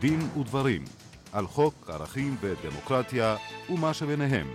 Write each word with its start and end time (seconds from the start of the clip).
דין 0.00 0.20
ודברים 0.40 0.84
על 1.32 1.46
חוק 1.46 1.90
ערכים 1.90 2.36
ודמוקרטיה 2.40 3.36
ומה 3.70 3.94
שביניהם 3.94 4.46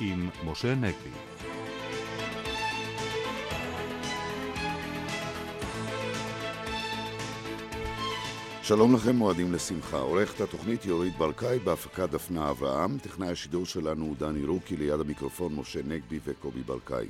עם 0.00 0.30
משה 0.44 0.74
נגבי. 0.74 1.10
שלום 8.62 8.94
לכם, 8.94 9.16
מועדים 9.16 9.52
לשמחה. 9.52 9.98
עורכת 9.98 10.40
התוכנית 10.40 10.84
יורית 10.84 11.18
ברקאי 11.18 11.58
בהפקה 11.58 12.06
דפנה 12.06 12.50
אברהם. 12.50 12.98
טכנאי 12.98 13.28
השידור 13.28 13.66
שלנו 13.66 14.04
הוא 14.04 14.16
דני 14.16 14.44
רוקי, 14.44 14.76
ליד 14.76 15.00
המיקרופון 15.00 15.54
משה 15.54 15.80
נגבי 15.84 16.18
וקובי 16.24 16.62
ברקאי. 16.62 17.08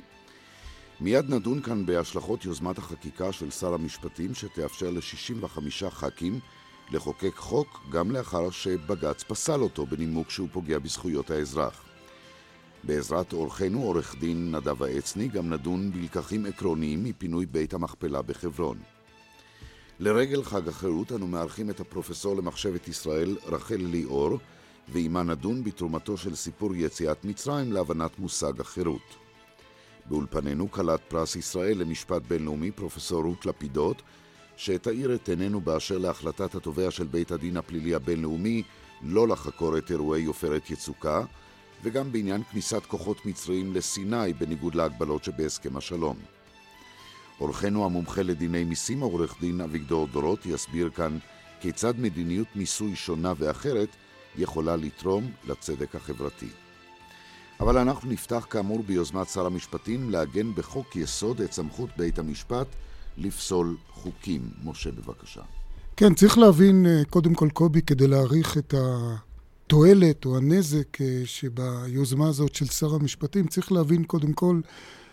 מיד 1.01 1.29
נדון 1.29 1.61
כאן 1.61 1.85
בהשלכות 1.85 2.45
יוזמת 2.45 2.77
החקיקה 2.77 3.31
של 3.31 3.51
שר 3.51 3.73
המשפטים 3.73 4.33
שתאפשר 4.33 4.89
ל-65 4.89 5.89
ח"כים 5.89 6.39
לחוקק 6.91 7.35
חוק 7.35 7.79
גם 7.91 8.11
לאחר 8.11 8.49
שבג"ץ 8.49 9.23
פסל 9.23 9.61
אותו 9.61 9.85
בנימוק 9.85 10.29
שהוא 10.29 10.47
פוגע 10.51 10.79
בזכויות 10.79 11.31
האזרח. 11.31 11.83
בעזרת 12.83 13.33
אורחנו 13.33 13.81
עורך 13.83 14.15
דין 14.19 14.55
נדב 14.55 14.83
העצני 14.83 15.27
גם 15.27 15.49
נדון 15.49 15.91
בלקחים 15.91 16.45
עקרוניים 16.45 17.03
מפינוי 17.03 17.45
בית 17.45 17.73
המכפלה 17.73 18.21
בחברון. 18.21 18.77
לרגל 19.99 20.43
חג 20.43 20.67
החירות 20.67 21.11
אנו 21.11 21.27
מארחים 21.27 21.69
את 21.69 21.79
הפרופסור 21.79 22.35
למחשבת 22.35 22.87
ישראל 22.87 23.37
רחל 23.45 23.75
ליאור 23.75 24.37
ועימה 24.87 25.23
נדון 25.23 25.63
בתרומתו 25.63 26.17
של 26.17 26.35
סיפור 26.35 26.75
יציאת 26.75 27.25
מצרים 27.25 27.71
להבנת 27.71 28.19
מושג 28.19 28.61
החירות. 28.61 29.15
באולפנינו 30.05 30.71
כלת 30.71 31.01
פרס 31.07 31.35
ישראל 31.35 31.77
למשפט 31.77 32.21
בינלאומי 32.27 32.71
פרופסור 32.71 33.23
רות 33.23 33.45
לפידות 33.45 34.01
שתאיר 34.57 35.15
את 35.15 35.29
עינינו 35.29 35.61
באשר 35.61 35.97
להחלטת 35.97 36.55
התובע 36.55 36.91
של 36.91 37.07
בית 37.07 37.31
הדין 37.31 37.57
הפלילי 37.57 37.95
הבינלאומי 37.95 38.63
לא 39.01 39.27
לחקור 39.27 39.77
את 39.77 39.91
אירועי 39.91 40.25
עופרת 40.25 40.69
יצוקה 40.71 41.23
וגם 41.83 42.11
בעניין 42.11 42.43
כניסת 42.43 42.85
כוחות 42.87 43.25
מצריים 43.25 43.73
לסיני 43.73 44.33
בניגוד 44.33 44.75
להגבלות 44.75 45.23
שבהסכם 45.23 45.77
השלום. 45.77 46.15
אורחנו 47.39 47.85
המומחה 47.85 48.21
לדיני 48.23 48.63
מיסים, 48.63 48.99
עורך 48.99 49.35
דין 49.41 49.61
אביגדור 49.61 50.07
דורות, 50.07 50.45
יסביר 50.45 50.89
כאן 50.89 51.17
כיצד 51.61 51.99
מדיניות 51.99 52.47
מיסוי 52.55 52.95
שונה 52.95 53.33
ואחרת 53.37 53.89
יכולה 54.37 54.75
לתרום 54.75 55.31
לצדק 55.47 55.95
החברתי. 55.95 56.49
אבל 57.59 57.77
אנחנו 57.77 58.09
נפתח 58.09 58.47
כאמור 58.49 58.83
ביוזמת 58.83 59.29
שר 59.29 59.45
המשפטים 59.45 60.09
לעגן 60.09 60.55
בחוק 60.55 60.95
יסוד 60.95 61.41
את 61.41 61.51
סמכות 61.51 61.89
בית 61.97 62.19
המשפט 62.19 62.67
לפסול 63.17 63.77
חוקים. 63.89 64.49
משה, 64.63 64.91
בבקשה. 64.91 65.41
כן, 65.97 66.13
צריך 66.13 66.37
להבין, 66.37 66.85
אה, 66.85 67.01
קודם 67.09 67.33
כל, 67.33 67.49
קובי, 67.49 67.81
כדי 67.81 68.07
להעריך 68.07 68.57
את 68.57 68.73
התועלת 68.77 70.25
או 70.25 70.37
הנזק 70.37 71.01
אה, 71.01 71.21
שביוזמה 71.25 72.27
הזאת 72.27 72.55
של 72.55 72.65
שר 72.65 72.95
המשפטים, 72.95 73.47
צריך 73.47 73.71
להבין 73.71 74.03
קודם 74.03 74.33
כל 74.33 74.61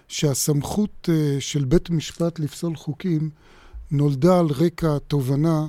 שהסמכות 0.09 1.09
אה, 1.13 1.37
של 1.41 1.65
בית 1.65 1.91
משפט 1.91 2.39
לפסול 2.39 2.77
חוקים 2.77 3.31
נולדה 3.91 4.39
על 4.39 4.47
רקע 4.47 4.99
תובנה 4.99 5.67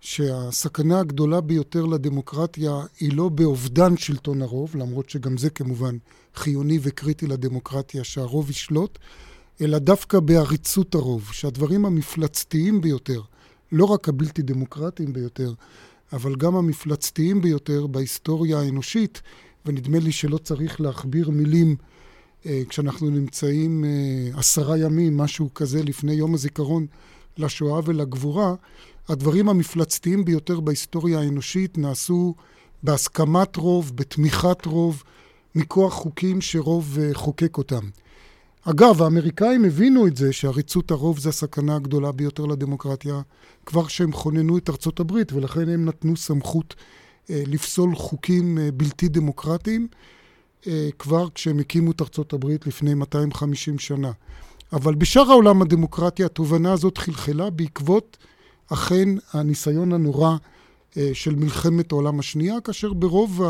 שהסכנה 0.00 1.00
הגדולה 1.00 1.40
ביותר 1.40 1.86
לדמוקרטיה 1.86 2.80
היא 3.00 3.16
לא 3.16 3.28
באובדן 3.28 3.96
שלטון 3.96 4.42
הרוב, 4.42 4.76
למרות 4.76 5.10
שגם 5.10 5.36
זה 5.36 5.50
כמובן 5.50 5.96
חיוני 6.34 6.78
וקריטי 6.82 7.26
לדמוקרטיה 7.26 8.04
שהרוב 8.04 8.50
ישלוט, 8.50 8.98
אלא 9.62 9.78
דווקא 9.78 10.20
בעריצות 10.20 10.94
הרוב, 10.94 11.30
שהדברים 11.32 11.84
המפלצתיים 11.84 12.80
ביותר, 12.80 13.20
לא 13.72 13.84
רק 13.84 14.08
הבלתי 14.08 14.42
דמוקרטיים 14.42 15.12
ביותר, 15.12 15.52
אבל 16.12 16.36
גם 16.36 16.56
המפלצתיים 16.56 17.40
ביותר 17.40 17.86
בהיסטוריה 17.86 18.60
האנושית, 18.60 19.22
ונדמה 19.66 19.98
לי 19.98 20.12
שלא 20.12 20.38
צריך 20.38 20.80
להכביר 20.80 21.30
מילים 21.30 21.76
אה, 22.46 22.62
כשאנחנו 22.68 23.10
נמצאים 23.10 23.84
אה, 23.84 24.38
עשרה 24.38 24.78
ימים, 24.78 25.16
משהו 25.16 25.54
כזה, 25.54 25.82
לפני 25.82 26.12
יום 26.12 26.34
הזיכרון 26.34 26.86
לשואה 27.38 27.80
ולגבורה, 27.84 28.54
הדברים 29.08 29.48
המפלצתיים 29.48 30.24
ביותר 30.24 30.60
בהיסטוריה 30.60 31.20
האנושית 31.20 31.78
נעשו 31.78 32.34
בהסכמת 32.82 33.56
רוב, 33.56 33.92
בתמיכת 33.94 34.66
רוב, 34.66 35.02
מכוח 35.54 35.92
חוקים 35.92 36.40
שרוב 36.40 36.98
אה, 37.00 37.10
חוקק 37.14 37.58
אותם. 37.58 38.01
אגב, 38.64 39.02
האמריקאים 39.02 39.64
הבינו 39.64 40.06
את 40.06 40.16
זה 40.16 40.32
שעריצות 40.32 40.90
הרוב 40.90 41.18
זה 41.18 41.28
הסכנה 41.28 41.76
הגדולה 41.76 42.12
ביותר 42.12 42.46
לדמוקרטיה, 42.46 43.20
כבר 43.66 43.86
כשהם 43.86 44.12
כוננו 44.12 44.58
את 44.58 44.70
ארצות 44.70 45.00
הברית, 45.00 45.32
ולכן 45.32 45.68
הם 45.68 45.84
נתנו 45.84 46.16
סמכות 46.16 46.74
אה, 47.30 47.42
לפסול 47.46 47.94
חוקים 47.94 48.58
אה, 48.58 48.68
בלתי 48.74 49.08
דמוקרטיים, 49.08 49.88
אה, 50.66 50.88
כבר 50.98 51.28
כשהם 51.34 51.58
הקימו 51.58 51.90
את 51.90 52.00
ארצות 52.00 52.32
הברית 52.32 52.66
לפני 52.66 52.94
250 52.94 53.78
שנה. 53.78 54.10
אבל 54.72 54.94
בשאר 54.94 55.30
העולם 55.30 55.62
הדמוקרטי 55.62 56.24
התובנה 56.24 56.72
הזאת 56.72 56.98
חלחלה 56.98 57.50
בעקבות 57.50 58.16
אכן 58.72 59.08
הניסיון 59.32 59.92
הנורא 59.92 60.36
אה, 60.96 61.10
של 61.12 61.34
מלחמת 61.34 61.92
העולם 61.92 62.18
השנייה, 62.18 62.60
כאשר 62.60 62.92
ברוב 62.92 63.42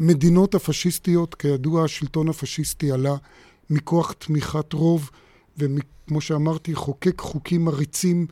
המדינות 0.00 0.54
הפשיסטיות, 0.54 1.34
כידוע, 1.34 1.84
השלטון 1.84 2.28
הפשיסטי 2.28 2.92
עלה 2.92 3.16
מכוח 3.72 4.12
תמיכת 4.12 4.72
רוב, 4.72 5.10
וכמו 5.58 6.20
שאמרתי, 6.20 6.74
חוקק 6.74 7.20
חוקים 7.20 7.68
עריצים 7.68 8.26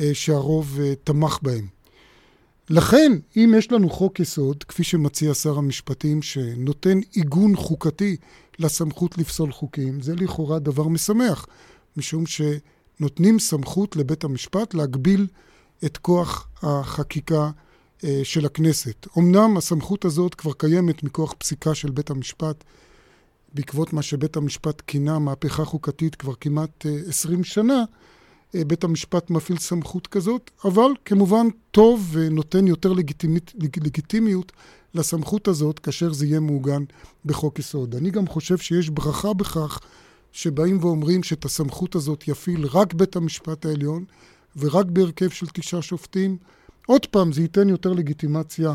אה, 0.00 0.10
שהרוב 0.14 0.78
אה, 0.80 0.92
תמך 1.04 1.38
בהם. 1.42 1.66
לכן, 2.70 3.12
אם 3.36 3.54
יש 3.58 3.72
לנו 3.72 3.90
חוק 3.90 4.20
יסוד, 4.20 4.64
כפי 4.64 4.84
שמציע 4.84 5.34
שר 5.34 5.58
המשפטים, 5.58 6.22
שנותן 6.22 7.00
עיגון 7.12 7.56
חוקתי 7.56 8.16
לסמכות 8.58 9.18
לפסול 9.18 9.52
חוקים, 9.52 10.00
זה 10.00 10.14
לכאורה 10.14 10.58
דבר 10.58 10.88
משמח, 10.88 11.46
משום 11.96 12.24
שנותנים 12.26 13.38
סמכות 13.38 13.96
לבית 13.96 14.24
המשפט 14.24 14.74
להגביל 14.74 15.26
את 15.84 15.96
כוח 15.96 16.48
החקיקה 16.62 17.50
אה, 18.04 18.20
של 18.24 18.46
הכנסת. 18.46 19.06
אמנם 19.18 19.56
הסמכות 19.56 20.04
הזאת 20.04 20.34
כבר 20.34 20.52
קיימת 20.52 21.02
מכוח 21.02 21.34
פסיקה 21.38 21.74
של 21.74 21.90
בית 21.90 22.10
המשפט, 22.10 22.64
בעקבות 23.54 23.92
מה 23.92 24.02
שבית 24.02 24.36
המשפט 24.36 24.82
כינה 24.86 25.18
מהפכה 25.18 25.64
חוקתית 25.64 26.14
כבר 26.14 26.34
כמעט 26.34 26.86
20 27.08 27.38
אה, 27.38 27.44
שנה, 27.44 27.84
אה, 28.54 28.64
בית 28.64 28.84
המשפט 28.84 29.30
מפעיל 29.30 29.58
סמכות 29.58 30.06
כזאת, 30.06 30.50
אבל 30.64 30.92
כמובן 31.04 31.46
טוב 31.70 32.08
ונותן 32.12 32.66
יותר 32.66 32.92
לגיטימית, 32.92 33.52
לגיטימיות 33.58 34.52
לסמכות 34.94 35.48
הזאת 35.48 35.78
כאשר 35.78 36.12
זה 36.12 36.26
יהיה 36.26 36.40
מעוגן 36.40 36.84
בחוק 37.24 37.58
יסוד. 37.58 37.94
אני 37.94 38.10
גם 38.10 38.26
חושב 38.26 38.58
שיש 38.58 38.90
ברכה 38.90 39.32
בכך 39.32 39.80
שבאים 40.32 40.78
ואומרים 40.80 41.22
שאת 41.22 41.44
הסמכות 41.44 41.94
הזאת 41.94 42.28
יפעיל 42.28 42.66
רק 42.66 42.94
בית 42.94 43.16
המשפט 43.16 43.66
העליון 43.66 44.04
ורק 44.56 44.86
בהרכב 44.86 45.30
של 45.30 45.46
תשעה 45.46 45.82
שופטים. 45.82 46.36
עוד 46.86 47.06
פעם, 47.06 47.32
זה 47.32 47.42
ייתן 47.42 47.68
יותר 47.68 47.92
לגיטימציה 47.92 48.74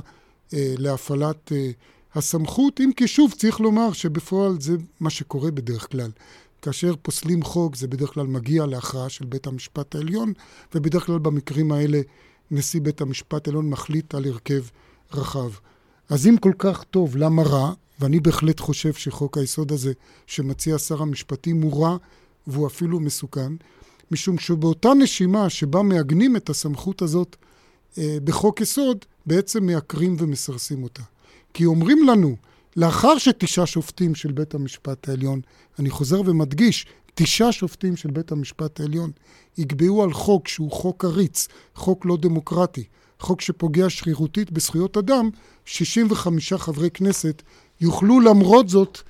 אה, 0.54 0.74
להפעלת 0.78 1.52
אה, 1.52 1.72
הסמכות, 2.18 2.80
אם 2.80 2.92
כי 2.96 3.08
שוב 3.08 3.34
צריך 3.38 3.60
לומר 3.60 3.94
שבפועל 3.94 4.62
זה 4.62 4.76
מה 5.00 5.10
שקורה 5.10 5.52
בדרך 5.52 5.92
כלל. 5.92 6.12
כאשר 6.62 6.94
פוסלים 7.02 7.44
חוק 7.44 7.76
זה 7.76 7.88
בדרך 7.88 8.14
כלל 8.14 8.28
מגיע 8.28 8.66
להכרעה 8.66 9.10
של 9.10 9.26
בית 9.26 9.48
המשפט 9.48 9.96
העליון, 9.96 10.34
ובדרך 10.76 11.06
כלל 11.06 11.20
במקרים 11.20 11.72
האלה 11.72 12.02
נשיא 12.52 12.82
בית 12.82 13.02
המשפט 13.02 13.48
העליון 13.48 13.70
מחליט 13.70 14.16
על 14.16 14.26
הרכב 14.26 14.64
רחב. 15.14 15.50
אז 16.10 16.28
אם 16.28 16.38
כל 16.38 16.52
כך 16.58 16.84
טוב, 16.84 17.18
למה 17.18 17.44
רע? 17.44 17.74
ואני 18.00 18.20
בהחלט 18.20 18.60
חושב 18.60 18.94
שחוק 18.94 19.38
היסוד 19.38 19.72
הזה 19.72 19.94
שמציע 20.28 20.78
שר 20.78 21.02
המשפטים 21.02 21.62
הוא 21.62 21.84
רע 21.84 21.98
והוא 22.48 22.68
אפילו 22.68 23.00
מסוכן, 23.00 23.54
משום 24.12 24.38
שבאותה 24.38 24.94
נשימה 24.94 25.50
שבה 25.50 25.82
מעגנים 25.82 26.36
את 26.36 26.50
הסמכות 26.50 27.02
הזאת 27.02 27.36
אה, 27.98 28.18
בחוק 28.24 28.62
יסוד, 28.62 29.06
בעצם 29.26 29.66
מעקרים 29.66 30.16
ומסרסים 30.20 30.84
אותה. 30.84 31.04
כי 31.54 31.66
אומרים 31.66 32.08
לנו, 32.08 32.36
לאחר 32.76 33.18
שתשעה 33.18 33.66
שופטים 33.66 34.16
של 34.16 34.32
בית 34.32 34.54
המשפט 34.54 35.10
העליון, 35.10 35.42
אני 35.80 35.90
חוזר 35.90 36.22
ומדגיש, 36.26 36.86
תשעה 37.16 37.52
שופטים 37.52 37.96
של 37.96 38.12
בית 38.12 38.32
המשפט 38.32 38.80
העליון 38.80 39.12
יקבעו 39.58 40.04
על 40.04 40.14
חוק 40.14 40.48
שהוא 40.48 40.72
חוק 40.72 41.06
עריץ, 41.06 41.48
חוק 41.76 42.06
לא 42.06 42.18
דמוקרטי, 42.18 42.84
חוק 43.20 43.42
שפוגע 43.42 43.86
שרירותית 43.90 44.52
בזכויות 44.52 44.98
אדם, 44.98 45.30
65 45.66 46.54
חברי 46.54 46.90
כנסת 46.90 47.42
יוכלו 47.82 48.20
למרות 48.20 48.70
זאת 48.70 49.02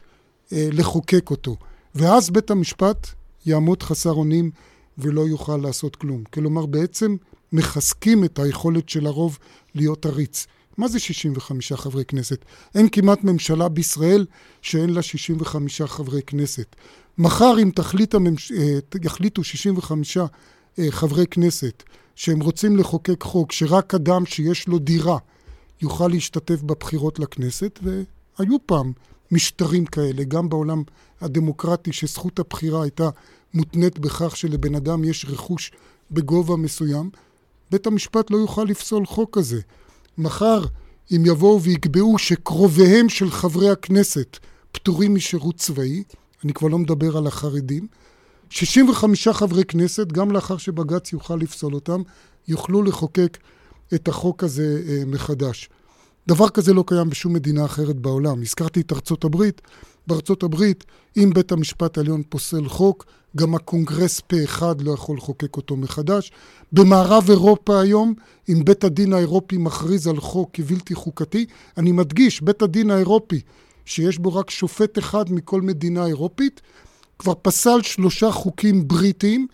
אה, 0.53 0.69
לחוקק 0.71 1.29
אותו. 1.29 1.57
ואז 1.95 2.29
בית 2.29 2.51
המשפט 2.51 3.07
יעמוד 3.45 3.83
חסר 3.83 4.11
אונים 4.11 4.51
ולא 4.97 5.21
יוכל 5.21 5.57
לעשות 5.57 5.95
כלום. 5.95 6.23
כלומר, 6.33 6.65
בעצם 6.65 7.15
מחזקים 7.51 8.23
את 8.23 8.39
היכולת 8.39 8.89
של 8.89 9.05
הרוב 9.05 9.37
להיות 9.75 10.05
עריץ. 10.05 10.47
מה 10.77 10.87
זה 10.87 10.99
65 10.99 11.73
חברי 11.73 12.05
כנסת? 12.05 12.45
אין 12.75 12.89
כמעט 12.89 13.23
ממשלה 13.23 13.69
בישראל 13.69 14.25
שאין 14.61 14.89
לה 14.89 15.01
65 15.01 15.81
חברי 15.81 16.21
כנסת. 16.21 16.75
מחר 17.17 17.55
אם 17.63 17.71
תחליט 17.75 18.15
הממש... 18.15 18.51
אה, 18.51 18.79
יחליטו 19.03 19.43
65 19.43 20.17
אה, 20.17 20.27
חברי 20.89 21.27
כנסת 21.27 21.83
שהם 22.15 22.39
רוצים 22.39 22.77
לחוקק 22.77 23.23
חוק 23.23 23.51
שרק 23.51 23.95
אדם 23.95 24.25
שיש 24.25 24.67
לו 24.67 24.79
דירה 24.79 25.17
יוכל 25.81 26.07
להשתתף 26.07 26.61
בבחירות 26.61 27.19
לכנסת, 27.19 27.79
והיו 27.83 28.57
פעם 28.65 28.91
משטרים 29.31 29.85
כאלה, 29.85 30.23
גם 30.23 30.49
בעולם 30.49 30.83
הדמוקרטי, 31.21 31.93
שזכות 31.93 32.39
הבחירה 32.39 32.83
הייתה 32.83 33.09
מותנית 33.53 33.99
בכך 33.99 34.37
שלבן 34.37 34.75
אדם 34.75 35.03
יש 35.03 35.25
רכוש 35.29 35.71
בגובה 36.11 36.55
מסוים, 36.55 37.09
בית 37.71 37.87
המשפט 37.87 38.31
לא 38.31 38.37
יוכל 38.37 38.63
לפסול 38.63 39.05
חוק 39.05 39.37
כזה. 39.37 39.61
מחר, 40.17 40.63
אם 41.11 41.23
יבואו 41.25 41.61
ויקבעו 41.61 42.17
שקרוביהם 42.17 43.09
של 43.09 43.31
חברי 43.31 43.69
הכנסת 43.69 44.37
פטורים 44.71 45.15
משירות 45.15 45.55
צבאי, 45.55 46.03
אני 46.43 46.53
כבר 46.53 46.67
לא 46.67 46.77
מדבר 46.77 47.17
על 47.17 47.27
החרדים, 47.27 47.87
65 48.49 49.27
חברי 49.27 49.65
כנסת, 49.65 50.11
גם 50.11 50.31
לאחר 50.31 50.57
שבג"ץ 50.57 51.13
יוכל 51.13 51.35
לפסול 51.35 51.73
אותם, 51.73 52.01
יוכלו 52.47 52.83
לחוקק 52.83 53.37
את 53.93 54.07
החוק 54.07 54.43
הזה 54.43 54.81
אה, 54.87 55.03
מחדש. 55.05 55.69
דבר 56.27 56.49
כזה 56.49 56.73
לא 56.73 56.83
קיים 56.87 57.09
בשום 57.09 57.33
מדינה 57.33 57.65
אחרת 57.65 57.95
בעולם. 57.95 58.41
הזכרתי 58.41 58.81
את 58.81 58.91
ארצות 58.91 59.23
הברית. 59.23 59.61
בארצות 60.07 60.43
הברית, 60.43 60.85
אם 61.17 61.31
בית 61.33 61.51
המשפט 61.51 61.97
העליון 61.97 62.23
פוסל 62.29 62.67
חוק, 62.69 63.05
גם 63.35 63.55
הקונגרס 63.55 64.19
פה 64.19 64.35
אחד 64.43 64.81
לא 64.81 64.91
יכול 64.91 65.17
לחוקק 65.17 65.57
אותו 65.57 65.75
מחדש. 65.75 66.31
במערב 66.71 67.29
אירופה 67.29 67.81
היום, 67.81 68.13
אם 68.49 68.65
בית 68.65 68.83
הדין 68.83 69.13
האירופי 69.13 69.57
מכריז 69.57 70.07
על 70.07 70.19
חוק 70.19 70.49
כבלתי 70.53 70.95
חוקתי, 70.95 71.45
אני 71.77 71.91
מדגיש, 71.91 72.41
בית 72.41 72.61
הדין 72.61 72.91
האירופי, 72.91 73.41
שיש 73.85 74.17
בו 74.17 74.35
רק 74.35 74.49
שופט 74.49 74.97
אחד 74.97 75.31
מכל 75.31 75.61
מדינה 75.61 76.05
אירופית, 76.05 76.61
כבר 77.19 77.33
פסל 77.41 77.81
שלושה 77.81 78.31
חוקים 78.31 78.87
בריטיים, 78.87 79.47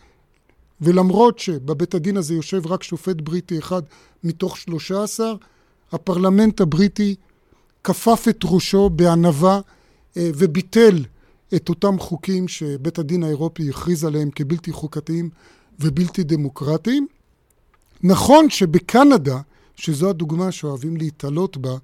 ולמרות 0.82 1.40
שבבית 1.40 1.96
הדין 1.96 2.18
הזה 2.18 2.34
יושב 2.34 2.68
רק 2.68 2.84
שופט 2.84 3.22
בריטי 3.22 3.60
אחד 3.60 3.82
מתוך 4.24 4.58
שלושה 4.58 5.04
עשר, 5.04 5.36
הפרלמנט 5.92 6.62
הבריטי 6.62 7.16
כפף 7.84 8.26
את 8.30 8.40
ראשו 8.44 8.90
בענווה 8.90 9.60
וביטל 10.16 11.04
את 11.56 11.70
אותם 11.70 12.00
חוקים 12.00 12.48
שבית 12.48 13.00
הדין 13.00 13.24
האירופי 13.24 13.70
הכריז 13.70 14.04
עליהם 14.04 14.32
כבלתי 14.32 14.72
חוקתיים 14.72 15.30
ובלתי 15.80 16.24
דמוקרטיים. 16.24 17.08
נכון 18.04 18.50
שבקנדה, 18.50 19.40
שזו 19.76 20.10
הדוגמה 20.10 20.52
שאוהבים 20.52 20.98
להתעלות 20.98 21.58
בה, 21.58 21.78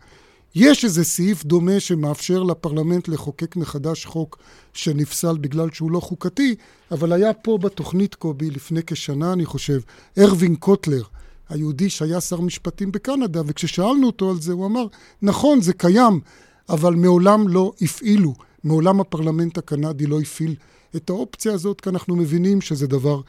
יש 0.55 0.85
איזה 0.85 1.03
סעיף 1.03 1.43
דומה 1.43 1.79
שמאפשר 1.79 2.43
לפרלמנט 2.43 3.07
לחוקק 3.07 3.55
מחדש 3.55 4.05
חוק 4.05 4.37
שנפסל 4.73 5.37
בגלל 5.37 5.69
שהוא 5.71 5.91
לא 5.91 5.99
חוקתי, 5.99 6.55
אבל 6.91 7.13
היה 7.13 7.33
פה 7.33 7.57
בתוכנית 7.57 8.15
קובי 8.15 8.49
לפני 8.49 8.81
כשנה, 8.87 9.33
אני 9.33 9.45
חושב, 9.45 9.79
ארווין 10.17 10.55
קוטלר, 10.55 11.03
היהודי 11.49 11.89
שהיה 11.89 12.21
שר 12.21 12.41
משפטים 12.41 12.91
בקנדה, 12.91 13.41
וכששאלנו 13.45 14.07
אותו 14.07 14.29
על 14.29 14.41
זה, 14.41 14.53
הוא 14.53 14.65
אמר, 14.65 14.85
נכון, 15.21 15.61
זה 15.61 15.73
קיים, 15.73 16.19
אבל 16.69 16.95
מעולם 16.95 17.47
לא 17.47 17.71
הפעילו, 17.81 18.33
מעולם 18.63 18.99
הפרלמנט 18.99 19.57
הקנדי 19.57 20.05
לא 20.05 20.21
הפעיל 20.21 20.55
את 20.95 21.09
האופציה 21.09 21.53
הזאת, 21.53 21.81
כי 21.81 21.89
אנחנו 21.89 22.15
מבינים 22.15 22.61
שזה 22.61 22.87
דבר 22.87 23.21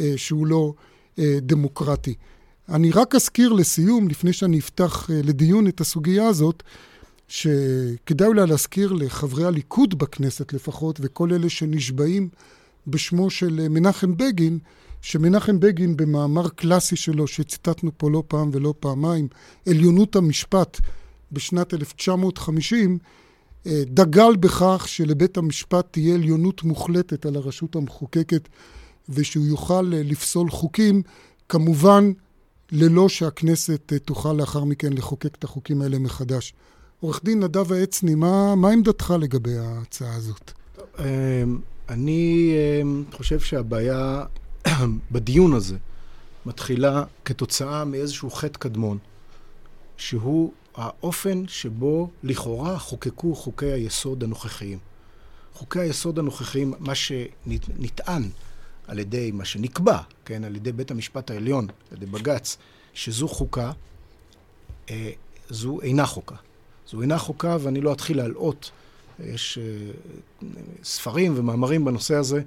אה, 0.00 0.12
שהוא 0.16 0.46
לא 0.46 0.74
אה, 1.18 1.38
דמוקרטי. 1.42 2.14
אני 2.68 2.90
רק 2.90 3.14
אזכיר 3.14 3.52
לסיום, 3.52 4.08
לפני 4.08 4.32
שאני 4.32 4.58
אפתח 4.58 5.10
אה, 5.10 5.20
לדיון 5.24 5.66
את 5.66 5.80
הסוגיה 5.80 6.26
הזאת, 6.26 6.62
שכדאי 7.28 8.26
אולי 8.26 8.46
להזכיר 8.46 8.92
לחברי 8.92 9.44
הליכוד 9.44 9.98
בכנסת 9.98 10.52
לפחות, 10.52 10.98
וכל 11.02 11.32
אלה 11.32 11.48
שנשבעים 11.48 12.28
בשמו 12.86 13.30
של 13.30 13.60
אה, 13.62 13.68
מנחם 13.68 14.16
בגין, 14.16 14.58
שמנחם 15.02 15.60
בגין 15.60 15.96
במאמר 15.96 16.48
קלאסי 16.48 16.96
שלו, 16.96 17.26
שציטטנו 17.26 17.90
פה 17.96 18.10
לא 18.10 18.22
פעם 18.28 18.50
ולא 18.52 18.74
פעמיים, 18.80 19.28
עליונות 19.68 20.16
המשפט 20.16 20.80
בשנת 21.32 21.74
1950, 21.74 22.98
אה, 23.66 23.82
דגל 23.86 24.36
בכך 24.36 24.84
שלבית 24.88 25.36
המשפט 25.36 25.86
תהיה 25.90 26.14
עליונות 26.14 26.62
מוחלטת 26.62 27.26
על 27.26 27.36
הרשות 27.36 27.76
המחוקקת 27.76 28.48
ושהוא 29.08 29.46
יוכל 29.46 29.82
לפסול 29.90 30.50
חוקים, 30.50 31.02
כמובן 31.48 32.12
ללא 32.72 33.08
שהכנסת 33.08 33.92
אה, 33.92 33.98
תוכל 33.98 34.32
לאחר 34.32 34.64
מכן 34.64 34.92
לחוקק 34.92 35.34
את 35.34 35.44
החוקים 35.44 35.82
האלה 35.82 35.98
מחדש. 35.98 36.54
עורך 37.00 37.20
דין 37.24 37.44
נדב 37.44 37.72
העצני, 37.72 38.14
מה, 38.14 38.54
מה 38.54 38.70
עמדתך 38.70 39.14
לגבי 39.20 39.58
ההצעה 39.58 40.14
הזאת? 40.14 40.52
אני 41.88 42.52
חושב 43.12 43.40
שהבעיה 43.40 44.24
בדיון 45.12 45.54
הזה 45.54 45.76
מתחילה 46.46 47.04
כתוצאה 47.24 47.84
מאיזשהו 47.84 48.30
חטא 48.30 48.58
קדמון, 48.58 48.98
שהוא 49.96 50.52
האופן 50.74 51.48
שבו 51.48 52.10
לכאורה 52.22 52.78
חוקקו 52.78 53.34
חוקי 53.34 53.72
היסוד 53.72 54.24
הנוכחיים. 54.24 54.78
חוקי 55.54 55.80
היסוד 55.80 56.18
הנוכחיים, 56.18 56.74
מה 56.78 56.94
שנטען 56.94 58.28
על 58.86 58.98
ידי 58.98 59.30
מה 59.30 59.44
שנקבע, 59.44 59.98
כן, 60.24 60.44
על 60.44 60.56
ידי 60.56 60.72
בית 60.72 60.90
המשפט 60.90 61.30
העליון, 61.30 61.66
על 61.90 61.96
ידי 61.96 62.06
בג"ץ, 62.06 62.56
שזו 62.94 63.28
חוקה, 63.28 63.72
אה, 64.90 65.10
זו 65.50 65.80
אינה 65.80 66.06
חוקה. 66.06 66.34
זו 66.90 67.02
אינה 67.02 67.18
חוקה, 67.18 67.56
ואני 67.60 67.80
לא 67.80 67.92
אתחיל 67.92 68.16
להלאות. 68.16 68.70
יש 69.24 69.58
אה, 69.58 69.92
ספרים 70.84 71.32
ומאמרים 71.36 71.84
בנושא 71.84 72.14
הזה, 72.14 72.42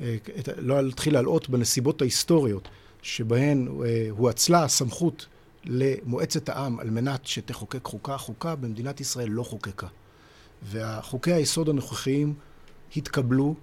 אה, 0.00 0.16
לא 0.56 0.88
אתחיל 0.88 1.14
להלאות 1.14 1.48
בנסיבות 1.48 2.02
ההיסטוריות 2.02 2.68
שבהן 3.02 3.68
אה, 3.68 4.06
הואצלה 4.10 4.64
הסמכות 4.64 5.26
למועצת 5.64 6.48
העם 6.48 6.80
על 6.80 6.90
מנת 6.90 7.26
שתחוקק 7.26 7.84
חוקה. 7.84 8.16
חוקה 8.16 8.56
במדינת 8.56 9.00
ישראל 9.00 9.28
לא 9.28 9.42
חוקקה. 9.42 9.86
והחוקי 10.62 11.32
היסוד 11.32 11.68
הנוכחיים 11.68 12.34
התקבלו 12.96 13.54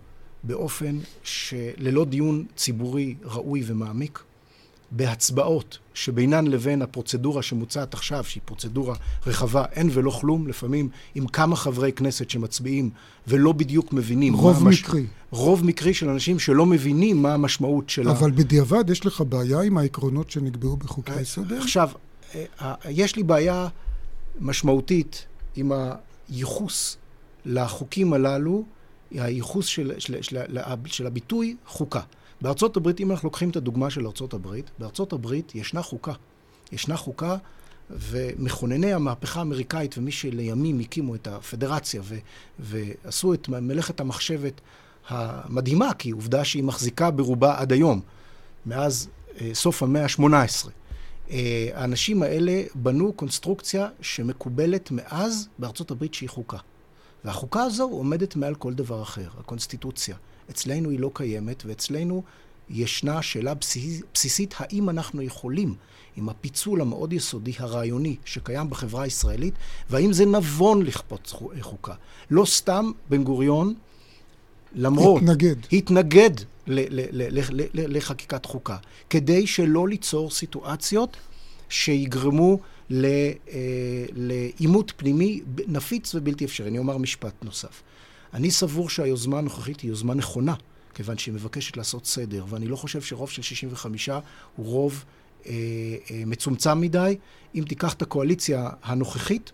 באופן 0.44 1.00
שללא 1.24 2.06
דיון 2.06 2.46
ציבורי 2.56 3.16
ראוי 3.24 3.63
ומעמיק, 3.66 4.24
בהצבעות 4.91 5.77
שבינן 5.94 6.47
לבין 6.47 6.81
הפרוצדורה 6.81 7.41
שמוצעת 7.41 7.94
עכשיו, 7.94 8.24
שהיא 8.24 8.41
פרוצדורה 8.45 8.95
רחבה, 9.27 9.65
אין 9.71 9.89
ולא 9.94 10.12
כלום, 10.12 10.47
לפעמים 10.47 10.89
עם 11.15 11.27
כמה 11.27 11.56
חברי 11.56 11.92
כנסת 11.92 12.30
שמצביעים 12.30 12.90
ולא 13.28 13.52
בדיוק 13.52 13.94
מבינים 13.94 14.33
רוב 14.33 14.64
מה 14.64 14.69
מקרי. 14.69 14.99
המש... 14.99 15.09
רוב 15.31 15.66
מקרי 15.66 15.94
של 15.94 16.09
אנשים 16.09 16.40
שלא 16.40 16.66
מבינים 16.66 17.21
מה 17.21 17.33
המשמעות 17.33 17.90
של 17.90 18.09
אבל 18.09 18.30
ה... 18.30 18.33
בדיעבד 18.33 18.90
יש 18.90 19.06
לך 19.06 19.23
בעיה 19.30 19.61
עם 19.61 19.78
העקרונות 19.78 20.31
שנקבעו 20.31 20.78
בחוקי 20.78 21.11
היסוד? 21.11 21.54
עכשיו, 21.54 21.90
אה, 22.35 22.73
יש 22.90 23.16
לי 23.16 23.23
בעיה 23.23 23.68
משמעותית 24.40 25.25
עם 25.56 25.71
הייחוס 26.30 26.97
לחוקים 27.45 28.14
הללו 28.14 28.66
הייחוס 29.11 29.66
של, 29.66 29.92
של, 29.97 30.21
של, 30.21 30.37
של, 30.49 30.61
של 30.85 31.07
הביטוי 31.07 31.56
חוקה. 31.66 32.02
בארצות 32.42 32.78
הברית, 32.78 33.00
אם 33.00 33.12
אנחנו 33.12 33.28
לוקחים 33.28 33.50
את 33.50 33.56
הדוגמה 33.56 33.90
של 33.90 34.06
ארצות 34.06 34.34
הברית, 34.34 34.72
בארצות 34.80 35.14
הברית 35.14 35.56
ישנה 35.56 35.81
חוקה. 35.81 36.14
ישנה 36.72 36.98
חוקה, 36.98 37.38
ומכונני 37.90 38.94
המהפכה 38.94 39.40
האמריקאית 39.40 39.98
ומי 39.98 40.12
שלימים 40.12 40.80
הקימו 40.80 41.16
את 41.16 41.28
הפדרציה 41.28 42.02
ו, 42.04 42.16
ועשו 42.60 43.34
את 43.34 43.50
מלאכת 43.50 44.00
המחשבת 44.00 44.62
המדהימה, 45.08 45.94
כי 45.94 46.12
עובדה 46.12 46.46
שהיא 46.46 46.64
מחזיקה 46.64 47.12
ברובה 47.12 47.60
עד 47.60 47.72
היום, 47.72 48.02
מאז 48.66 49.10
אה, 49.42 49.50
סוף 49.54 49.84
המאה 49.84 50.04
ה-18. 50.04 50.69
אה, 51.31 51.69
האנשים 51.74 52.24
האלה 52.24 52.64
בנו 52.76 53.14
קונסטרוקציה 53.14 53.88
שמקובלת 54.02 54.92
מאז 54.92 55.48
בארצות 55.60 55.92
הברית 55.92 56.14
שהיא 56.14 56.30
חוקה. 56.30 56.58
והחוקה 57.26 57.64
הזו 57.64 57.84
עומדת 57.84 58.36
מעל 58.36 58.56
כל 58.56 58.74
דבר 58.74 59.02
אחר, 59.04 59.28
הקונסטיטוציה. 59.40 60.16
אצלנו 60.49 60.89
היא 60.89 60.99
לא 60.99 61.11
קיימת, 61.13 61.63
ואצלנו 61.65 62.23
ישנה 62.69 63.21
שאלה 63.21 63.53
בסיס, 63.53 64.01
בסיסית, 64.13 64.53
האם 64.57 64.89
אנחנו 64.89 65.21
יכולים, 65.21 65.75
עם 66.15 66.29
הפיצול 66.29 66.81
המאוד 66.81 67.13
יסודי, 67.13 67.53
הרעיוני, 67.59 68.15
שקיים 68.25 68.69
בחברה 68.69 69.03
הישראלית, 69.03 69.53
והאם 69.89 70.13
זה 70.13 70.25
נבון 70.25 70.81
לכפות 70.85 71.33
חוקה. 71.61 71.94
לא 72.31 72.45
סתם 72.45 72.91
בן 73.09 73.23
גוריון, 73.23 73.73
למרות... 74.75 75.21
התנגד. 75.21 75.56
התנגד 75.71 76.29
לחקיקת 77.73 78.45
חוקה, 78.45 78.77
כדי 79.09 79.47
שלא 79.47 79.87
ליצור 79.87 80.31
סיטואציות 80.31 81.18
שיגרמו 81.69 82.59
אה, 82.91 83.31
לעימות 84.15 84.94
פנימי 84.97 85.41
נפיץ 85.68 86.15
ובלתי 86.15 86.45
אפשרי. 86.45 86.68
אני 86.69 86.77
אומר 86.77 86.97
משפט 86.97 87.33
נוסף. 87.44 87.81
אני 88.33 88.52
סבור 88.52 88.90
שהיוזמה 88.90 89.38
הנוכחית 89.38 89.80
היא 89.80 89.90
יוזמה 89.90 90.14
נכונה, 90.14 90.54
כיוון 90.94 91.18
שהיא 91.18 91.33
מבקשת 91.33 91.78
לעשות 91.78 92.06
סדר, 92.06 92.45
ואני 92.50 92.68
לא 92.68 92.76
חושב 92.76 93.02
שרוב 93.02 93.30
של 93.30 93.42
65 93.42 94.09
הוא 94.56 94.66
רוב 94.66 95.06
אה, 95.45 95.52
אה, 96.12 96.24
מצומצם 96.26 96.81
מדי. 96.81 97.18
אם 97.56 97.64
תיקח 97.68 97.94
את 97.94 98.02
הקואליציה 98.02 98.69
הנוכחית, 98.83 99.52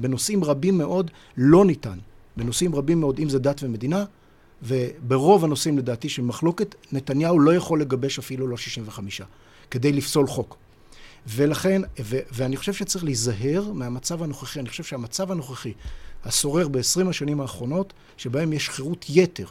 בנושאים 0.00 0.44
רבים 0.44 0.78
מאוד 0.78 1.10
לא 1.36 1.64
ניתן. 1.64 1.98
בנושאים 2.36 2.74
רבים 2.74 3.00
מאוד, 3.00 3.18
אם 3.18 3.28
זה 3.28 3.38
דת 3.38 3.62
ומדינה, 3.62 4.04
וברוב 4.62 5.44
הנושאים 5.44 5.78
לדעתי 5.78 6.08
של 6.08 6.22
מחלוקת, 6.22 6.74
נתניהו 6.92 7.40
לא 7.40 7.54
יכול 7.54 7.80
לגבש 7.80 8.18
אפילו 8.18 8.46
לא 8.46 8.56
65, 8.56 9.22
כדי 9.70 9.92
לפסול 9.92 10.26
חוק. 10.26 10.56
ולכן, 11.28 11.82
ו, 12.00 12.18
ואני 12.32 12.56
חושב 12.56 12.72
שצריך 12.72 13.04
להיזהר 13.04 13.72
מהמצב 13.72 14.22
הנוכחי. 14.22 14.60
אני 14.60 14.68
חושב 14.68 14.84
שהמצב 14.84 15.32
הנוכחי, 15.32 15.72
השורר 16.24 16.68
ב-20 16.68 17.08
השנים 17.08 17.40
האחרונות, 17.40 17.92
שבהם 18.16 18.52
יש 18.52 18.70
חירות 18.70 19.06
יתר 19.08 19.46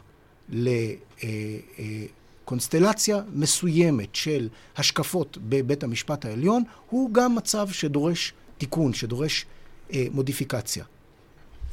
לקונסטלציה 2.44 3.22
מסוימת 3.34 4.16
של 4.16 4.50
השקפות 4.78 5.38
בבית 5.42 5.84
המשפט 5.84 6.26
העליון, 6.26 6.64
הוא 6.90 7.14
גם 7.14 7.36
מצב 7.36 7.70
שדורש 7.72 8.34
תיקון, 8.58 8.94
שדורש 8.94 9.46
אה, 9.94 10.06
מודיפיקציה. 10.12 10.86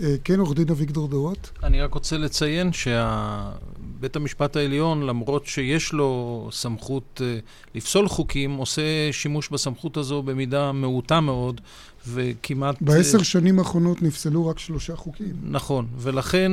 אה, 0.00 0.14
כן, 0.24 0.40
עורך 0.40 0.56
דין 0.56 0.68
אביגדור 0.70 1.08
דורות. 1.08 1.50
אני 1.62 1.80
רק 1.80 1.94
רוצה 1.94 2.18
לציין 2.18 2.70
שבית 2.72 4.16
המשפט 4.16 4.56
העליון, 4.56 5.02
למרות 5.02 5.46
שיש 5.46 5.92
לו 5.92 6.48
סמכות 6.52 7.20
אה, 7.24 7.38
לפסול 7.74 8.08
חוקים, 8.08 8.56
עושה 8.56 8.82
שימוש 9.12 9.48
בסמכות 9.48 9.96
הזו 9.96 10.22
במידה 10.22 10.72
מעוטה 10.72 11.20
מאוד, 11.20 11.60
וכמעט... 12.08 12.76
בעשר 12.80 13.18
אה, 13.18 13.24
שנים 13.24 13.58
האחרונות 13.58 14.02
נפסלו 14.02 14.46
רק 14.46 14.58
שלושה 14.58 14.96
חוקים. 14.96 15.32
נכון, 15.42 15.86
ולכן 15.98 16.52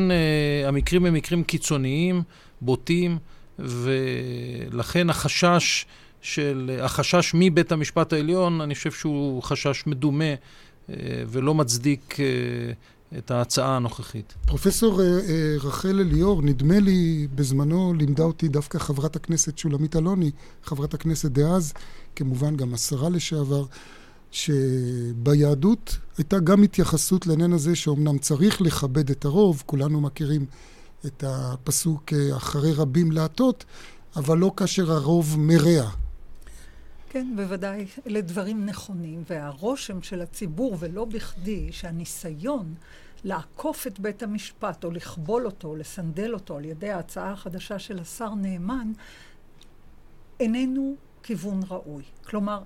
המקרים 0.66 1.06
הם 1.06 1.14
מקרים 1.14 1.44
קיצוניים, 1.44 2.22
בוטים, 2.62 3.18
ולכן 3.60 5.10
החשש 5.10 5.86
של... 6.22 6.80
החשש 6.82 7.32
מבית 7.34 7.72
המשפט 7.72 8.14
העליון, 8.14 8.62
אני 8.62 8.76
חושב 8.76 8.92
שהוא 8.92 9.44
חשש 9.44 9.84
מדומה 9.88 10.34
ולא 11.28 11.56
מצדיק 11.56 12.18
את 13.18 13.32
ההצעה 13.32 13.76
הנוכחית. 13.76 14.34
פרופסור 14.46 15.02
אה, 15.02 15.06
אה, 15.06 15.56
רחל 15.62 16.00
אליאור, 16.00 16.42
נדמה 16.42 16.80
לי 16.80 17.28
בזמנו 17.36 17.94
לימדה 17.94 18.24
אותי 18.24 18.48
דווקא 18.48 18.80
חברת 18.80 19.16
הכנסת 19.16 19.58
שולמית 19.58 19.96
אלוני, 19.96 20.32
חברת 20.64 20.94
הכנסת 20.94 21.32
דאז, 21.32 21.74
כמובן 22.16 22.56
גם 22.56 22.74
השרה 22.74 23.10
לשעבר, 23.10 23.66
שביהדות 24.32 25.98
הייתה 26.18 26.40
גם 26.40 26.64
התייחסות 26.64 27.28
לעניין 27.28 27.54
הזה 27.54 27.76
שאומנם 27.76 28.18
צריך 28.18 28.62
לכבד 28.62 29.10
את 29.10 29.26
הרוב, 29.26 29.64
כולנו 29.66 30.02
מכירים 30.02 30.46
את 31.06 31.24
הפסוק 31.28 32.14
אחרי 32.38 32.74
רבים 32.74 33.12
להטות, 33.12 33.66
אבל 34.16 34.38
לא 34.38 34.52
כאשר 34.58 34.92
הרוב 34.92 35.36
מרע. 35.40 35.90
כן, 37.10 37.34
בוודאי, 37.36 37.86
אלה 38.08 38.22
דברים 38.22 38.66
נכונים, 38.66 39.24
והרושם 39.30 40.02
של 40.02 40.22
הציבור, 40.22 40.76
ולא 40.80 41.06
בכדי, 41.06 41.72
שהניסיון 41.72 42.76
לעקוף 43.24 43.88
את 43.88 44.00
בית 44.00 44.24
המשפט, 44.24 44.84
או 44.84 44.92
לכבול 44.92 45.46
אותו, 45.46 45.68
או 45.68 45.76
לסנדל 45.76 46.34
אותו 46.34 46.58
על 46.58 46.66
ידי 46.66 46.90
ההצעה 46.90 47.32
החדשה 47.32 47.80
של 47.80 48.00
השר 48.00 48.36
נאמן, 48.36 48.92
איננו 50.40 50.96
כיוון 51.24 51.60
ראוי. 51.70 52.04
כלומר, 52.24 52.64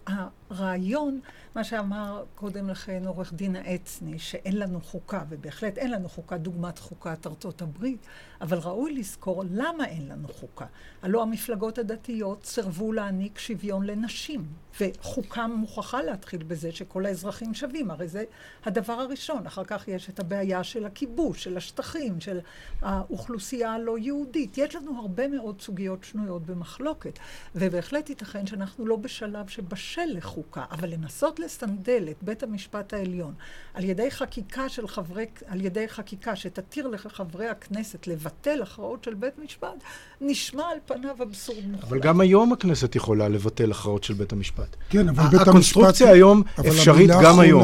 הרעיון, 0.49 1.19
מה 1.55 1.63
שאמר 1.63 2.23
קודם 2.35 2.69
לכן 2.69 3.03
עורך 3.05 3.33
דין 3.33 3.55
העצני, 3.55 4.19
שאין 4.19 4.59
לנו 4.59 4.81
חוקה, 4.81 5.23
ובהחלט 5.29 5.77
אין 5.77 5.91
לנו 5.91 6.09
חוקה 6.09 6.37
דוגמת 6.37 6.79
חוקת 6.79 7.27
ארצות 7.27 7.61
הברית, 7.61 8.05
אבל 8.41 8.57
ראוי 8.57 8.93
לזכור 8.93 9.43
למה 9.51 9.85
אין 9.85 10.07
לנו 10.07 10.27
חוקה. 10.27 10.65
הלא 11.01 11.21
המפלגות 11.21 11.77
הדתיות 11.77 12.45
סירבו 12.45 12.93
להעניק 12.93 13.39
שוויון 13.39 13.85
לנשים, 13.85 14.45
וחוקה 14.79 15.47
מוכרחה 15.47 16.01
להתחיל 16.01 16.43
בזה 16.43 16.71
שכל 16.71 17.05
האזרחים 17.05 17.53
שווים, 17.53 17.91
הרי 17.91 18.07
זה 18.07 18.23
הדבר 18.65 18.93
הראשון. 18.93 19.47
אחר 19.47 19.63
כך 19.63 19.87
יש 19.87 20.09
את 20.09 20.19
הבעיה 20.19 20.63
של 20.63 20.85
הכיבוש, 20.85 21.43
של 21.43 21.57
השטחים, 21.57 22.21
של 22.21 22.39
האוכלוסייה 22.81 23.73
הלא 23.73 23.97
יהודית. 23.97 24.57
יש 24.57 24.75
לנו 24.75 24.99
הרבה 24.99 25.27
מאוד 25.27 25.61
סוגיות 25.61 26.03
שנויות 26.03 26.45
במחלוקת, 26.45 27.19
ובהחלט 27.55 28.09
ייתכן 28.09 28.47
שאנחנו 28.47 28.85
לא 28.85 28.95
בשלב 28.95 29.47
שבשל 29.47 30.17
לחוקה, 30.33 30.63
אבל 30.71 30.89
לנסות 30.89 31.39
לסנדל 31.39 32.07
את 32.11 32.15
בית 32.21 32.43
המשפט 32.43 32.93
העליון 32.93 33.33
על 33.73 33.83
ידי 33.83 34.11
חקיקה 34.11 34.69
של 34.69 34.87
חברי, 34.87 35.25
על 35.47 35.61
ידי 35.61 35.87
חקיקה 35.87 36.35
שתתיר 36.35 36.87
לחברי 36.87 37.47
הכנסת 37.47 38.07
לבטל 38.07 38.61
הכרעות 38.61 39.03
של 39.03 39.13
בית 39.13 39.39
משפט, 39.43 39.83
נשמע 40.21 40.63
על 40.63 40.77
פניו 40.85 41.15
אבסורד 41.23 41.65
מוחלט. 41.67 41.83
אבל 41.83 41.99
גם 41.99 42.21
היום 42.21 42.53
הכנסת 42.53 42.95
יכולה 42.95 43.29
לבטל 43.29 43.71
הכרעות 43.71 44.03
של 44.03 44.13
בית 44.13 44.31
המשפט. 44.31 44.75
כן, 44.89 45.09
אבל 45.09 45.23
בית 45.23 45.33
המשפט... 45.33 45.47
הקונסטרוקציה 45.47 46.09
היום 46.09 46.43
אפשרית 46.59 47.09
גם 47.23 47.39
היום. 47.39 47.63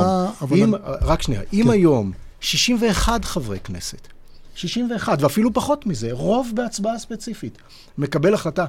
אם, 0.51 0.73
רק 1.01 1.21
שנייה, 1.21 1.41
אם 1.53 1.63
כן. 1.63 1.69
היום 1.69 2.11
61 2.39 3.25
חברי 3.25 3.59
כנסת 3.59 4.18
61, 4.59 5.21
ואפילו 5.21 5.53
פחות 5.53 5.85
מזה, 5.85 6.09
רוב 6.11 6.51
בהצבעה 6.55 6.99
ספציפית. 6.99 7.57
מקבל 7.97 8.33
החלטה, 8.33 8.65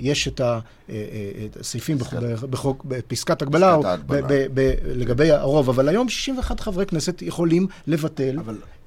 יש 0.00 0.28
את 0.28 0.40
הסעיפים 1.60 1.98
בחוק, 2.50 2.84
בפסקת 2.84 3.42
הגבלה, 3.42 3.76
לגבי 4.84 5.30
הרוב, 5.30 5.68
אבל 5.68 5.88
היום 5.88 6.08
61 6.08 6.60
חברי 6.60 6.86
כנסת 6.86 7.22
יכולים 7.22 7.66
לבטל. 7.86 8.36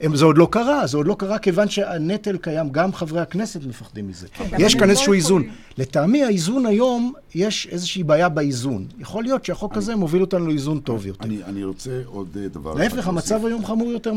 הם, 0.02 0.16
זה 0.16 0.26
עוד 0.26 0.38
לא 0.38 0.48
קרה, 0.52 0.88
זה 0.88 0.98
עוד 0.98 1.08
לא 1.08 1.16
קרה 1.20 1.40
כיוון 1.40 1.70
שהנטל 1.70 2.38
קיים, 2.38 2.70
גם 2.70 2.94
חברי 2.94 3.22
הכנסת 3.22 3.66
מפחדים 3.66 4.08
מזה. 4.08 4.28
כן, 4.34 4.46
יש 4.60 4.76
כאן 4.76 4.88
לא 4.88 4.92
איזשהו 4.92 5.14
איזון. 5.14 5.44
לטעמי 5.78 6.24
האיזון 6.24 6.66
היום, 6.66 7.14
יש 7.36 7.68
איזושהי 7.72 8.04
בעיה 8.04 8.30
באיזון. 8.30 8.86
יכול 9.00 9.24
להיות 9.24 9.46
שהחוק 9.46 9.78
הזה 9.78 9.96
מוביל 9.96 10.22
אותנו 10.22 10.48
לאיזון 10.48 10.80
טוב 10.80 11.06
יותר. 11.06 11.30
אני 11.46 11.64
רוצה 11.64 12.02
עוד 12.06 12.38
אה, 12.42 12.48
דבר... 12.48 12.74
להפך, 12.74 13.08
המצב 13.08 13.46
היום 13.46 13.66
חמור 13.66 13.92
יותר. 13.92 14.14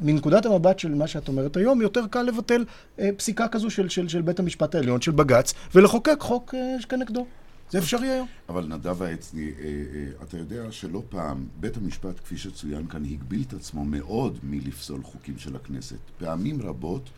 מנקודת 0.00 0.46
המבט 0.46 0.78
של 0.78 0.94
מה 0.94 1.06
שאת 1.06 1.28
אומרת 1.28 1.56
היום, 1.56 1.82
יותר 1.82 2.06
קל 2.10 2.22
לבטל 2.22 2.64
אה, 3.00 3.10
פסיקה 3.16 3.48
כזו 3.48 3.70
של 3.70 4.22
בית 4.22 4.38
המשפט 4.38 4.74
העליון, 4.74 5.00
של 5.00 5.10
בג"ץ, 5.10 5.54
ולחוקק 5.74 6.16
חוק 6.20 6.54
אה, 6.54 6.76
כנגדו. 6.88 7.26
זה 7.70 7.78
אפשרי 7.78 8.08
היום. 8.08 8.26
אבל 8.48 8.66
נדב 8.66 9.02
העצני, 9.02 9.50
אה, 9.58 9.64
אה, 9.64 10.22
אתה 10.22 10.38
יודע 10.38 10.72
שלא 10.72 11.02
פעם 11.08 11.46
בית 11.60 11.76
המשפט, 11.76 12.20
כפי 12.24 12.38
שצוין 12.38 12.86
כאן, 12.86 13.04
הגביל 13.04 13.42
את 13.48 13.52
עצמו 13.52 13.84
מאוד 13.84 14.38
מלפסול 14.42 15.02
חוקים 15.02 15.38
של 15.38 15.56
הכנסת. 15.56 15.96
פעמים 16.18 16.62
רבות, 16.62 17.10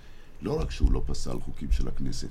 לא 0.42 0.60
רק 0.60 0.70
שהוא 0.70 0.92
לא 0.92 1.02
פסל 1.06 1.40
חוקים 1.40 1.72
של 1.72 1.88
הכנסת, 1.88 2.28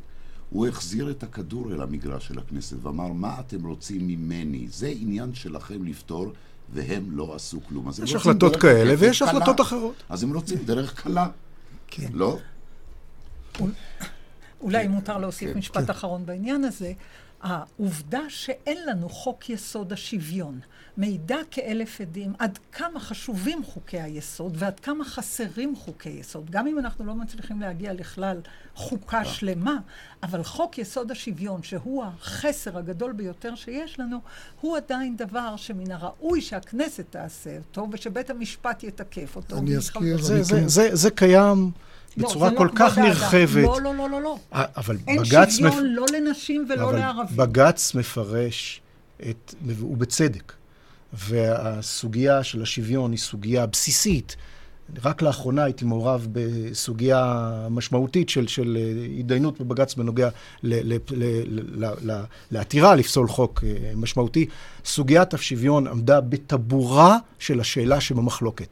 הוא 0.50 0.68
החזיר 0.68 1.12
את 1.12 1.24
הכדור 1.24 1.74
אל 1.74 1.82
המגרש 1.82 2.28
של 2.28 2.40
הכנסת 2.40 2.78
ואמר, 2.82 3.08
מה 3.08 3.40
אתם 3.40 3.66
רוצים 3.66 4.08
ממני? 4.08 4.68
זה 4.70 4.88
עניין 4.88 5.34
שלכם 5.34 5.86
לפתור, 5.86 6.34
והם 6.70 7.12
לא 7.12 7.36
עשו 7.36 7.60
כלום. 7.68 7.90
יש 8.04 8.16
החלטות 8.16 8.56
כאלה 8.56 8.94
ויש 9.00 9.22
החלטות 9.22 9.62
אחרות. 9.62 10.04
אז 10.10 10.24
הם 10.24 10.34
רוצים 10.34 10.58
דרך 10.58 11.02
קלה. 11.02 11.28
כן. 11.88 12.08
לא? 12.14 12.38
אולי 14.62 14.88
מותר 14.88 15.18
להוסיף 15.18 15.52
כן, 15.52 15.58
משפט 15.58 15.84
כן. 15.84 15.90
אחרון 15.90 16.26
בעניין 16.26 16.64
הזה. 16.64 16.94
העובדה 17.42 18.22
שאין 18.30 18.78
לנו 18.86 19.10
חוק 19.10 19.50
יסוד 19.50 19.94
השוויון 19.94 20.60
מעידה 20.98 21.38
כאלף 21.52 22.02
עדים 22.02 22.34
עד 22.40 22.60
כמה 22.72 23.00
חשובים 23.00 23.64
חוקי 23.64 24.02
היסוד 24.02 24.56
ועד 24.60 24.80
כמה 24.80 25.06
חסרים 25.06 25.76
חוקי 25.76 26.10
יסוד. 26.10 26.50
גם 26.50 26.68
אם 26.68 26.80
אנחנו 26.80 27.06
לא 27.06 27.16
מצליחים 27.16 27.62
להגיע 27.62 27.94
לכלל 27.94 28.42
חוקה 28.76 29.26
שלמה, 29.26 29.78
אבל 30.24 30.44
חוק 30.44 30.78
יסוד 30.78 31.12
השוויון, 31.12 31.64
שהוא 31.64 32.04
החסר 32.04 32.78
הגדול 32.78 33.12
ביותר 33.12 33.56
שיש 33.56 34.00
לנו, 34.00 34.20
הוא 34.62 34.78
עדיין 34.78 35.18
דבר 35.18 35.56
שמן 35.56 35.92
הראוי 35.92 36.42
שהכנסת 36.42 37.06
תעשה 37.10 37.58
אותו 37.58 37.88
ושבית 37.92 38.30
המשפט 38.30 38.84
יתקף 38.84 39.36
אותו. 39.36 39.58
אני 39.58 39.78
אזכיר... 39.78 40.22
זה, 40.22 40.44
זה, 40.44 40.68
זה, 40.68 40.90
זה 40.96 41.12
קיים. 41.12 41.72
לא, 42.18 42.28
בצורה 42.28 42.52
לא, 42.52 42.58
כל 42.58 42.70
כך 42.76 42.98
נרחבת. 42.98 43.64
לא, 43.64 43.82
לא, 43.82 43.96
לא, 43.96 44.10
לא, 44.10 44.22
לא. 44.22 44.38
אבל 44.52 44.98
אין 45.08 45.20
בג"ץ... 45.20 45.34
אין 45.34 45.50
שוויון. 45.50 45.86
לא 45.86 46.06
לנשים 46.14 46.68
ולא 46.70 46.94
לערבים. 46.94 47.38
בג"ץ 47.38 47.96
מפרש 47.96 48.82
את... 49.30 49.56
ובצדק. 49.66 50.54
והסוגיה 51.14 52.44
של 52.44 52.62
השוויון 52.62 53.12
היא 53.12 53.20
סוגיה 53.20 53.66
בסיסית. 53.66 54.36
רק 55.06 55.22
לאחרונה 55.22 55.64
הייתי 55.64 55.86
מעורב 55.86 56.28
בסוגיה 56.32 57.52
משמעותית 57.70 58.30
של, 58.30 58.48
של 58.48 58.78
התדיינות 59.20 59.62
בבג"ץ 59.62 59.96
בנוגע 59.96 60.30
לעתירה 62.52 62.96
לפסול 62.96 63.28
חוק 63.28 63.64
אה, 63.64 63.92
משמעותי. 63.96 64.46
סוגיית 64.86 65.34
השוויון 65.34 65.88
עמדה 65.88 66.22
בטבורה 66.22 67.18
של 67.40 67.60
השאלה 67.60 68.02
שבמחלוקת. 68.02 68.68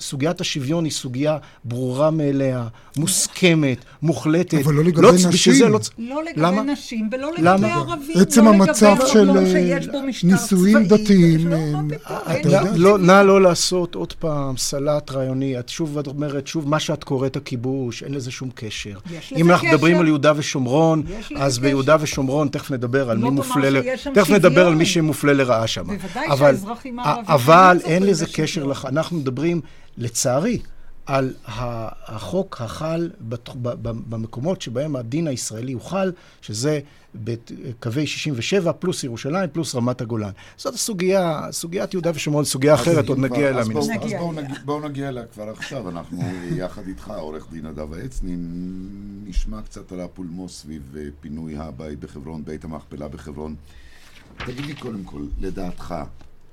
סוגיית 0.00 0.40
השוויון 0.40 0.84
היא 0.84 0.92
סוגיה 0.92 1.38
ברורה 1.64 2.10
מאליה, 2.10 2.68
מוסכמת, 2.96 3.84
מוחלטת. 4.02 4.54
אבל 4.64 4.74
לא 4.74 4.84
לגבי 4.84 5.02
לא, 5.02 5.12
נשים. 5.12 5.52
לא, 5.72 5.78
לא 5.98 6.24
לגבי 6.24 6.40
למה? 6.42 6.62
נשים 6.62 7.08
ולא 7.12 7.32
לגבי 7.32 7.42
למה? 7.44 7.74
ערבים. 7.74 8.16
עצם 8.20 8.44
לא 8.44 8.50
המצב 8.50 8.96
של 9.06 9.30
אה, 9.30 9.78
נישואים 10.24 10.84
דתיים. 10.84 11.48
לא, 12.76 12.98
נא 12.98 13.22
לא 13.22 13.42
לעשות 13.42 13.94
עוד 13.94 14.12
פעם 14.12 14.56
סלט 14.56 15.10
רעיוני. 15.10 15.57
את 15.60 15.68
שוב 15.68 15.98
אומרת, 16.06 16.46
שוב, 16.46 16.68
מה 16.68 16.80
שאת 16.80 17.04
קוראת 17.04 17.36
הכיבוש, 17.36 18.02
אין 18.02 18.14
לזה 18.14 18.30
שום 18.30 18.50
קשר. 18.54 18.98
יש 19.10 19.32
לזה 19.32 19.40
אם 19.40 19.50
אנחנו 19.50 19.68
מדברים 19.68 19.98
על 19.98 20.06
יהודה 20.06 20.32
ושומרון, 20.36 21.02
אז 21.36 21.58
ביהודה 21.58 21.96
ושומרון, 22.00 22.48
תכף 22.48 22.70
נדבר 22.70 23.10
על 23.10 23.18
מי 23.18 23.30
מופלה, 23.30 23.80
תכף 24.14 24.30
נדבר 24.30 24.66
על 24.66 24.74
מי 24.74 24.86
שמופלה 24.86 25.32
לרעה. 25.32 25.66
שם. 25.66 25.84
בוודאי 25.84 26.36
שהאזרחים 26.38 26.98
הערבים... 26.98 27.24
אבל 27.28 27.78
אין 27.84 28.02
לזה 28.02 28.26
קשר. 28.32 28.72
אנחנו 28.84 29.16
מדברים, 29.16 29.60
לצערי, 29.98 30.58
על 31.08 31.34
החוק 31.46 32.60
החל 32.60 33.10
במקומות 33.82 34.62
שבהם 34.62 34.96
הדין 34.96 35.26
הישראלי 35.26 35.72
הוחל, 35.72 36.12
שזה 36.40 36.80
בקווי 37.14 38.06
67 38.06 38.72
פלוס 38.72 39.04
ירושלים 39.04 39.50
פלוס 39.52 39.74
רמת 39.74 40.00
הגולן. 40.00 40.30
זאת 40.56 40.74
הסוגיה, 40.74 41.46
סוגיית 41.50 41.94
יהודה 41.94 42.10
ושומרון, 42.14 42.44
סוגיה 42.44 42.74
אחרת, 42.74 43.08
עוד 43.08 43.18
נגיע 43.18 43.48
אליה 43.48 43.64
מן 43.64 43.76
הסתם. 43.76 43.92
אז 43.92 44.12
בואו 44.18 44.32
נגיע, 44.32 44.58
בוא 44.64 44.88
נגיע 44.88 45.08
אליה 45.08 45.26
כבר 45.26 45.50
עכשיו. 45.50 45.88
אנחנו 45.88 46.18
יחד 46.56 46.86
איתך, 46.86 47.12
עורך 47.16 47.46
דין 47.50 47.66
נדב 47.66 47.92
העצני, 47.92 48.36
נשמע 49.24 49.62
קצת 49.62 49.92
על 49.92 50.00
הפולמוס 50.00 50.60
סביב 50.60 50.94
אה, 50.96 51.02
פינוי 51.20 51.56
הבית 51.56 52.00
בחברון, 52.00 52.44
בית 52.44 52.64
המכפלה 52.64 53.08
בחברון. 53.08 53.54
תגיד 54.46 54.64
לי 54.64 54.74
קודם 54.74 55.04
כל, 55.04 55.22
לדעתך, 55.38 55.94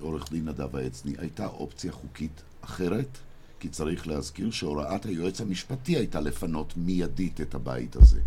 עורך 0.02 0.32
דין 0.32 0.50
נדב 0.50 0.76
העצני, 0.76 1.14
הייתה 1.18 1.46
אופציה 1.46 1.92
חוקית 1.92 2.42
אחרת? 2.62 3.18
כי 3.60 3.70
צריך 3.70 4.08
להזכיר 4.08 4.52
שהוראת 4.52 5.06
היועץ 5.06 5.42
המשפטי 5.42 5.96
הייתה 5.96 6.20
לפנות 6.20 6.74
מיידית 6.78 7.42
את 7.42 7.56
הבית 7.56 7.96
הזה. 7.96 8.20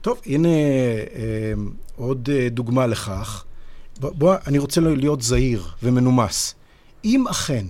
טוב, 0.00 0.20
הנה 0.26 0.48
אה, 0.48 1.52
עוד 1.96 2.30
אה, 2.32 2.48
דוגמה 2.48 2.86
לכך. 2.86 3.44
בוא, 4.00 4.10
בוא, 4.10 4.34
אני 4.46 4.58
רוצה 4.58 4.80
להיות 4.80 5.22
זהיר 5.22 5.68
ומנומס. 5.82 6.54
אם 7.04 7.28
אכן, 7.28 7.66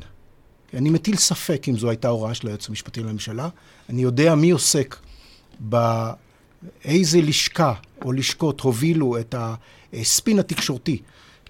אני 0.74 0.90
מטיל 0.90 1.16
ספק 1.16 1.68
אם 1.68 1.76
זו 1.76 1.88
הייתה 1.88 2.08
הוראה 2.08 2.34
של 2.34 2.46
היועץ 2.46 2.68
המשפטי 2.68 3.00
לממשלה, 3.00 3.48
אני 3.88 4.02
יודע 4.02 4.34
מי 4.34 4.50
עוסק 4.50 4.96
באיזה 5.60 7.20
לשכה 7.20 7.74
או 8.04 8.12
לשכות 8.12 8.60
הובילו 8.60 9.18
את 9.18 9.34
הספין 9.92 10.38
התקשורתי 10.38 11.02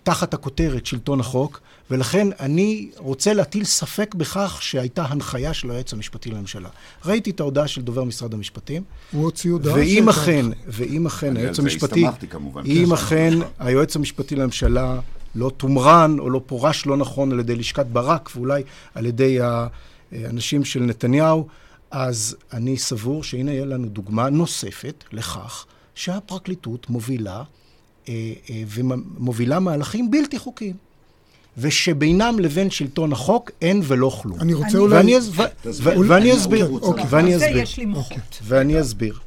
תחת 0.02 0.35
הכותרת 0.35 0.87
שלטון 0.87 1.21
החוק, 1.21 1.61
ולכן 1.90 2.28
אני 2.40 2.90
רוצה 2.97 3.33
להטיל 3.33 3.64
ספק 3.64 4.14
בכך 4.14 4.59
שהייתה 4.62 5.04
הנחיה 5.04 5.54
של 5.54 5.71
היועץ 5.71 5.92
המשפטי 5.92 6.30
לממשלה. 6.30 6.68
ראיתי 7.04 7.30
את 7.30 7.40
ההודעה 7.40 7.68
של 7.68 7.83
דובר 7.83 8.04
משרד 8.04 8.35
המשפטים. 8.35 8.83
הוא 9.12 9.25
הוציא 9.25 9.50
הודעה 9.50 9.75
ואם 9.75 10.09
אכן, 10.09 10.47
ואם 10.66 11.07
אכן 11.07 11.37
היועץ 11.37 11.59
המשפטי, 11.59 12.07
אם 12.66 12.85
כן. 12.87 12.92
אכן 12.92 13.35
היועץ 13.59 13.97
המשפטי 13.97 14.37
לממשלה 14.37 15.00
לא 15.35 15.50
תומרן 15.57 16.16
או 16.18 16.30
לא 16.30 16.40
פורש 16.47 16.87
לא 16.87 16.97
נכון 16.97 17.33
על 17.33 17.40
ידי 17.40 17.57
לשכת 17.57 17.87
ברק 17.87 18.30
ואולי 18.37 18.62
על 18.95 19.07
ידי 19.07 19.38
האנשים 20.12 20.64
של 20.64 20.80
נתניהו, 20.80 21.47
אז 21.90 22.37
אני 22.52 22.76
סבור 22.76 23.25
שהנה 23.25 23.52
יהיה 23.52 23.64
לנו 23.64 23.88
דוגמה 23.88 24.30
נוספת 24.30 25.04
לכך 25.12 25.66
שהפרקליטות 25.95 26.90
מובילה 26.90 27.42
אה, 28.09 28.33
אה, 28.50 28.62
ומובילה 28.68 29.61
מהלכים 29.61 30.11
בלתי 30.11 30.38
חוקיים. 30.38 30.88
ושבינם 31.61 32.38
לבין 32.38 32.71
שלטון 32.71 33.12
החוק 33.12 33.50
אין 33.62 33.81
ולא 33.85 34.19
כלום. 34.23 34.41
אני 34.41 34.55
רוצה 34.55 34.79
אולי... 34.79 34.97
ואני 34.97 35.19
אסביר. 35.19 35.47
ואני 35.85 36.35
אסביר. 36.35 36.71
ואני 37.11 37.37
אסביר. 37.37 37.59
יש 37.59 37.79
לי 37.79 37.85
מוחות. 37.85 38.41
ואני 38.43 38.81
אסביר. 38.81 39.19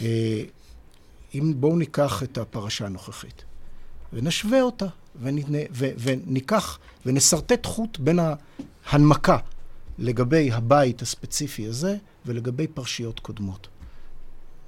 אה, 0.00 0.42
אם 1.34 1.52
בואו 1.56 1.76
ניקח 1.76 2.22
את 2.22 2.38
הפרשה 2.38 2.86
הנוכחית 2.86 3.44
ונשווה 4.12 4.62
אותה, 4.62 4.86
וניקח 5.98 6.78
ונשרטט 7.06 7.66
חוט 7.66 7.98
בין 7.98 8.18
ההנמקה 8.86 9.36
לגבי 9.98 10.52
הבית 10.52 11.02
הספציפי 11.02 11.66
הזה 11.66 11.96
ולגבי 12.26 12.66
פרשיות 12.66 13.20
קודמות. 13.20 13.68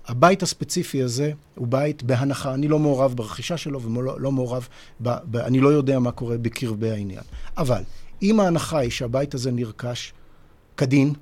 הבית 0.07 0.43
הספציפי 0.43 1.03
הזה 1.03 1.33
הוא 1.55 1.67
בית 1.69 2.03
בהנחה, 2.03 2.55
אני 2.55 2.69
לא 2.69 2.79
מעורב 2.79 3.15
ברכישה 3.17 3.57
שלו 3.57 3.83
ולא 3.83 4.21
לא 4.21 4.33
מעורב, 4.33 4.69
ב, 5.03 5.15
ב, 5.25 5.37
אני 5.37 5.61
לא 5.61 5.69
יודע 5.69 5.99
מה 5.99 6.11
קורה 6.11 6.39
בקרבי 6.39 6.91
העניין. 6.91 7.23
אבל 7.57 7.83
אם 8.23 8.41
ההנחה 8.41 8.79
היא 8.79 8.91
שהבית 8.91 9.35
הזה 9.35 9.51
נרכש 9.51 10.13
כדין, 10.77 11.13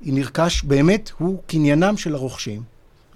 היא 0.00 0.14
נרכש 0.14 0.62
באמת, 0.62 1.10
הוא 1.18 1.38
קניינם 1.46 1.96
של 1.96 2.14
הרוכשים, 2.14 2.62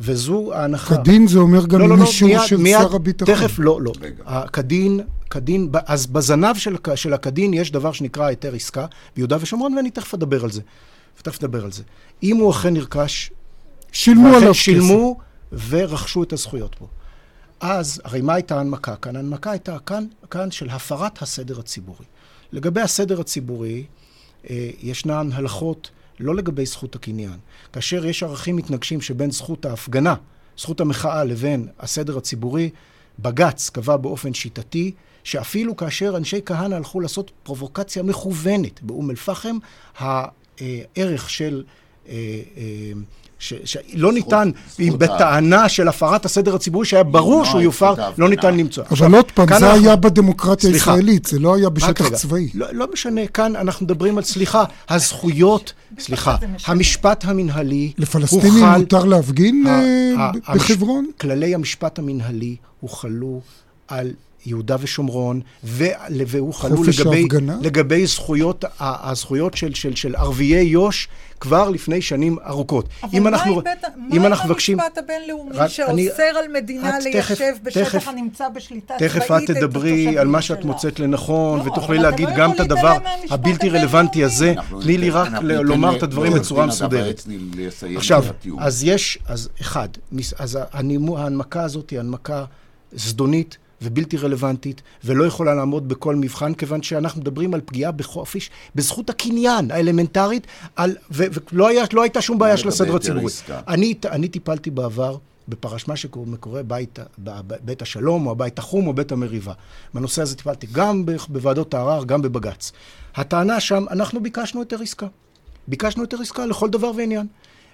וזו 0.01 0.55
ההנחה. 0.55 0.97
כדין 0.97 1.27
זה 1.27 1.39
אומר 1.39 1.67
גם 1.67 1.81
לא, 1.81 1.89
לא, 1.89 1.99
לא, 1.99 2.03
אישור 2.03 2.29
מיד, 2.29 2.41
של 2.47 2.57
מיד, 2.57 2.79
שר 2.79 2.97
הביטחון. 2.97 3.35
תכף, 3.35 3.59
לא, 3.59 3.83
לא. 3.83 3.93
רגע. 4.01 4.23
הכדין, 4.27 5.01
כדין, 5.31 5.69
אז 5.87 6.07
בזנב 6.07 6.57
של, 6.57 6.77
של 6.95 7.15
הכדין 7.15 7.55
יש 7.55 7.73
דבר 7.73 7.93
שנקרא 7.93 8.25
היתר 8.25 8.55
עסקה 8.55 8.87
ביהודה 9.17 9.37
ושומרון, 9.41 9.75
ואני 9.75 9.91
תכף 9.91 10.15
אדבר 10.15 10.45
על 10.45 10.51
זה. 10.51 10.61
תכף 11.23 11.39
אדבר 11.39 11.65
על 11.65 11.73
זה. 11.73 11.83
אם 12.23 12.37
הוא 12.37 12.51
אכן 12.51 12.75
נרכש 12.75 13.31
שילמו 13.93 14.37
עליו 14.37 14.55
שילמו 14.55 15.19
ורכשו 15.69 16.23
את 16.23 16.33
הזכויות 16.33 16.77
בו. 16.81 16.89
אז, 17.61 18.01
הרי 18.05 18.21
מה 18.21 18.35
הייתה 18.35 18.57
ההנמקה 18.57 18.97
כאן? 18.97 19.17
ההנמקה 19.17 19.51
הייתה 19.51 19.79
כאן, 19.79 20.07
כאן 20.31 20.51
של 20.51 20.71
הפרת 20.71 21.23
הסדר 21.23 21.61
הציבורי. 21.61 22.05
לגבי 22.53 22.81
הסדר 22.81 23.21
הציבורי, 23.21 23.85
אה, 24.51 24.71
ישנן 24.83 25.29
הלכות 25.33 25.91
לא 26.21 26.35
לגבי 26.35 26.67
זכות 26.67 26.95
הקניין. 26.95 27.39
כאשר 27.73 28.07
יש 28.07 28.23
ערכים 28.23 28.57
מתנגשים 28.57 29.01
שבין 29.01 29.31
זכות 29.31 29.65
ההפגנה, 29.65 30.15
זכות 30.59 30.81
המחאה, 30.81 31.25
לבין 31.25 31.69
הסדר 31.79 32.19
הציבורי, 32.19 32.71
בג"ץ 33.19 33.71
קבע 33.71 33.97
באופן 33.97 34.35
שיטתי 34.35 34.93
שאפילו 35.25 35.77
כאשר 35.77 36.17
אנשי 36.17 36.41
כהנא 36.47 36.75
הלכו 36.75 37.01
לעשות 37.01 37.31
פרובוקציה 37.43 38.03
מכוונת 38.03 38.83
באום 38.83 39.11
אל-פחם, 39.11 39.57
הערך 39.99 41.31
של... 41.31 41.65
אה, 42.09 42.15
אה, 42.57 42.63
שלא 43.41 44.13
ניתן, 44.13 44.51
בטענה 44.79 45.69
של 45.69 45.89
הפרת 45.89 46.25
הסדר 46.25 46.55
הציבורי, 46.55 46.87
שהיה 46.87 47.03
ברור 47.03 47.33
למנוע 47.33 47.45
שהוא 47.45 47.61
יופר, 47.61 47.95
לא 48.19 48.29
ניתן. 48.29 48.57
למצוא. 48.57 48.85
אבל 48.91 49.15
עוד 49.15 49.33
פעם, 49.33 49.47
זה 49.59 49.73
היה 49.73 49.97
בדמוקרטיה. 49.97 50.71
הישראלית, 50.71 51.27
זה 51.27 51.39
לא 51.39 51.55
היה 51.55 51.69
בשטח. 51.69 52.09
צבאי. 52.09 52.49
לא, 52.55 52.67
לא 52.73 52.87
משנה, 52.93 53.27
כאן 53.27 53.57
אנחנו 53.57 53.87
מדברים 53.87 54.19
על, 54.19 54.25
סליחה, 54.25 54.65
הזכויות, 54.89 55.73
סליחה. 55.99 56.37
המשפט 56.67 57.25
המנהלי 57.25 57.93
לפלסטינים 57.99 58.65
מותר 58.65 59.05
להפגין 59.05 59.65
אה, 59.67 60.31
בחברון? 60.55 61.11
כללי 61.21 61.55
המשפט 61.55 61.99
המנהלי 61.99 62.57
הוחלו 62.81 63.41
על 63.89 64.11
יהודה 64.47 64.77
ושומרון, 64.81 65.41
ו- 65.65 65.85
והוחלו 66.27 66.77
חופש 66.77 67.01
לגבי, 67.01 67.17
ההפגנה? 67.17 67.57
לגבי 67.63 68.07
זכויות, 68.07 68.65
הזכויות 68.81 69.55
של, 69.57 69.75
של, 69.75 69.95
של 69.95 70.17
ערביי 70.17 70.63
יו"ש 70.63 71.09
כבר 71.41 71.71
לפני 71.71 72.03
שנים 72.03 72.37
ארוכות. 72.47 72.89
אבל 73.03 73.11
אם 73.19 73.23
מה 73.23 73.29
אנחנו, 73.29 73.55
עם 73.59 73.65
בית- 73.65 73.85
אם 74.17 74.21
מה 74.23 74.27
אנחנו 74.27 74.45
עם 74.45 74.51
מבקשים... 74.51 74.81
המשפט 74.81 74.99
הבינלאומי 74.99 75.51
רק 75.57 75.69
שאוסר 75.71 75.93
אני- 75.93 76.09
על 76.39 76.53
מדינה 76.53 76.99
את 76.99 77.05
ליישב 77.05 77.21
תכף- 77.35 77.59
בשטח 77.63 77.83
תכף- 77.97 78.09
הנמצא 78.09 78.49
בשליטה 78.49 78.95
צבאית 78.99 79.13
תכף 79.13 79.31
את 79.31 79.51
תדברי 79.57 80.19
על 80.19 80.27
מה 80.29 80.43
שאת 80.43 80.65
מוצאת 80.65 81.01
לנכון, 81.01 81.59
לא, 81.59 81.65
ותוכלי 81.71 81.99
להגיד 81.99 82.29
לא 82.29 82.37
גם 82.37 82.53
את 82.53 82.61
הדבר 82.61 82.97
הבלתי. 83.31 83.69
רלוונטי 83.71 84.25
הזה. 84.25 84.55
תני 84.83 84.99
לי 84.99 85.11
רק 85.11 85.29
לומר 85.43 85.97
את 85.97 86.03
הדברים 86.03 86.33
בצורה 86.33 86.67
מסודרת. 86.67 87.27
עכשיו, 87.97 88.25
את. 88.31 88.47
אז 88.59 88.85
יש, 88.85 89.19
אז 89.27 89.49
אחד, 89.61 89.89
אז 90.39 90.59
ההנמקה 90.73 91.63
הזאת 91.63 91.91
היא 91.91 91.99
הנמקה 92.01 92.45
זדונית 92.93 93.59
ובלתי 93.83 94.17
רלוונטית, 94.17 94.83
ולא 95.05 95.25
יכולה 95.25 95.55
לעמוד 95.55 95.89
בכל 95.89 96.17
מבחן, 96.17 96.55
כיוון 96.55 96.83
שאנחנו 96.83 97.21
מדברים 97.21 97.55
על 97.55 97.61
פגיעה 97.65 97.93
בחופש, 97.93 98.51
בזכות 98.75 99.11
הקניין 99.11 99.71
האלמנטרית, 99.71 100.47
על, 100.77 100.97
ו- 101.13 101.25
ולא 101.53 101.69
היה, 101.69 101.85
לא 101.93 102.03
הייתה 102.03 102.23
שום 102.23 102.39
בעיה 102.39 102.57
של 102.57 102.69
הסדר 102.69 102.97
הציבורי. 102.97 103.33
אני, 103.69 103.95
אני 104.11 104.29
טיפלתי 104.29 104.71
בעבר 104.71 105.17
בפרש 105.49 105.89
מה 105.89 105.97
שקורה 105.97 106.63
בית, 106.63 106.99
בית 107.65 107.83
השלום, 107.83 108.27
או 108.27 108.33
הבית 108.33 108.59
החום, 108.59 108.87
או 108.87 108.93
בית 108.93 109.13
המריבה. 109.13 109.53
בנושא 109.95 110.23
הזה 110.23 110.37
טיפלתי 110.37 110.67
גם 110.73 111.05
בוועדות 111.29 111.75
הערר, 111.75 112.05
גם 112.05 112.23
בבג"ץ. 112.23 112.73
הטענה 113.15 113.61
שם, 113.61 113.85
אנחנו 113.91 114.23
ביקשנו 114.23 114.61
היתר 114.61 114.83
עסקה. 114.83 115.07
ביקשנו 115.69 116.03
היתר 116.03 116.21
עסקה 116.21 116.47
לכל 116.47 116.71
דבר 116.71 116.91
ועניין. 116.97 117.27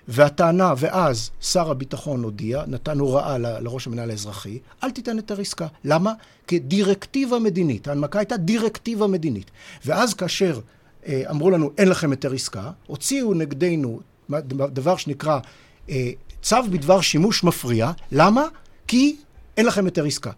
והטענה, 0.08 0.74
ואז 0.76 1.30
שר 1.40 1.70
הביטחון 1.70 2.22
הודיע, 2.22 2.64
נתן 2.66 2.98
הוראה 2.98 3.38
לראש 3.38 3.86
המנהל 3.86 4.10
האזרחי, 4.10 4.58
אל 4.84 4.90
תיתן 4.90 5.16
היתר 5.16 5.40
עסקה. 5.40 5.66
למה? 5.84 6.12
כדירקטיבה 6.46 7.38
מדינית. 7.38 7.88
ההנמקה 7.88 8.18
הייתה 8.18 8.36
דירקטיבה 8.36 9.06
מדינית. 9.06 9.50
ואז 9.86 10.14
כאשר 10.14 10.60
אה, 11.06 11.22
אמרו 11.30 11.50
לנו, 11.50 11.70
אין 11.78 11.88
לכם 11.88 12.10
היתר 12.10 12.32
עסקה, 12.32 12.70
הוציאו 12.86 13.34
נגדנו 13.34 14.00
דבר 14.50 14.96
שנקרא 14.96 15.38
אה, 15.90 16.10
צו 16.42 16.56
בדבר 16.72 17.00
שימוש 17.00 17.44
מפריע. 17.44 17.90
למה? 18.12 18.44
כי 18.86 19.16
אין 19.56 19.66
לכם 19.66 19.84
היתר 19.84 20.04
עסקה. 20.04 20.30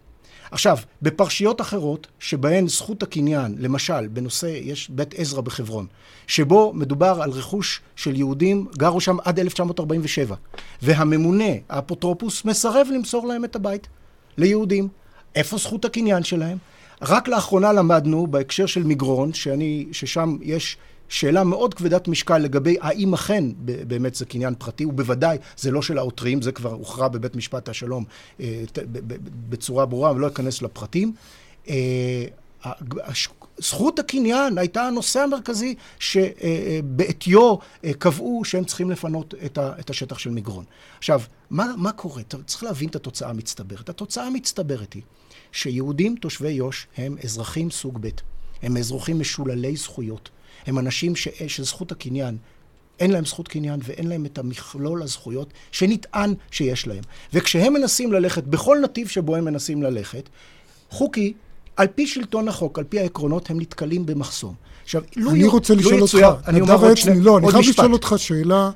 עכשיו, 0.51 0.77
בפרשיות 1.01 1.61
אחרות, 1.61 2.07
שבהן 2.19 2.67
זכות 2.67 3.03
הקניין, 3.03 3.55
למשל, 3.59 4.07
בנושא, 4.07 4.45
יש 4.45 4.89
בית 4.89 5.13
עזרא 5.13 5.41
בחברון, 5.41 5.87
שבו 6.27 6.71
מדובר 6.75 7.19
על 7.21 7.31
רכוש 7.31 7.81
של 7.95 8.15
יהודים, 8.15 8.67
גרו 8.77 9.01
שם 9.01 9.17
עד 9.23 9.39
1947, 9.39 10.35
והממונה, 10.81 11.53
האפוטרופוס, 11.69 12.45
מסרב 12.45 12.87
למסור 12.93 13.27
להם 13.27 13.45
את 13.45 13.55
הבית, 13.55 13.87
ליהודים. 14.37 14.87
איפה 15.35 15.57
זכות 15.57 15.85
הקניין 15.85 16.23
שלהם? 16.23 16.57
רק 17.01 17.27
לאחרונה 17.27 17.73
למדנו, 17.73 18.27
בהקשר 18.27 18.65
של 18.65 18.83
מגרון, 18.83 19.33
שאני, 19.33 19.87
ששם 19.91 20.37
יש 20.41 20.77
שאלה 21.09 21.43
מאוד 21.43 21.73
כבדת 21.73 22.07
משקל 22.07 22.37
לגבי 22.37 22.77
האם 22.81 23.13
אכן 23.13 23.45
באמת 23.87 24.15
זה 24.15 24.25
קניין 24.25 24.55
פרטי, 24.57 24.85
ובוודאי 24.85 25.37
זה 25.57 25.71
לא 25.71 25.81
של 25.81 25.97
העותרים, 25.97 26.41
זה 26.41 26.51
כבר 26.51 26.73
הוכרע 26.73 27.07
בבית 27.07 27.35
משפט 27.35 27.69
השלום 27.69 28.03
אה, 28.39 28.63
בצורה 29.49 29.85
ברורה, 29.85 30.11
ולא 30.11 30.27
אכנס 30.27 30.61
לפרטים. 30.61 31.13
אה, 31.69 32.25
זכות 33.57 33.99
הקניין 33.99 34.57
הייתה 34.57 34.83
הנושא 34.83 35.19
המרכזי 35.19 35.75
שבעטיו 35.99 37.55
קבעו 37.99 38.45
שהם 38.45 38.65
צריכים 38.65 38.91
לפנות 38.91 39.33
את 39.55 39.89
השטח 39.89 40.19
של 40.19 40.29
מגרון. 40.29 40.65
עכשיו, 40.97 41.21
מה, 41.49 41.73
מה 41.77 41.91
קורה? 41.91 42.23
צריך 42.45 42.63
להבין 42.63 42.89
את 42.89 42.95
התוצאה 42.95 43.29
המצטברת. 43.29 43.89
התוצאה 43.89 44.25
המצטברת 44.25 44.93
היא 44.93 45.01
שיהודים 45.51 46.15
תושבי 46.15 46.51
יו"ש 46.51 46.87
הם 46.97 47.15
אזרחים 47.23 47.71
סוג 47.71 47.97
ב', 48.01 48.09
הם 48.61 48.77
אזרחים 48.77 49.19
משוללי 49.19 49.75
זכויות, 49.75 50.29
הם 50.67 50.79
אנשים 50.79 51.15
ש... 51.15 51.27
שזכות 51.47 51.91
הקניין 51.91 52.37
אין 52.99 53.11
להם 53.11 53.25
זכות 53.25 53.47
קניין 53.47 53.79
ואין 53.83 54.07
להם 54.07 54.25
את 54.25 54.37
המכלול 54.37 55.03
הזכויות 55.03 55.53
שנטען 55.71 56.33
שיש 56.51 56.87
להם. 56.87 57.03
וכשהם 57.33 57.73
מנסים 57.73 58.13
ללכת 58.13 58.43
בכל 58.43 58.77
נתיב 58.83 59.07
שבו 59.07 59.35
הם 59.35 59.45
מנסים 59.45 59.83
ללכת, 59.83 60.29
חוקי, 60.89 61.33
על 61.75 61.87
פי 61.87 62.07
שלטון 62.07 62.47
החוק, 62.47 62.79
על 62.79 62.85
פי 62.89 62.99
העקרונות, 62.99 63.49
הם 63.49 63.59
נתקלים 63.59 64.05
במחסום. 64.05 64.53
עכשיו, 64.83 65.03
לו 65.15 65.31
אני 65.31 65.47
רוצה 65.47 65.75
לשאול 65.75 66.01
אותך, 66.01 66.17
אני 66.47 66.61
אומר 66.61 66.75
עוד 66.75 66.97
שני, 66.97 67.21
לא, 67.21 67.37
אני 67.37 67.51
חייב 67.51 67.69
לשאול 67.69 67.93
אותך 67.93 68.13
שאלה, 68.17 68.71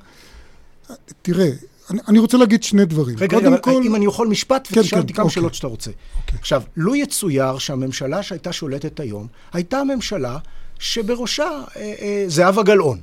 תראה, 1.22 1.50
אני, 1.90 2.00
אני 2.08 2.20
רוצה 2.20 2.38
להגיד 2.38 2.64
שני 2.64 2.86
דברים. 2.86 3.16
רגע, 3.20 3.38
רגע, 3.38 3.58
כל... 3.58 3.84
אם 3.84 3.96
אני 3.96 4.06
יכול 4.06 4.28
משפט, 4.28 4.68
כן, 4.72 4.80
ותשאל 4.80 5.00
אותי 5.00 5.14
כן, 5.14 5.18
כמה 5.18 5.24
אוקיי. 5.24 5.36
שאלות 5.36 5.54
שאתה 5.54 5.68
רוצה. 5.68 5.92
אוקיי. 6.22 6.40
עכשיו, 6.40 6.64
לו 6.78 6.96
יצויר 6.96 7.58
שהממשלה 7.58 8.24
שהייתה 8.24 8.54
שולטת 8.54 9.00
היום, 9.00 9.28
הייתה 9.54 9.84
ממשלה 9.84 10.38
שבראשה 10.84 11.44
אה, 11.76 11.94
אה, 12.02 12.24
זהבה 12.28 12.64
גלאון. 12.64 13.00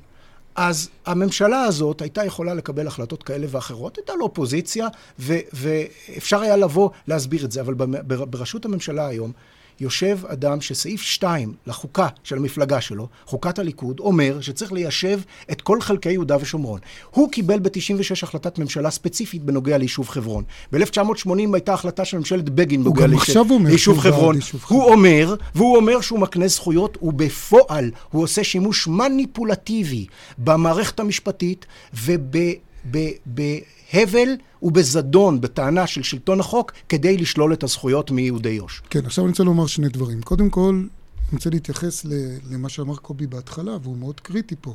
אז 0.54 0.88
הממשלה 1.06 1.62
הזאת 1.62 2.02
הייתה 2.02 2.24
יכולה 2.24 2.54
לקבל 2.54 2.86
החלטות 2.86 3.22
כאלה 3.22 3.46
ואחרות, 3.50 3.96
הייתה 3.96 4.14
לו 4.14 4.24
אופוזיציה, 4.24 4.88
ואפשר 5.52 6.40
היה 6.40 6.56
לבוא 6.56 6.90
להסביר 7.08 7.44
את 7.44 7.52
זה, 7.52 7.60
אבל 7.60 7.74
בראשות 8.04 8.64
הממשלה 8.64 9.06
היום, 9.06 9.32
יושב 9.80 10.18
אדם 10.26 10.60
שסעיף 10.60 11.02
2 11.02 11.54
לחוקה 11.66 12.08
של 12.24 12.36
המפלגה 12.36 12.80
שלו, 12.80 13.08
חוקת 13.26 13.58
הליכוד, 13.58 14.00
אומר 14.00 14.40
שצריך 14.40 14.72
ליישב 14.72 15.20
את 15.52 15.60
כל 15.60 15.80
חלקי 15.80 16.12
יהודה 16.12 16.36
ושומרון. 16.40 16.80
הוא 17.10 17.32
קיבל 17.32 17.58
ב-96 17.58 18.22
החלטת 18.22 18.58
ממשלה 18.58 18.90
ספציפית 18.90 19.44
בנוגע 19.44 19.78
ליישוב 19.78 20.08
חברון. 20.08 20.44
ב-1980 20.72 21.30
הייתה 21.54 21.74
החלטה 21.74 22.04
של 22.04 22.18
ממשלת 22.18 22.48
בגין 22.48 22.84
בנוגע 22.84 23.06
ליישוב 23.06 23.98
חברון. 23.98 24.36
הוא 24.68 24.84
אומר, 24.84 25.34
והוא 25.54 25.76
אומר 25.76 26.00
שהוא 26.00 26.18
מקנה 26.18 26.48
זכויות, 26.48 26.98
ובפועל 27.02 27.90
הוא 28.10 28.22
עושה 28.22 28.44
שימוש 28.44 28.88
מניפולטיבי 28.88 30.06
במערכת 30.38 31.00
המשפטית 31.00 31.66
וב... 31.94 32.36
בהבל 33.26 34.28
ובזדון, 34.62 35.40
בטענה 35.40 35.86
של 35.86 36.02
שלטון 36.02 36.40
החוק, 36.40 36.72
כדי 36.88 37.16
לשלול 37.16 37.52
את 37.52 37.62
הזכויות 37.62 38.10
מיהודי 38.10 38.48
יו"ש. 38.48 38.82
כן, 38.90 39.06
עכשיו 39.06 39.24
אני 39.24 39.30
רוצה 39.30 39.44
לומר 39.44 39.66
שני 39.66 39.88
דברים. 39.88 40.22
קודם 40.22 40.50
כל, 40.50 40.84
אני 41.28 41.36
רוצה 41.36 41.50
להתייחס 41.50 42.06
למה 42.50 42.68
שאמר 42.68 42.96
קובי 42.96 43.26
בהתחלה, 43.26 43.76
והוא 43.82 43.96
מאוד 43.96 44.20
קריטי 44.20 44.54
פה. 44.60 44.74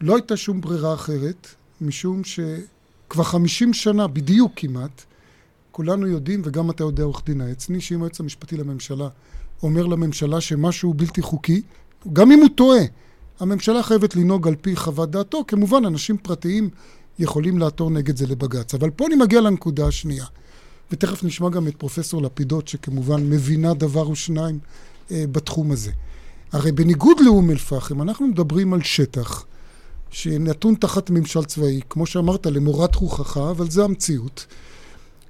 לא 0.00 0.14
הייתה 0.16 0.36
שום 0.36 0.60
ברירה 0.60 0.94
אחרת, 0.94 1.48
משום 1.80 2.22
שכבר 2.24 3.22
50 3.24 3.74
שנה, 3.74 4.06
בדיוק 4.06 4.52
כמעט, 4.56 5.02
כולנו 5.70 6.06
יודעים, 6.06 6.42
וגם 6.44 6.70
אתה 6.70 6.84
יודע, 6.84 7.02
עורך 7.02 7.22
דין 7.26 7.40
העצני, 7.40 7.80
שאם 7.80 7.98
היועץ 7.98 8.20
המשפטי 8.20 8.56
לממשלה 8.56 9.08
אומר 9.62 9.86
לממשלה 9.86 10.40
שמשהו 10.40 10.94
בלתי 10.94 11.22
חוקי, 11.22 11.62
גם 12.12 12.32
אם 12.32 12.38
הוא 12.38 12.48
טועה, 12.54 12.80
הממשלה 13.40 13.82
חייבת 13.82 14.16
לנהוג 14.16 14.48
על 14.48 14.54
פי 14.54 14.76
חוות 14.76 15.10
דעתו. 15.10 15.44
כמובן, 15.48 15.84
אנשים 15.84 16.16
פרטיים 16.16 16.70
יכולים 17.18 17.58
לעתור 17.58 17.90
נגד 17.90 18.16
זה 18.16 18.26
לבג"ץ. 18.26 18.74
אבל 18.74 18.90
פה 18.90 19.06
אני 19.06 19.14
מגיע 19.14 19.40
לנקודה 19.40 19.86
השנייה, 19.86 20.24
ותכף 20.90 21.24
נשמע 21.24 21.48
גם 21.48 21.68
את 21.68 21.76
פרופסור 21.76 22.22
לפידות, 22.22 22.68
שכמובן 22.68 23.30
מבינה 23.30 23.74
דבר 23.74 24.10
ושניים 24.10 24.58
אה, 25.10 25.24
בתחום 25.32 25.70
הזה. 25.70 25.90
הרי 26.52 26.72
בניגוד 26.72 27.20
לאום 27.20 27.50
אל-פחם, 27.50 28.02
אנחנו 28.02 28.26
מדברים 28.26 28.74
על 28.74 28.82
שטח 28.82 29.44
שנתון 30.10 30.74
תחת 30.74 31.10
ממשל 31.10 31.44
צבאי, 31.44 31.80
כמו 31.90 32.06
שאמרת, 32.06 32.46
למורת 32.46 32.94
רוחך, 32.94 33.36
אבל 33.36 33.70
זה 33.70 33.84
המציאות. 33.84 34.46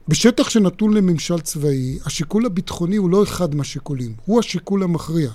בשטח 0.09 0.51
שנתון 0.51 0.95
לממשל 0.95 1.41
צבאי, 1.41 1.99
השיקול 2.05 2.47
הביטחוני 2.47 2.97
הוא 2.97 3.11
לא 3.11 3.23
אחד 3.23 3.55
מהשיקולים, 3.55 4.15
הוא 4.25 4.39
השיקול 4.39 4.83
המכריע. 4.83 5.31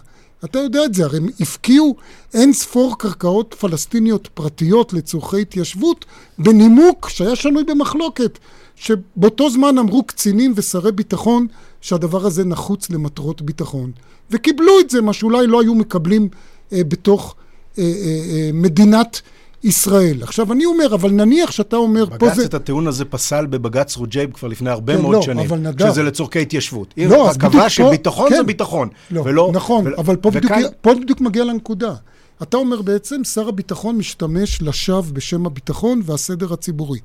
אתה 0.46 0.60
יודע 0.60 0.86
את 0.86 0.94
זה, 0.94 1.04
הרי 1.04 1.18
הם 1.18 1.28
הפקיעו 1.40 1.96
אין 2.34 2.54
ספור 2.54 2.98
קרקעות 2.98 3.56
פלסטיניות 3.60 4.28
פרטיות 4.34 4.94
לצורכי 4.94 5.42
התיישבות 5.42 6.06
בנימוק 6.38 7.10
שהיה 7.10 7.36
שנוי 7.36 7.64
במחלוקת, 7.64 8.40
שבאותו 8.76 9.50
זמן 9.50 9.78
אמרו 9.78 10.04
קצינים 10.04 10.54
ושרי 10.56 10.92
ביטחון 10.92 11.48
שהדבר 11.82 12.26
הזה 12.26 12.46
נחוץ 12.46 12.90
למטרות 12.90 13.42
ביטחון, 13.42 13.92
וקיבלו 14.32 14.80
את 14.80 14.90
זה, 14.90 15.02
מה 15.02 15.14
שאולי 15.14 15.48
לא 15.48 15.62
היו 15.62 15.76
מקבלים 15.76 16.30
אה, 16.74 16.84
בתוך 16.84 17.36
אה, 17.78 17.84
אה, 17.84 17.90
אה, 18.32 18.50
מדינת 18.54 19.22
ישראל. 19.64 20.24
עכשיו 20.24 20.54
אני 20.54 20.66
אומר, 20.66 20.96
אבל 20.96 21.12
נניח 21.12 21.52
שאתה 21.52 21.76
אומר, 21.76 22.06
פה 22.20 22.30
זה... 22.30 22.36
בג"ץ 22.36 22.46
את 22.46 22.54
הטיעון 22.54 22.88
הזה 22.88 23.06
פסל 23.06 23.46
בבג"ץ 23.46 23.98
רוג'ייב 23.98 24.32
כבר 24.32 24.48
לפני 24.48 24.70
הרבה 24.70 24.96
כן, 24.96 25.02
מאוד 25.02 25.16
לא, 25.16 25.22
שנים, 25.22 25.46
אבל 25.46 25.58
נדב... 25.58 25.92
שזה 25.92 26.04
לצורכי 26.04 26.42
התיישבות. 26.42 26.94
לא, 26.98 27.30
אז 27.30 27.38
בדיוק 27.38 27.54
פה... 27.54 27.70
שביטחון 27.70 28.30
כן. 28.30 28.36
זה 28.36 28.44
ביטחון, 28.44 28.90
לא, 29.12 29.22
ולא... 29.26 29.52
נכון, 29.54 29.88
ו... 29.88 29.98
אבל 29.98 30.16
פה, 30.16 30.30
וכאן... 30.34 30.56
בדיוק, 30.56 30.74
פה 30.82 30.94
בדיוק 30.94 31.22
מגיע 31.22 31.44
לנקודה. 31.44 31.94
אתה 32.42 32.58
אומר 32.58 32.82
בעצם, 32.82 33.24
שר 33.24 33.48
הביטחון 33.48 33.98
משתמש 33.98 34.62
לשווא 34.62 35.14
בשם 35.14 35.46
הביטחון 35.46 36.02
והסדר 36.06 36.54
הציבורי. 36.54 37.00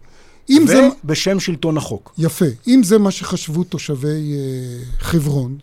אם 0.51 0.65
זה... 0.67 0.89
ובשם 1.05 1.41
שלטון 1.41 1.77
החוק. 1.77 2.15
יפה. 2.19 2.45
אם 2.69 2.83
זה 2.85 2.99
מה 2.99 3.11
שחשבו 3.11 3.65
תושבי 3.65 4.09
אה, 4.09 4.85
חברון, 4.99 5.59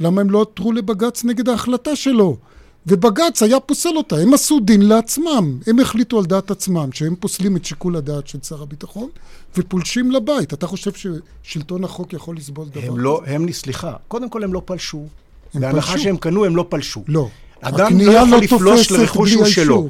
למה 0.00 0.20
הם 0.20 0.30
לא 0.30 0.42
עתרו 0.42 0.72
לבג"ץ 0.72 1.24
נגד 1.24 1.48
ההחלטה 1.48 1.96
שלו? 1.96 2.36
ובג"ץ 2.86 3.42
היה 3.42 3.60
פוסל 3.60 3.96
אותה, 3.96 4.16
הם 4.16 4.34
עשו 4.34 4.60
דין 4.60 4.82
לעצמם, 4.82 5.58
הם 5.66 5.80
החליטו 5.80 6.18
על 6.18 6.24
דעת 6.24 6.50
עצמם 6.50 6.92
שהם 6.92 7.14
פוסלים 7.20 7.56
את 7.56 7.64
שיקול 7.64 7.96
הדעת 7.96 8.28
של 8.28 8.38
שר 8.42 8.62
הביטחון 8.62 9.08
ופולשים 9.56 10.10
לבית. 10.10 10.52
אתה 10.52 10.66
חושב 10.66 10.90
ששלטון 10.92 11.84
החוק 11.84 12.12
יכול 12.12 12.36
לסבול 12.36 12.68
דבר 12.68 12.80
הם 12.86 12.98
לא, 12.98 13.20
כזה? 13.24 13.34
הם, 13.34 13.52
סליחה, 13.52 13.92
קודם 14.08 14.28
כל 14.28 14.44
הם 14.44 14.54
לא 14.54 14.62
פלשו. 14.64 15.06
בהנחה 15.54 15.98
שהם 15.98 16.16
קנו, 16.16 16.44
הם 16.44 16.56
לא 16.56 16.66
פלשו. 16.68 17.02
לא. 17.08 17.28
אדם 17.60 18.00
לא 18.00 18.12
יכול 18.12 18.28
לא 18.28 18.38
לפלוש 18.38 18.90
לרכוש 18.90 19.30
שהוא 19.30 19.44
שלו. 19.44 19.88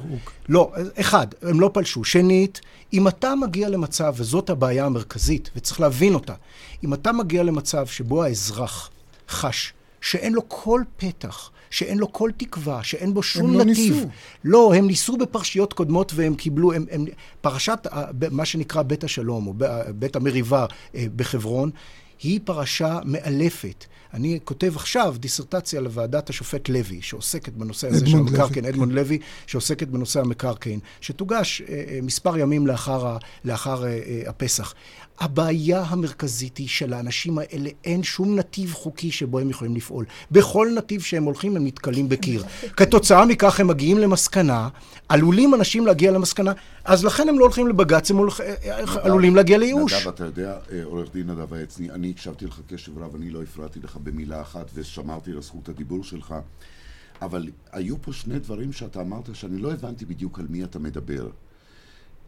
לא, 0.48 0.72
אחד, 1.00 1.26
הם 1.42 1.61
לא 1.61 1.70
פלשו. 1.72 2.05
שנית, 2.05 2.61
אם 2.92 3.09
אתה 3.09 3.35
מגיע 3.35 3.68
למצב, 3.68 4.14
וזאת 4.16 4.50
הבעיה 4.50 4.87
המרכזית, 4.87 5.50
וצריך 5.57 5.81
להבין 5.81 6.14
אותה, 6.14 6.35
אם 6.85 6.94
אתה 6.94 7.12
מגיע 7.12 7.42
למצב 7.42 7.87
שבו 7.87 8.22
האזרח 8.22 8.90
חש 9.28 9.72
שאין 10.03 10.33
לו 10.33 10.43
כל 10.49 10.83
פתח 10.97 11.51
שאין 11.73 11.99
לו 11.99 12.12
כל 12.12 12.31
תקווה, 12.37 12.83
שאין 12.83 13.15
בו 13.15 13.23
שום 13.23 13.61
הם 13.61 13.69
נתיב. 13.69 13.95
לא 13.95 14.01
ניסו. 14.01 14.09
לא, 14.45 14.75
הם 14.75 14.87
ניסו 14.87 15.17
בפרשיות 15.17 15.73
קודמות 15.73 16.12
והם 16.15 16.35
קיבלו, 16.35 16.73
הם, 16.73 16.87
הם, 16.91 17.05
פרשת 17.41 17.87
מה 18.31 18.45
שנקרא 18.45 18.83
בית 18.83 19.05
השלום, 19.05 19.47
או 19.47 19.55
בית 19.95 20.17
המריבה 20.17 20.67
אה, 20.95 21.07
בחברון, 21.17 21.71
היא 22.23 22.41
פרשה 22.45 22.99
מאלפת. 23.05 23.85
אני 24.15 24.38
כותב 24.45 24.73
עכשיו 24.77 25.15
דיסרטציה 25.19 25.81
לוועדת 25.81 26.31
השופט 26.31 26.69
לוי, 26.69 27.03
שעוסקת 27.03 27.53
בנושא 27.53 27.88
הזה 27.88 28.07
של 28.07 28.17
המקרקעין, 28.17 28.65
אדמונד 28.65 28.91
כן. 28.91 28.97
לוי, 28.97 29.19
שעוסקת 29.47 29.88
בנושא 29.88 30.21
המקרקעין, 30.21 30.81
שתוגש 31.01 31.62
אה, 31.62 31.85
אה, 31.88 31.99
מספר 32.03 32.38
ימים 32.38 32.67
לאחר, 32.67 33.17
לאחר 33.45 33.85
אה, 33.85 33.88
אה, 33.88 34.23
הפסח. 34.27 34.75
הבעיה 35.20 35.83
המרכזית 35.83 36.57
היא 36.59 36.68
שלאנשים 36.68 37.38
האלה 37.38 37.70
אין 37.85 38.03
שום 38.03 38.37
נתיב 38.37 38.72
חוקי 38.72 39.11
שבו 39.11 39.38
הם 39.38 39.51
יכולים 39.51 39.77
לפעול. 39.77 40.05
בכל 40.31 40.68
נתיב 40.77 41.01
שהם 41.01 41.25
הולכים 41.25 41.57
הם 41.57 41.66
נתקלים 41.66 42.09
בקיר. 42.09 42.44
כתוצאה 42.77 43.27
מכך 43.27 43.61
הם 43.61 43.66
מגיעים 43.66 43.98
למסקנה, 43.98 44.68
עלולים 45.09 45.55
אנשים 45.55 45.87
להגיע 45.87 46.11
למסקנה, 46.11 46.53
אז 46.85 47.05
לכן 47.05 47.29
הם 47.29 47.38
לא 47.38 47.44
הולכים 47.44 47.68
לבג"ץ, 47.68 48.11
הם 48.11 48.16
הולכ... 48.16 48.40
עלולים 49.03 49.37
להגיע 49.37 49.59
לייאוש. 49.59 49.92
נדב, 49.92 50.09
אתה 50.09 50.25
יודע, 50.25 50.59
אה, 50.72 50.85
עורך 50.85 51.12
דין 51.12 51.31
נדב 51.31 51.55
העצני, 51.55 51.90
אני 51.90 52.11
הקשבתי 52.11 52.46
לך 52.46 52.61
קשב 52.66 52.98
רב, 52.98 53.14
אני 53.14 53.31
לא 53.31 53.42
הפרעתי 53.42 53.81
לך 53.81 53.96
במילה 53.96 54.40
אחת 54.40 54.70
ושמרתי 54.75 55.31
על 55.31 55.42
זכות 55.42 55.68
הדיבור 55.68 56.05
שלך, 56.05 56.35
אבל 57.22 57.48
היו 57.72 58.03
פה 58.03 58.12
שני 58.12 58.38
דברים 58.38 58.72
שאתה 58.72 59.01
אמרת 59.01 59.35
שאני 59.35 59.59
לא 59.59 59.72
הבנתי 59.72 60.05
בדיוק 60.05 60.38
על 60.38 60.46
מי 60.51 60.64
אתה 60.64 60.79
מדבר. 60.79 61.29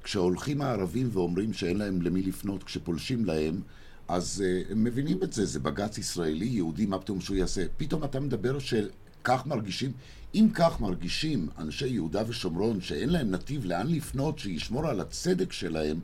כשהולכים 0.05 0.61
הערבים 0.61 1.09
ואומרים 1.13 1.53
שאין 1.53 1.77
להם 1.77 2.03
למי 2.03 2.23
לפנות 2.23 2.65
כשפולשים 2.65 3.25
להם, 3.25 3.61
אז 4.09 4.45
uh, 4.45 4.73
הם 4.73 4.85
מבינים 4.85 5.23
את 5.23 5.33
זה, 5.33 5.45
זה 5.45 5.61
בג"ץ 5.61 5.99
ישראלי, 5.99 6.47
יהודי, 6.47 6.87
מה 6.87 6.99
פתאום 6.99 7.21
שהוא 7.21 7.37
יעשה? 7.37 7.65
פתאום 7.77 8.05
אתה 8.05 8.21
מדבר 8.21 8.59
של 8.59 8.91
כך 9.25 9.47
מרגישים, 9.47 9.93
אם 10.35 10.49
כך 10.55 10.81
מרגישים 10.81 11.49
אנשי 11.59 11.89
יהודה 11.89 12.23
ושומרון 12.27 12.81
שאין 12.81 13.09
להם 13.09 13.31
נתיב 13.31 13.65
לאן 13.65 13.87
לפנות, 13.87 14.39
שישמור 14.39 14.87
על 14.87 15.01
הצדק 15.01 15.53
שלהם, 15.53 16.01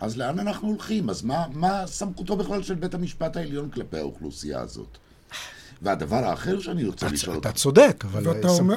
אז 0.00 0.16
לאן 0.16 0.38
אנחנו 0.38 0.68
הולכים? 0.68 1.10
אז 1.10 1.22
מה, 1.22 1.46
מה 1.52 1.86
סמכותו 1.86 2.36
בכלל 2.36 2.62
של 2.62 2.74
בית 2.74 2.94
המשפט 2.94 3.36
העליון 3.36 3.70
כלפי 3.70 3.98
האוכלוסייה 3.98 4.60
הזאת? 4.60 4.98
והדבר 5.82 6.16
האחר 6.16 6.60
שאני 6.60 6.84
רוצה 6.84 7.08
לשאול 7.08 7.36
אותך... 7.36 7.48
אתה 7.48 7.56
צודק, 7.56 8.04
אבל... 8.04 8.22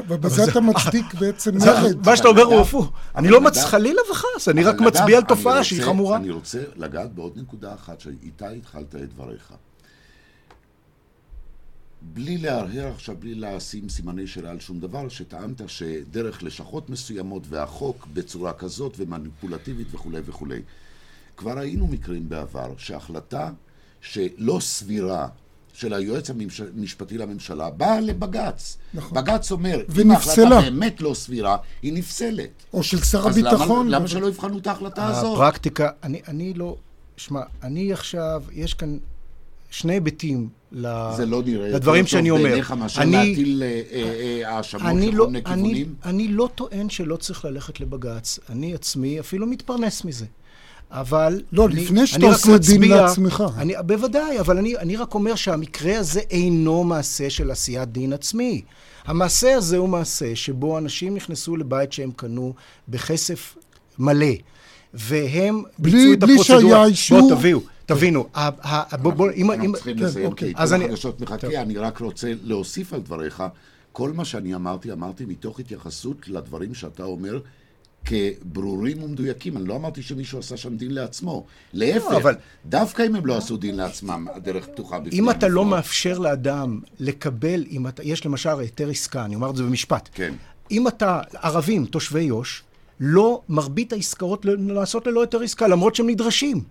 ובזה 0.07 0.43
אתה 0.43 0.59
מצדיק 0.59 1.13
בעצם 1.19 1.57
מרד. 1.57 2.05
מה 2.05 2.17
שאתה 2.17 2.27
אומר 2.27 2.43
הוא 2.43 2.61
הפוך. 2.61 2.91
אני 3.15 3.27
לא 3.27 3.41
מצ... 3.41 3.57
חלילה 3.57 4.01
וחס, 4.11 4.47
אני 4.47 4.63
רק 4.63 4.81
מצביע 4.81 5.17
על 5.17 5.23
תופעה 5.23 5.63
שהיא 5.63 5.83
חמורה. 5.83 6.17
אני 6.17 6.29
רוצה 6.29 6.59
לגעת 6.75 7.13
בעוד 7.13 7.33
נקודה 7.35 7.73
אחת, 7.73 7.99
שאיתה 7.99 8.49
התחלת 8.49 8.95
את 8.95 9.13
דבריך. 9.13 9.53
בלי 12.01 12.37
להרהר 12.37 12.87
עכשיו, 12.87 13.15
בלי 13.19 13.35
לשים 13.35 13.89
סימני 13.89 14.27
שאלה 14.27 14.49
על 14.49 14.59
שום 14.59 14.79
דבר, 14.79 15.09
שטענת 15.09 15.61
שדרך 15.67 16.43
לשכות 16.43 16.89
מסוימות 16.89 17.43
והחוק 17.49 18.07
בצורה 18.13 18.53
כזאת 18.53 18.93
ומניפולטיבית 18.97 19.87
וכולי 19.91 20.21
וכולי. 20.25 20.61
כבר 21.37 21.57
ראינו 21.57 21.87
מקרים 21.87 22.29
בעבר 22.29 22.73
שהחלטה 22.77 23.51
שלא 24.01 24.59
סבירה 24.61 25.27
של 25.79 25.93
היועץ 25.93 26.29
המשפטי 26.29 27.17
לממשלה 27.17 27.69
באה 27.69 27.99
לבג"ץ. 28.01 28.77
נכון. 28.93 29.17
בג"ץ 29.17 29.51
אומר, 29.51 29.81
אם 30.01 30.11
ההחלטה 30.11 30.61
באמת 30.61 31.01
לא 31.01 31.13
סבירה, 31.13 31.57
היא 31.81 31.93
נפסלת. 31.93 32.49
או 32.73 32.83
של 32.83 33.03
שר 33.03 33.27
הביטחון. 33.27 33.87
למה, 33.87 33.97
למה 33.97 34.07
שלא 34.07 34.27
יבחנו 34.27 34.57
את 34.57 34.67
ההחלטה 34.67 35.07
הזאת? 35.07 35.35
הפרקטיקה, 35.35 35.89
אני, 36.03 36.21
אני 36.27 36.53
לא... 36.53 36.77
שמע, 37.17 37.41
אני 37.63 37.93
עכשיו, 37.93 38.43
יש 38.51 38.73
כאן 38.73 38.97
שני 39.69 39.93
היבטים 39.93 40.49
זה 41.15 41.25
לא 41.25 41.43
נראה 41.45 41.69
לדברים 41.69 42.07
שאני 42.07 42.29
אומר. 42.29 42.43
בעיניך 42.43 42.71
מאשר 42.71 43.01
אני, 43.01 43.11
להטיל 43.11 43.63
אה, 43.63 43.81
אה, 43.91 44.41
אה, 44.43 44.55
האשמות 44.55 44.83
אה, 44.83 44.93
לכל 44.93 45.17
לא, 45.17 45.27
מיני 45.27 45.43
כיוונים? 45.43 45.95
אני, 46.03 46.25
אני 46.25 46.27
לא 46.27 46.49
טוען 46.55 46.89
שלא 46.89 47.15
צריך 47.15 47.45
ללכת 47.45 47.79
לבג"ץ. 47.79 48.39
אני 48.49 48.73
עצמי 48.73 49.19
אפילו 49.19 49.47
מתפרנס 49.47 50.05
מזה. 50.05 50.25
אבל... 50.91 51.41
לא, 51.51 51.67
אני, 51.67 51.75
לפני 51.75 52.07
שאתה 52.07 52.25
עושה 52.25 52.57
דין 52.57 52.81
לעצמך. 52.83 53.43
אני, 53.57 53.73
בוודאי, 53.85 54.39
אבל 54.39 54.57
אני, 54.57 54.77
אני 54.77 54.95
רק 54.95 55.13
אומר 55.13 55.35
שהמקרה 55.35 55.99
הזה 55.99 56.19
אינו 56.19 56.83
מעשה 56.83 57.29
של 57.29 57.51
עשיית 57.51 57.89
דין 57.89 58.13
עצמי. 58.13 58.61
המעשה 59.05 59.55
הזה 59.55 59.77
הוא 59.77 59.89
מעשה 59.89 60.35
שבו 60.35 60.77
אנשים 60.77 61.15
נכנסו 61.15 61.57
לבית 61.57 61.93
שהם 61.93 62.11
קנו 62.15 62.53
בכסף 62.87 63.57
מלא, 63.99 64.25
והם 64.93 65.63
ביצעו 65.79 66.13
את 66.13 66.23
הפרוצדורה. 66.23 66.59
בלי 66.59 66.67
שהיה 66.69 66.85
אישור. 66.85 67.19
בואו, 67.19 67.35
תביאו. 67.35 67.59
תבינו, 67.85 68.27
בוא, 69.01 69.13
בוא, 69.13 69.31
אם... 69.35 69.51
אנחנו 69.51 69.73
צריכים 69.73 69.97
לסיים, 69.97 70.33
כי 70.33 70.53
כל 70.53 70.61
החדשות 70.61 71.21
מחכה, 71.21 71.61
אני 71.61 71.77
רק 71.77 71.97
רוצה 71.97 72.33
להוסיף 72.43 72.93
על 72.93 72.99
דבריך. 73.01 73.43
כל 73.91 74.11
מה 74.11 74.25
שאני 74.25 74.55
אמרתי, 74.55 74.91
אמרתי 74.91 75.25
מתוך 75.25 75.59
התייחסות 75.59 76.27
לדברים 76.27 76.73
שאתה 76.73 77.03
אומר, 77.03 77.39
כברורים 78.05 79.03
ומדויקים. 79.03 79.57
אני 79.57 79.67
לא 79.67 79.75
אמרתי 79.75 80.01
שמישהו 80.01 80.39
עשה 80.39 80.57
שם 80.57 80.77
דין 80.77 80.91
לעצמו. 80.91 81.45
להפך, 81.73 82.11
לא, 82.11 82.17
אבל... 82.17 82.35
דווקא 82.65 83.03
אם 83.07 83.15
הם 83.15 83.25
לא 83.25 83.37
עשו 83.37 83.57
דין 83.57 83.75
לעצמם, 83.75 84.27
הדרך 84.35 84.67
פתוחה 84.67 84.99
בפני 84.99 85.19
אם 85.19 85.29
אתה 85.29 85.47
לא 85.47 85.65
מאפשר 85.65 86.17
לאדם 86.19 86.79
לקבל, 86.99 87.65
אם 87.71 87.87
אתה, 87.87 88.03
יש 88.03 88.25
למשל 88.25 88.59
היתר 88.59 88.89
עסקה, 88.89 89.25
אני 89.25 89.35
אומר 89.35 89.49
את 89.49 89.55
זה 89.55 89.63
במשפט. 89.63 90.09
כן. 90.13 90.33
אם 90.71 90.87
אתה, 90.87 91.21
ערבים, 91.41 91.85
תושבי 91.85 92.21
יו"ש, 92.21 92.63
לא 92.99 93.41
מרבית 93.49 93.93
העסקאות 93.93 94.45
לעשות 94.45 95.07
ללא 95.07 95.21
היתר 95.21 95.41
עסקה, 95.41 95.67
למרות 95.67 95.95
שהם 95.95 96.09
נדרשים. 96.09 96.61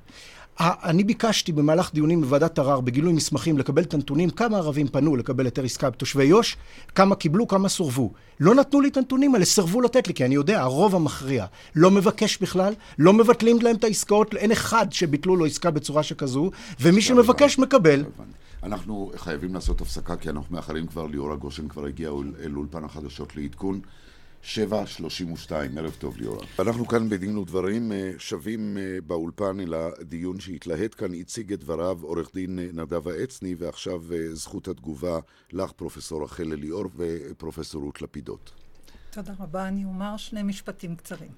אני 0.60 1.04
ביקשתי 1.04 1.52
במהלך 1.52 1.90
דיונים 1.94 2.20
בוועדת 2.20 2.58
ערר, 2.58 2.80
בגילוי 2.80 3.12
מסמכים, 3.12 3.58
לקבל 3.58 3.82
את 3.82 3.94
הנתונים, 3.94 4.30
כמה 4.30 4.56
ערבים 4.56 4.88
פנו 4.88 5.16
לקבל 5.16 5.44
היתר 5.44 5.64
עסקה 5.64 5.90
בתושבי 5.90 6.24
יו"ש, 6.24 6.56
כמה 6.94 7.14
קיבלו, 7.14 7.48
כמה 7.48 7.68
סורבו. 7.68 8.12
לא 8.40 8.54
נתנו 8.54 8.80
לי 8.80 8.88
את 8.88 8.96
הנתונים 8.96 9.34
האלה, 9.34 9.44
סירבו 9.44 9.80
לתת 9.80 10.08
לי, 10.08 10.14
כי 10.14 10.24
אני 10.24 10.34
יודע, 10.34 10.60
הרוב 10.60 10.94
המכריע 10.94 11.46
לא 11.74 11.90
מבקש 11.90 12.38
בכלל, 12.38 12.74
לא 12.98 13.12
מבטלים 13.12 13.58
להם 13.60 13.76
את 13.76 13.84
העסקאות, 13.84 14.34
אין 14.34 14.52
אחד 14.52 14.86
שביטלו 14.90 15.36
לו 15.36 15.46
עסקה 15.46 15.70
בצורה 15.70 16.02
שכזו, 16.02 16.50
ומי 16.80 17.02
שמבקש 17.02 17.58
מקבל. 17.58 18.04
אנחנו 18.62 19.12
חייבים 19.16 19.54
לעשות 19.54 19.80
הפסקה, 19.80 20.16
כי 20.16 20.30
אנחנו 20.30 20.56
מאחרים 20.56 20.86
כבר, 20.86 21.06
ליאורה 21.06 21.36
גושן 21.36 21.68
כבר 21.68 21.86
הגיעה 21.86 22.12
אל 22.44 22.56
אולפן 22.56 22.84
החדשות 22.84 23.36
לעדכון. 23.36 23.80
7.32, 24.54 25.52
ערב 25.78 25.96
טוב 25.98 26.16
ליאורה. 26.16 26.46
אנחנו 26.58 26.86
כאן 26.86 27.08
בדין 27.08 27.38
ודברים 27.38 27.92
אה, 27.92 28.10
שווים 28.18 28.78
אה, 28.78 28.98
באולפן 29.06 29.60
אל 29.60 29.74
הדיון 29.74 30.40
שהתלהט 30.40 30.94
כאן, 30.98 31.14
הציג 31.14 31.52
את 31.52 31.60
דבריו 31.60 31.98
עורך 32.02 32.30
דין 32.34 32.58
אה, 32.58 32.68
נדב 32.72 33.08
העצני, 33.08 33.54
ועכשיו 33.58 34.02
זכות 34.32 34.68
התגובה 34.68 35.18
לך, 35.52 35.72
פרופסור 35.72 36.24
רחל 36.24 36.52
אליאור 36.52 36.84
ופרופסור 36.96 37.82
רות 37.82 38.02
לפידות. 38.02 38.50
תודה 39.10 39.32
רבה. 39.40 39.68
אני 39.68 39.84
אומר 39.84 40.16
שני 40.16 40.42
משפטים 40.42 40.96
קצרים. 40.96 41.30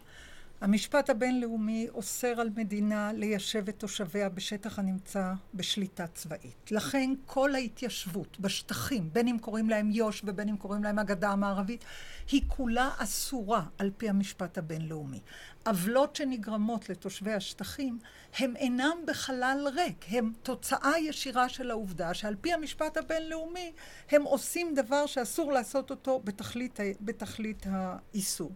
המשפט 0.61 1.11
הבינלאומי 1.11 1.89
אוסר 1.95 2.41
על 2.41 2.51
מדינה 2.57 3.13
ליישב 3.13 3.69
את 3.69 3.79
תושביה 3.79 4.29
בשטח 4.29 4.79
הנמצא 4.79 5.33
בשליטה 5.55 6.07
צבאית. 6.07 6.71
לכן 6.71 7.11
כל 7.27 7.55
ההתיישבות 7.55 8.41
בשטחים, 8.41 9.13
בין 9.13 9.29
אם 9.29 9.37
קוראים 9.41 9.71
להם 9.71 9.91
יו"ש 9.91 10.23
ובין 10.25 10.49
אם 10.49 10.57
קוראים 10.57 10.85
להם 10.85 10.99
הגדה 10.99 11.31
המערבית, 11.31 11.85
היא 12.31 12.43
כולה 12.49 12.91
אסורה 12.99 13.63
על 13.79 13.91
פי 13.97 14.09
המשפט 14.09 14.59
הבינלאומי. 14.59 15.21
עוולות 15.67 16.17
שנגרמות 16.17 16.89
לתושבי 16.89 17.33
השטחים 17.33 17.99
הם 18.39 18.57
אינם 18.57 18.97
בחלל 19.07 19.69
ריק, 19.75 20.05
הם 20.09 20.33
תוצאה 20.43 20.99
ישירה 20.99 21.49
של 21.49 21.71
העובדה 21.71 22.15
שעל 22.15 22.37
פי 22.41 22.53
המשפט 22.53 22.97
הבינלאומי 22.97 23.73
הם 24.11 24.23
עושים 24.23 24.75
דבר 24.75 25.07
שאסור 25.07 25.53
לעשות 25.53 25.91
אותו 25.91 26.21
בתכלית, 26.25 26.79
בתכלית 27.01 27.67
האיסור. 27.71 28.53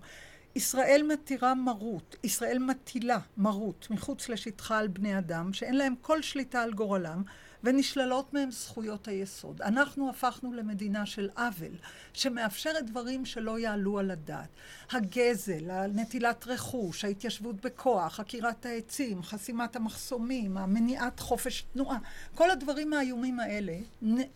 ישראל 0.56 1.02
מתירה 1.12 1.54
מרות, 1.54 2.16
ישראל 2.22 2.58
מטילה 2.58 3.18
מרות 3.36 3.86
מחוץ 3.90 4.28
לשטחה 4.28 4.78
על 4.78 4.88
בני 4.88 5.18
אדם 5.18 5.52
שאין 5.52 5.76
להם 5.76 5.94
כל 6.02 6.22
שליטה 6.22 6.62
על 6.62 6.72
גורלם 6.72 7.22
ונשללות 7.64 8.34
מהם 8.34 8.50
זכויות 8.50 9.08
היסוד. 9.08 9.62
אנחנו 9.62 10.10
הפכנו 10.10 10.52
למדינה 10.52 11.06
של 11.06 11.28
עוול, 11.36 11.72
שמאפשרת 12.12 12.86
דברים 12.86 13.24
שלא 13.24 13.58
יעלו 13.58 13.98
על 13.98 14.10
הדעת. 14.10 14.48
הגזל, 14.90 15.86
נטילת 15.94 16.46
רכוש, 16.46 17.04
ההתיישבות 17.04 17.60
בכוח, 17.60 18.20
עקירת 18.20 18.66
העצים, 18.66 19.22
חסימת 19.22 19.76
המחסומים, 19.76 20.56
המניעת 20.56 21.20
חופש 21.20 21.64
תנועה, 21.72 21.98
כל 22.34 22.50
הדברים 22.50 22.92
האיומים 22.92 23.40
האלה 23.40 23.76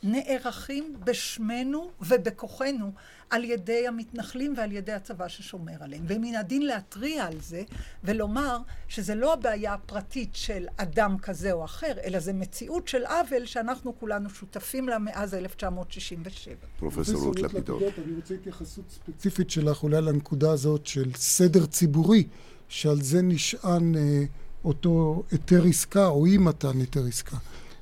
נערכים 0.02 0.96
בשמנו 1.04 1.90
ובכוחנו 2.00 2.92
על 3.30 3.44
ידי 3.44 3.88
המתנחלים 3.88 4.54
ועל 4.56 4.72
ידי 4.72 4.92
הצבא 4.92 5.28
ששומר 5.28 5.72
עליהם. 5.80 6.04
ומן 6.08 6.34
הדין 6.34 6.66
להתריע 6.66 7.26
על 7.26 7.40
זה 7.40 7.62
ולומר 8.04 8.58
שזה 8.88 9.14
לא 9.14 9.32
הבעיה 9.32 9.74
הפרטית 9.74 10.30
של 10.32 10.66
אדם 10.76 11.18
כזה 11.18 11.52
או 11.52 11.64
אחר, 11.64 11.92
אלא 12.04 12.18
זה 12.18 12.32
מציאות 12.32 12.88
של 12.88 13.04
עוול 13.04 13.46
שאנחנו 13.46 13.98
כולנו 14.00 14.30
שותפים 14.30 14.88
לה 14.88 14.98
מאז 14.98 15.34
1967. 15.34 16.54
פרופסור 16.78 17.22
רות 17.22 17.38
לפידות. 17.38 17.82
אני 17.82 18.14
רוצה 18.16 18.34
התייחסות 18.34 18.84
ספציפית 18.90 19.50
שלך 19.50 19.82
אולי 19.82 20.00
לנקודה 20.00 20.50
הזאת 20.50 20.86
של 20.86 21.10
סדר 21.14 21.66
ציבורי, 21.66 22.26
שעל 22.68 23.02
זה 23.02 23.22
נשען 23.22 23.96
אה, 23.96 24.24
אותו 24.64 25.22
היתר 25.30 25.64
עסקה 25.64 26.06
או 26.06 26.26
אי 26.26 26.38
מתן 26.38 26.80
היתר 26.80 27.04
עסקה. 27.08 27.36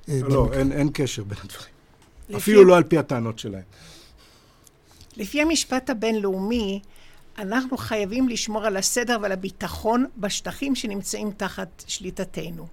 אה, 0.09 0.21
לא, 0.23 0.51
אין, 0.53 0.73
אין 0.73 0.91
קשר 0.95 1.25
בין 1.25 1.39
הדברים. 1.45 1.77
אפילו 2.37 2.65
לא 2.65 2.77
על 2.77 2.85
פי 2.85 2.99
הטענות 2.99 3.39
שלהם. 3.39 3.63
לפי 5.17 5.43
המשפט 5.43 5.91
הבינלאומי, 5.91 6.81
אנחנו 7.39 7.77
חייבים 7.77 8.29
לשמור 8.29 8.65
על 8.67 8.77
הסדר 8.77 9.19
ועל 9.23 9.33
הביטחון 9.33 10.07
בשטחים 10.17 10.75
שנמצאים 10.75 11.31
תחת 11.31 11.85
שליטתנו. 11.87 12.67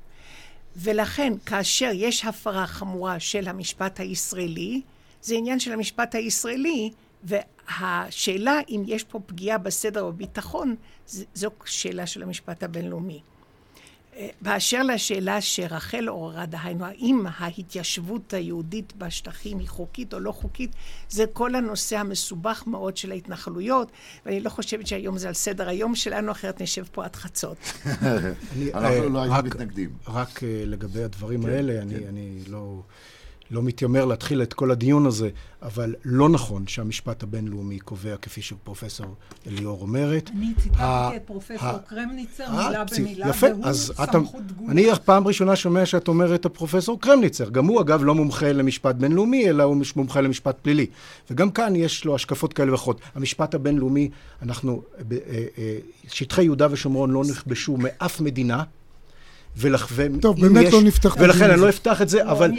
ולכן, 0.76 1.34
כאשר 1.46 1.90
יש 1.94 2.26
הפרה 2.26 2.68
חמורה 2.68 3.20
של 3.20 3.48
המשפט 3.48 4.00
הישראלי, 4.00 4.82
זה 5.22 5.36
עניין 5.36 5.60
של 5.60 5.74
המשפט 5.74 6.16
הישראלי, 6.16 6.92
והשאלה 7.24 8.60
אם 8.70 8.84
יש 8.88 9.04
פה 9.04 9.20
פגיעה 9.20 9.58
בסדר 9.58 10.06
ובביטחון, 10.06 10.76
זו 11.34 11.50
שאלה 11.66 12.08
של 12.08 12.24
המשפט 12.24 12.64
הבינלאומי. 12.64 13.22
באשר 14.42 14.84
לשאלה 14.84 15.42
שרחל 15.42 16.08
עוררה, 16.08 16.46
דהיינו, 16.46 16.86
האם 16.86 17.26
ההתיישבות 17.38 18.34
היהודית 18.34 18.94
בשטחים 18.98 19.60
היא 19.60 19.68
חוקית 19.68 20.14
או 20.14 20.20
לא 20.20 20.32
חוקית, 20.32 20.72
זה 21.10 21.26
כל 21.34 21.56
הנושא 21.56 21.98
המסובך 21.98 22.64
מאוד 22.68 22.98
של 22.98 23.12
ההתנחלויות, 23.12 23.92
ואני 24.26 24.40
לא 24.40 24.50
חושבת 24.50 24.88
שהיום 24.88 25.18
זה 25.18 25.28
על 25.28 25.34
סדר 25.34 25.70
היום 25.70 25.96
שלנו, 25.96 26.32
אחרת 26.32 26.62
נשב 26.62 26.84
פה 26.92 27.06
עד 27.06 27.16
חצות. 27.16 27.58
אנחנו 28.74 29.10
לא 29.10 29.22
היינו 29.22 29.44
מתנגדים. 29.44 29.90
רק 30.08 30.44
אה, 30.44 30.64
לגבי 30.66 31.04
הדברים 31.04 31.44
כן, 31.44 31.50
האלה, 31.50 31.82
כן. 31.82 32.08
אני 32.08 32.40
לא... 32.48 32.82
לא 33.54 33.64
מתיימר 33.64 34.06
להתחיל 34.06 34.42
את 34.42 34.54
כל 34.54 34.72
הדיון 34.72 35.06
הזה, 35.06 35.30
אבל 35.62 35.96
לא 36.06 36.30
נכון 36.30 36.68
שהמשפט 36.68 37.24
הבינלאומי 37.24 37.80
קובע, 37.80 38.18
כפי 38.18 38.42
שפרופסור 38.42 39.16
אליאור 39.48 39.82
אומרת. 39.82 40.30
אני 40.38 40.54
ציטטתי 40.58 41.16
את 41.16 41.22
פרופסור 41.26 41.70
קרמניצר 41.88 42.52
מילה 42.52 42.84
במילה, 42.98 43.32
והוא 43.40 43.74
סמכות 43.74 44.48
דגולה. 44.48 44.72
אני 44.72 44.86
פעם 45.06 45.28
ראשונה 45.28 45.56
שומע 45.56 45.86
שאת 45.86 46.08
אומרת 46.08 46.46
הפרופסור 46.46 47.02
קרמניצר. 47.02 47.50
גם 47.50 47.66
הוא, 47.66 47.82
אגב, 47.82 48.04
לא 48.04 48.16
מומחה 48.16 48.52
למשפט 48.52 48.96
בינלאומי, 48.96 49.50
אלא 49.50 49.64
הוא 49.64 49.78
מומחה 49.96 50.22
למשפט 50.22 50.58
פלילי. 50.62 50.86
וגם 51.32 51.52
כאן 51.52 51.76
יש 51.76 52.06
לו 52.06 52.16
השקפות 52.16 52.54
כאלה 52.54 52.72
ואחרות. 52.72 53.02
המשפט 53.16 53.56
הבינלאומי, 53.56 54.10
אנחנו, 54.42 54.82
אה, 55.12 55.18
אה, 55.58 55.78
שטחי 56.08 56.44
יהודה 56.44 56.68
ושומרון 56.72 57.12
לא 57.12 57.24
נכבשו 57.30 57.78
מאף 57.78 58.22
מדינה. 58.22 58.64
ולכ... 59.58 59.94
טוב, 60.22 60.42
באמת 60.42 60.66
יש, 60.66 60.74
לא 60.74 60.82
נפתח 60.82 61.14
את 61.14 61.20
זה. 61.20 61.26
ולכן 61.26 61.52
אני 61.52 61.62
לא 61.62 61.70
אפתח 61.70 62.02
את 62.02 62.10
זה, 62.10 62.24
לא, 62.24 62.32
אבל 62.32 62.52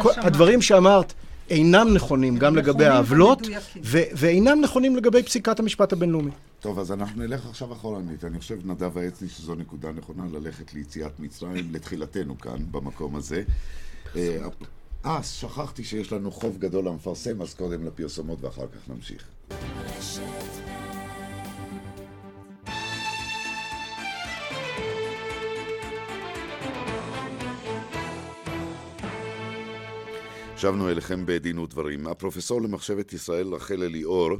כל, 0.00 0.10
הדברים 0.16 0.62
שאמרת 0.62 1.12
אינם 1.50 1.94
נכונים 1.94 2.36
גם 2.36 2.56
לגבי 2.56 2.86
העוולות, 2.86 3.46
ואינם 4.16 4.60
נכונים 4.60 4.96
לגבי 4.96 5.22
פסיקת 5.22 5.60
המשפט 5.60 5.92
הבינלאומי. 5.92 6.30
טוב, 6.60 6.78
אז 6.78 6.92
אנחנו 6.92 7.22
נלך 7.22 7.46
עכשיו 7.46 7.72
אחורנית. 7.72 8.24
אני 8.24 8.38
חושב, 8.38 8.56
נדב 8.64 8.98
העצני, 8.98 9.28
שזו 9.28 9.54
נקודה 9.54 9.92
נכונה 9.92 10.24
ללכת 10.32 10.74
ליציאת 10.74 11.20
מצרים, 11.20 11.68
לתחילתנו 11.72 12.38
כאן, 12.38 12.58
במקום 12.70 13.16
הזה. 13.16 13.42
אה, 14.16 14.38
אה, 15.06 15.22
שכחתי 15.22 15.84
שיש 15.84 16.12
לנו 16.12 16.30
חוב 16.30 16.58
גדול 16.58 16.84
למפרסם, 16.84 17.42
אז 17.42 17.54
קודם 17.54 17.86
לפרסומות 17.86 18.44
ואחר 18.44 18.66
כך 18.66 18.90
נמשיך. 18.94 19.24
שבנו 30.56 30.90
אליכם 30.90 31.26
בדין 31.26 31.58
ודברים. 31.58 32.06
הפרופסור 32.06 32.62
למחשבת 32.62 33.12
ישראל 33.12 33.54
רחל 33.54 33.82
אליאור, 33.82 34.30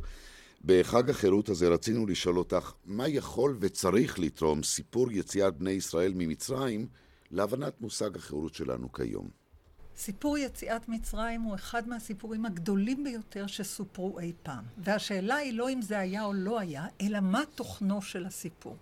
בחג 0.65 1.11
החירות 1.11 1.49
הזה 1.49 1.69
רצינו 1.69 2.07
לשאול 2.07 2.39
אותך, 2.39 2.73
מה 2.85 3.09
יכול 3.09 3.57
וצריך 3.61 4.19
לתרום 4.19 4.63
סיפור 4.63 5.13
יציאת 5.13 5.57
בני 5.57 5.71
ישראל 5.71 6.13
ממצרים 6.15 6.87
להבנת 7.31 7.81
מושג 7.81 8.17
החירות 8.17 8.55
שלנו 8.55 8.93
כיום? 8.93 9.29
סיפור 9.97 10.39
יציאת 10.39 10.89
מצרים 10.89 11.41
הוא 11.41 11.55
אחד 11.55 11.89
מהסיפורים 11.89 12.47
הגדולים 12.47 13.05
ביותר 13.05 13.47
שסופרו 13.47 14.19
אי 14.19 14.33
פעם. 14.43 14.65
והשאלה 14.79 15.35
היא 15.35 15.53
לא 15.53 15.71
אם 15.71 15.83
זה 15.83 15.99
היה 15.99 16.25
או 16.25 16.33
לא 16.33 16.61
היה, 16.61 16.87
אלא 17.01 17.21
מה 17.21 17.43
תוכנו 17.55 18.03
של 18.03 18.27
הסיפור. 18.27 18.77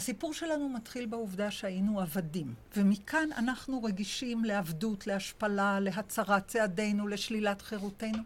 הסיפור 0.00 0.34
שלנו 0.34 0.68
מתחיל 0.68 1.06
בעובדה 1.06 1.50
שהיינו 1.50 2.00
עבדים, 2.00 2.54
ומכאן 2.76 3.28
אנחנו 3.36 3.82
רגישים 3.82 4.44
לעבדות, 4.44 5.06
להשפלה, 5.06 5.80
להצרת 5.80 6.46
צעדינו, 6.46 7.08
לשלילת 7.08 7.62
חירותנו. 7.62 8.22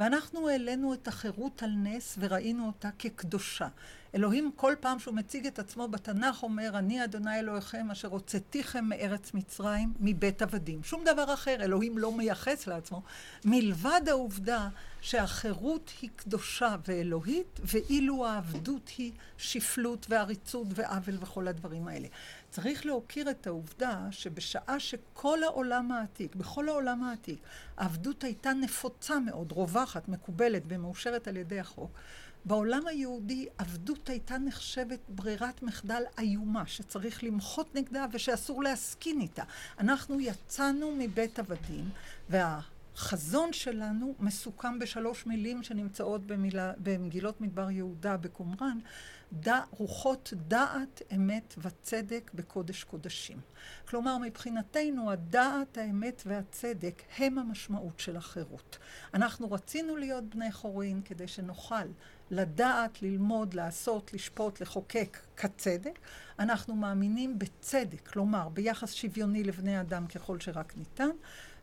ואנחנו 0.00 0.48
העלינו 0.48 0.94
את 0.94 1.08
החירות 1.08 1.62
על 1.62 1.70
נס 1.70 2.16
וראינו 2.20 2.66
אותה 2.66 2.88
כקדושה. 2.98 3.68
אלוהים 4.14 4.50
כל 4.56 4.74
פעם 4.80 4.98
שהוא 4.98 5.14
מציג 5.14 5.46
את 5.46 5.58
עצמו 5.58 5.88
בתנ"ך 5.88 6.42
אומר, 6.42 6.70
אני 6.74 7.04
אדוני 7.04 7.38
אלוהיכם 7.38 7.90
אשר 7.90 8.08
הוצאתיכם 8.08 8.84
מארץ 8.84 9.34
מצרים 9.34 9.92
מבית 10.00 10.42
עבדים. 10.42 10.84
שום 10.84 11.04
דבר 11.04 11.34
אחר 11.34 11.56
אלוהים 11.60 11.98
לא 11.98 12.12
מייחס 12.12 12.66
לעצמו, 12.66 13.02
מלבד 13.44 14.00
העובדה 14.08 14.68
שהחירות 15.00 15.92
היא 16.02 16.10
קדושה 16.16 16.76
ואלוהית, 16.88 17.60
ואילו 17.64 18.26
העבדות 18.26 18.90
היא 18.98 19.12
שפלות 19.38 20.06
ועריצות 20.08 20.66
ועוול 20.74 21.18
וכל 21.20 21.48
הדברים 21.48 21.88
האלה. 21.88 22.08
צריך 22.50 22.86
להוקיר 22.86 23.30
את 23.30 23.46
העובדה 23.46 24.06
שבשעה 24.10 24.80
שכל 24.80 25.42
העולם 25.42 25.92
העתיק, 25.92 26.34
בכל 26.34 26.68
העולם 26.68 27.04
העתיק, 27.04 27.38
העבדות 27.76 28.24
הייתה 28.24 28.52
נפוצה 28.52 29.18
מאוד, 29.18 29.52
רווחת, 29.52 30.08
מקובלת 30.08 30.62
ומאושרת 30.68 31.28
על 31.28 31.36
ידי 31.36 31.60
החוק, 31.60 31.90
בעולם 32.44 32.86
היהודי 32.86 33.46
עבדות 33.58 34.08
הייתה 34.08 34.38
נחשבת 34.38 34.98
ברירת 35.08 35.62
מחדל 35.62 36.02
איומה, 36.18 36.66
שצריך 36.66 37.24
למחות 37.24 37.74
נגדה 37.74 38.06
ושאסור 38.12 38.62
להסכין 38.62 39.20
איתה. 39.20 39.42
אנחנו 39.78 40.20
יצאנו 40.20 40.94
מבית 40.98 41.38
עבדים, 41.38 41.88
והחזון 42.98 43.52
שלנו 43.52 44.14
מסוכם 44.20 44.78
בשלוש 44.78 45.26
מילים 45.26 45.62
שנמצאות 45.62 46.26
במילה, 46.26 46.72
במגילות 46.78 47.40
מדבר 47.40 47.70
יהודה 47.70 48.16
בקומראן, 48.16 48.78
דע, 49.32 49.60
רוחות 49.70 50.32
דעת, 50.36 51.02
אמת 51.14 51.54
וצדק 51.58 52.30
בקודש 52.34 52.84
קודשים. 52.84 53.40
כלומר, 53.88 54.18
מבחינתנו 54.18 55.10
הדעת, 55.10 55.78
האמת 55.78 56.22
והצדק 56.26 57.02
הם 57.18 57.38
המשמעות 57.38 58.00
של 58.00 58.16
החירות. 58.16 58.78
אנחנו 59.14 59.52
רצינו 59.52 59.96
להיות 59.96 60.24
בני 60.24 60.52
חורין 60.52 61.02
כדי 61.04 61.28
שנוכל 61.28 61.86
לדעת, 62.30 63.02
ללמוד, 63.02 63.54
לעשות, 63.54 64.14
לשפוט, 64.14 64.60
לחוקק 64.60 65.18
כצדק. 65.36 65.98
אנחנו 66.38 66.76
מאמינים 66.76 67.38
בצדק, 67.38 68.08
כלומר 68.08 68.48
ביחס 68.48 68.92
שוויוני 68.92 69.44
לבני 69.44 69.80
אדם 69.80 70.06
ככל 70.06 70.40
שרק 70.40 70.76
ניתן. 70.76 71.10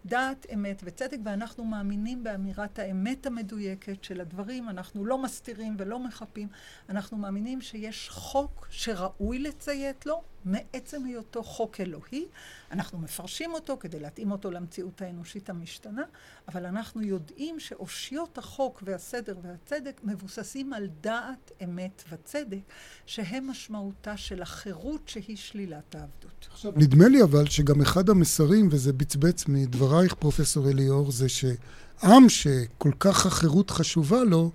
דעת, 0.06 0.46
אמת 0.54 0.82
וצדק, 0.86 1.18
ואנחנו 1.24 1.66
מאמינים 1.66 2.24
באמירת 2.24 2.80
האמת 2.80 3.26
המדויקת 3.26 4.04
של 4.04 4.22
הדברים, 4.22 4.70
אנחנו 4.70 5.06
לא 5.06 5.18
מסתירים 5.18 5.76
ולא 5.80 6.00
מחפים, 6.00 6.48
אנחנו 6.90 7.18
מאמינים 7.18 7.62
שיש 7.62 8.10
חוק 8.10 8.68
שראוי 8.70 9.40
לציית 9.40 10.06
לו, 10.06 10.22
מעצם 10.46 11.06
היותו 11.06 11.44
חוק 11.44 11.82
אלוהי. 11.82 12.26
אנחנו 12.72 13.00
מפרשים 13.00 13.54
אותו 13.54 13.78
כדי 13.80 14.00
להתאים 14.00 14.32
אותו 14.32 14.52
למציאות 14.52 15.02
האנושית 15.02 15.50
המשתנה, 15.50 16.04
אבל 16.48 16.66
אנחנו 16.66 17.02
יודעים 17.02 17.60
שאושיות 17.60 18.38
החוק 18.38 18.84
והסדר 18.86 19.38
והצדק 19.44 20.02
מבוססים 20.04 20.74
על 20.74 20.88
דעת, 21.02 21.52
אמת 21.64 22.04
וצדק, 22.10 22.60
שהם 23.06 23.48
משמעותה 23.48 24.18
של 24.18 24.42
החירות 24.42 25.02
שהיא 25.06 25.38
שלילת 25.38 25.96
העבדות. 25.96 26.48
עכשיו, 26.52 26.72
נדמה 26.76 27.08
לי 27.08 27.24
אבל 27.24 27.50
שגם 27.50 27.82
אחד 27.82 28.10
המסרים, 28.10 28.68
וזה 28.72 28.94
בצבץ 28.94 29.48
מדברייך, 29.48 30.14
פרופסור 30.14 30.70
אליאור, 30.70 31.12
זה 31.12 31.30
שעם 31.30 32.30
שכל 32.30 32.92
כך 33.00 33.26
החירות 33.26 33.72
חשובה 33.72 34.24
לו, 34.24 34.52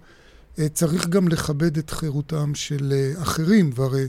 אה, 0.59 0.69
צריך 0.69 1.09
גם 1.09 1.29
לכבד 1.29 1.79
את 1.79 1.91
חירותם 1.91 2.55
של 2.55 2.93
אה, 2.93 3.23
אחרים, 3.23 3.71
והרי 3.75 4.09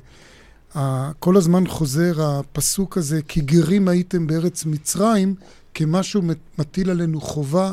כל 1.20 1.38
הזמן 1.38 1.68
חוזר 1.68 2.14
הפסוק 2.22 2.98
הזה, 2.98 3.22
כי 3.28 3.42
גרים 3.42 3.88
הייתם 3.88 4.28
בארץ 4.28 4.66
מצרים, 4.66 5.36
כמשהו 5.74 6.22
מטיל 6.58 6.90
עלינו 6.90 7.22
חובה 7.22 7.72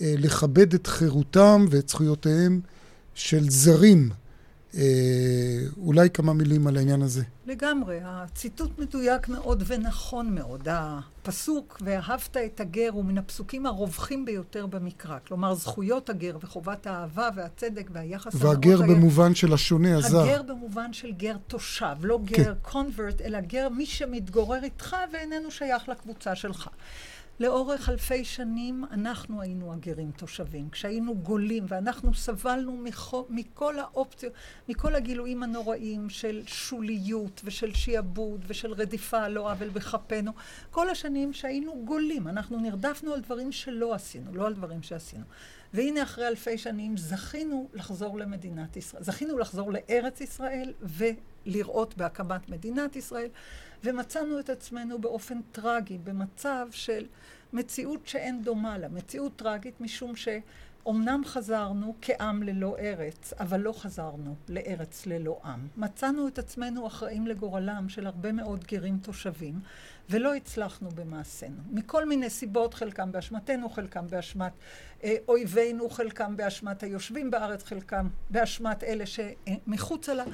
אה, 0.00 0.14
לכבד 0.18 0.74
את 0.74 0.86
חירותם 0.86 1.66
ואת 1.70 1.88
זכויותיהם 1.88 2.60
של 3.14 3.50
זרים. 3.50 4.10
אה, 4.74 4.82
אולי 5.76 6.10
כמה 6.10 6.32
מילים 6.32 6.66
על 6.66 6.76
העניין 6.76 7.02
הזה. 7.02 7.22
לגמרי. 7.46 7.98
הציטוט 8.04 8.78
מדויק 8.78 9.28
מאוד 9.28 9.62
ונכון 9.66 10.34
מאוד. 10.34 10.68
הפסוק, 10.70 11.82
ואהבת 11.84 12.36
את 12.36 12.60
הגר, 12.60 12.88
הוא 12.92 13.04
מן 13.04 13.18
הפסוקים 13.18 13.66
הרווחים 13.66 14.24
ביותר 14.24 14.66
במקרא. 14.66 15.18
כלומר, 15.26 15.54
זכויות 15.54 16.10
הגר 16.10 16.36
וחובת 16.40 16.86
האהבה 16.86 17.28
והצדק 17.34 17.90
והיחס 17.92 18.32
והגר 18.34 18.82
במובן 18.82 19.34
של 19.34 19.52
השונה, 19.52 19.96
הזר. 19.96 20.20
הגר 20.20 20.42
במובן 20.42 20.92
של 20.92 21.12
גר 21.12 21.36
תושב, 21.46 21.96
לא 22.02 22.20
גר 22.24 22.54
קונברט, 22.62 23.18
כן. 23.18 23.24
אלא 23.24 23.40
גר 23.40 23.68
מי 23.68 23.86
שמתגורר 23.86 24.64
איתך 24.64 24.96
ואיננו 25.12 25.50
שייך 25.50 25.88
לקבוצה 25.88 26.34
שלך. 26.34 26.68
לאורך 27.40 27.88
אלפי 27.88 28.24
שנים 28.24 28.84
אנחנו 28.90 29.42
היינו 29.42 29.72
הגרים 29.72 30.10
תושבים, 30.10 30.70
כשהיינו 30.70 31.14
גולים, 31.14 31.64
ואנחנו 31.68 32.14
סבלנו 32.14 32.76
מכל, 32.76 33.22
מכל 33.30 33.78
האופציות, 33.78 34.32
מכל 34.68 34.94
הגילויים 34.94 35.42
הנוראים 35.42 36.10
של 36.10 36.42
שוליות 36.46 37.40
ושל 37.44 37.74
שיעבוד 37.74 38.44
ושל 38.48 38.72
רדיפה 38.72 39.22
על 39.22 39.32
לא 39.32 39.50
עוול 39.50 39.68
בכפינו. 39.68 40.32
כל 40.70 40.90
השנים 40.90 41.32
שהיינו 41.32 41.82
גולים, 41.84 42.28
אנחנו 42.28 42.60
נרדפנו 42.60 43.14
על 43.14 43.20
דברים 43.20 43.52
שלא 43.52 43.94
עשינו, 43.94 44.34
לא 44.34 44.46
על 44.46 44.54
דברים 44.54 44.82
שעשינו. 44.82 45.24
והנה 45.74 46.02
אחרי 46.02 46.28
אלפי 46.28 46.58
שנים 46.58 46.96
זכינו 46.96 47.68
לחזור 47.74 48.18
למדינת 48.18 48.76
ישראל, 48.76 49.02
זכינו 49.02 49.38
לחזור 49.38 49.72
לארץ 49.72 50.20
ישראל 50.20 50.72
ולראות 50.82 51.96
בהקמת 51.96 52.48
מדינת 52.48 52.96
ישראל. 52.96 53.28
ומצאנו 53.84 54.40
את 54.40 54.50
עצמנו 54.50 54.98
באופן 54.98 55.40
טרגי, 55.52 55.98
במצב 55.98 56.68
של 56.70 57.06
מציאות 57.52 58.06
שאין 58.06 58.42
דומה 58.42 58.78
לה, 58.78 58.88
מציאות 58.88 59.36
טרגית 59.36 59.80
משום 59.80 60.12
שאומנם 60.16 61.22
חזרנו 61.24 61.94
כעם 62.02 62.42
ללא 62.42 62.76
ארץ, 62.78 63.32
אבל 63.40 63.60
לא 63.60 63.72
חזרנו 63.72 64.34
לארץ 64.48 65.06
ללא 65.06 65.40
עם. 65.44 65.68
מצאנו 65.76 66.28
את 66.28 66.38
עצמנו 66.38 66.86
אחראים 66.86 67.26
לגורלם 67.26 67.88
של 67.88 68.06
הרבה 68.06 68.32
מאוד 68.32 68.64
גרים 68.64 68.98
תושבים, 68.98 69.60
ולא 70.10 70.34
הצלחנו 70.34 70.90
במעשינו. 70.90 71.62
מכל 71.70 72.06
מיני 72.06 72.30
סיבות, 72.30 72.74
חלקם 72.74 73.12
באשמתנו, 73.12 73.68
חלקם 73.70 74.06
באשמת 74.06 74.52
אה, 75.04 75.16
אויבינו, 75.28 75.90
חלקם 75.90 76.36
באשמת 76.36 76.82
היושבים 76.82 77.30
בארץ, 77.30 77.64
חלקם 77.64 78.08
באשמת 78.30 78.84
אלה 78.84 79.04
שמחוצה 79.06 80.14
לה. 80.14 80.24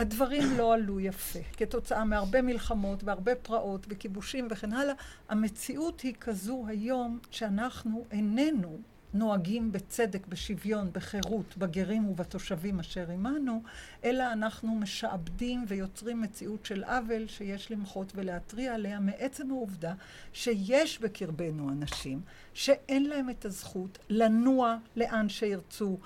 הדברים 0.00 0.56
לא 0.56 0.74
עלו 0.74 1.00
יפה. 1.00 1.38
כתוצאה 1.56 2.04
מהרבה 2.04 2.42
מלחמות 2.42 3.04
והרבה 3.04 3.34
פרעות 3.34 3.86
וכיבושים 3.88 4.48
וכן 4.50 4.72
הלאה, 4.72 4.94
המציאות 5.28 6.00
היא 6.00 6.14
כזו 6.20 6.64
היום 6.68 7.18
שאנחנו 7.30 8.04
איננו 8.10 8.78
נוהגים 9.14 9.72
בצדק, 9.72 10.26
בשוויון, 10.26 10.90
בחירות, 10.92 11.56
בגרים 11.56 12.08
ובתושבים 12.08 12.80
אשר 12.80 13.10
עמנו, 13.10 13.62
אלא 14.04 14.32
אנחנו 14.32 14.74
משעבדים 14.74 15.64
ויוצרים 15.68 16.20
מציאות 16.20 16.66
של 16.66 16.84
עוול 16.84 17.26
שיש 17.26 17.70
למחות 17.70 18.12
ולהתריע 18.14 18.74
עליה 18.74 19.00
מעצם 19.00 19.50
העובדה 19.50 19.94
שיש 20.32 21.00
בקרבנו 21.00 21.70
אנשים 21.70 22.20
שאין 22.54 23.04
להם 23.04 23.30
את 23.30 23.44
הזכות 23.44 23.98
לנוע 24.08 24.76
לאן 24.96 25.28
שירצו, 25.28 25.98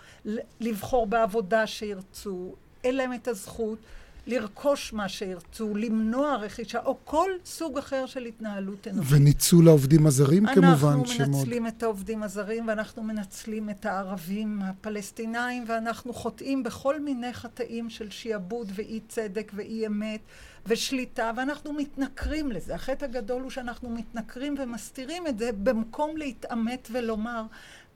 לבחור 0.61 1.07
בעבודה 1.07 1.67
שירצו, 1.67 2.55
אין 2.85 2.97
להם 2.97 3.13
את 3.13 3.29
הזכות 3.29 3.79
לרכוש 4.27 4.93
מה 4.93 5.09
שירצו, 5.09 5.75
למנוע 5.75 6.37
רכישה, 6.37 6.79
או 6.85 6.99
כל 7.05 7.31
סוג 7.45 7.79
אחר 7.79 8.07
של 8.07 8.25
התנהלות 8.25 8.89
אנושית. 8.89 9.13
וניצול 9.13 9.69
העובדים 9.69 10.07
הזרים 10.07 10.47
כמובן, 10.47 10.89
אנחנו. 10.89 11.27
מנצלים 11.27 11.67
את 11.67 11.83
העובדים 11.83 12.23
הזרים, 12.23 12.69
ואנחנו 12.69 13.03
מנצלים 13.03 13.71
את 13.71 13.87
הערבים 13.87 14.63
הפלסטינאים, 14.63 15.65
ואנחנו 15.67 16.13
חוטאים 16.13 16.63
בכל 16.63 17.01
מיני 17.01 17.33
חטאים 17.33 17.91
של 17.91 18.11
שיעבוד 18.11 18.73
ואי 18.75 19.01
צדק 19.09 19.53
ואי 19.55 19.87
אמת 19.87 20.21
ושליטה, 20.67 21.31
ואנחנו 21.37 21.73
מתנכרים 21.73 22.53
לזה. 22.53 22.75
החטא 22.75 23.05
הגדול 23.05 23.43
הוא 23.43 23.51
שאנחנו 23.51 23.91
מתנכרים 23.91 24.55
ומסתירים 24.59 25.27
את 25.27 25.39
זה 25.39 25.51
במקום 25.63 26.17
להתעמת 26.17 26.89
ולומר 26.93 27.43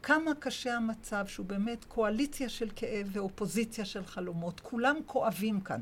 כמה 0.08 0.34
קשה 0.38 0.76
המצב 0.76 1.26
שהוא 1.26 1.46
באמת 1.46 1.84
קואליציה 1.84 2.48
של 2.48 2.68
כאב 2.76 3.06
ואופוזיציה 3.12 3.84
של 3.84 4.04
חלומות. 4.06 4.60
כולם 4.60 4.96
כואבים 5.06 5.60
כאן. 5.60 5.80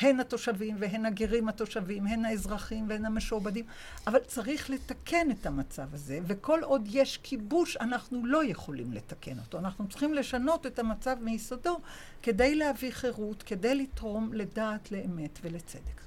הן 0.00 0.20
התושבים 0.20 0.76
והן 0.78 1.06
הגרים 1.06 1.48
התושבים, 1.48 2.06
הן 2.06 2.24
האזרחים 2.24 2.88
והן 2.88 3.06
המשועבדים, 3.06 3.64
אבל 4.06 4.18
צריך 4.18 4.70
לתקן 4.70 5.30
את 5.30 5.46
המצב 5.46 5.94
הזה, 5.94 6.18
וכל 6.26 6.60
עוד 6.62 6.88
יש 6.90 7.18
כיבוש, 7.22 7.76
אנחנו 7.76 8.26
לא 8.26 8.44
יכולים 8.44 8.92
לתקן 8.92 9.38
אותו. 9.38 9.58
אנחנו 9.58 9.88
צריכים 9.88 10.14
לשנות 10.14 10.66
את 10.66 10.78
המצב 10.78 11.16
מיסודו 11.20 11.80
כדי 12.22 12.54
להביא 12.54 12.90
חירות, 12.90 13.42
כדי 13.42 13.74
לתרום 13.74 14.32
לדעת, 14.32 14.92
לאמת 14.92 15.38
ולצדק. 15.42 16.00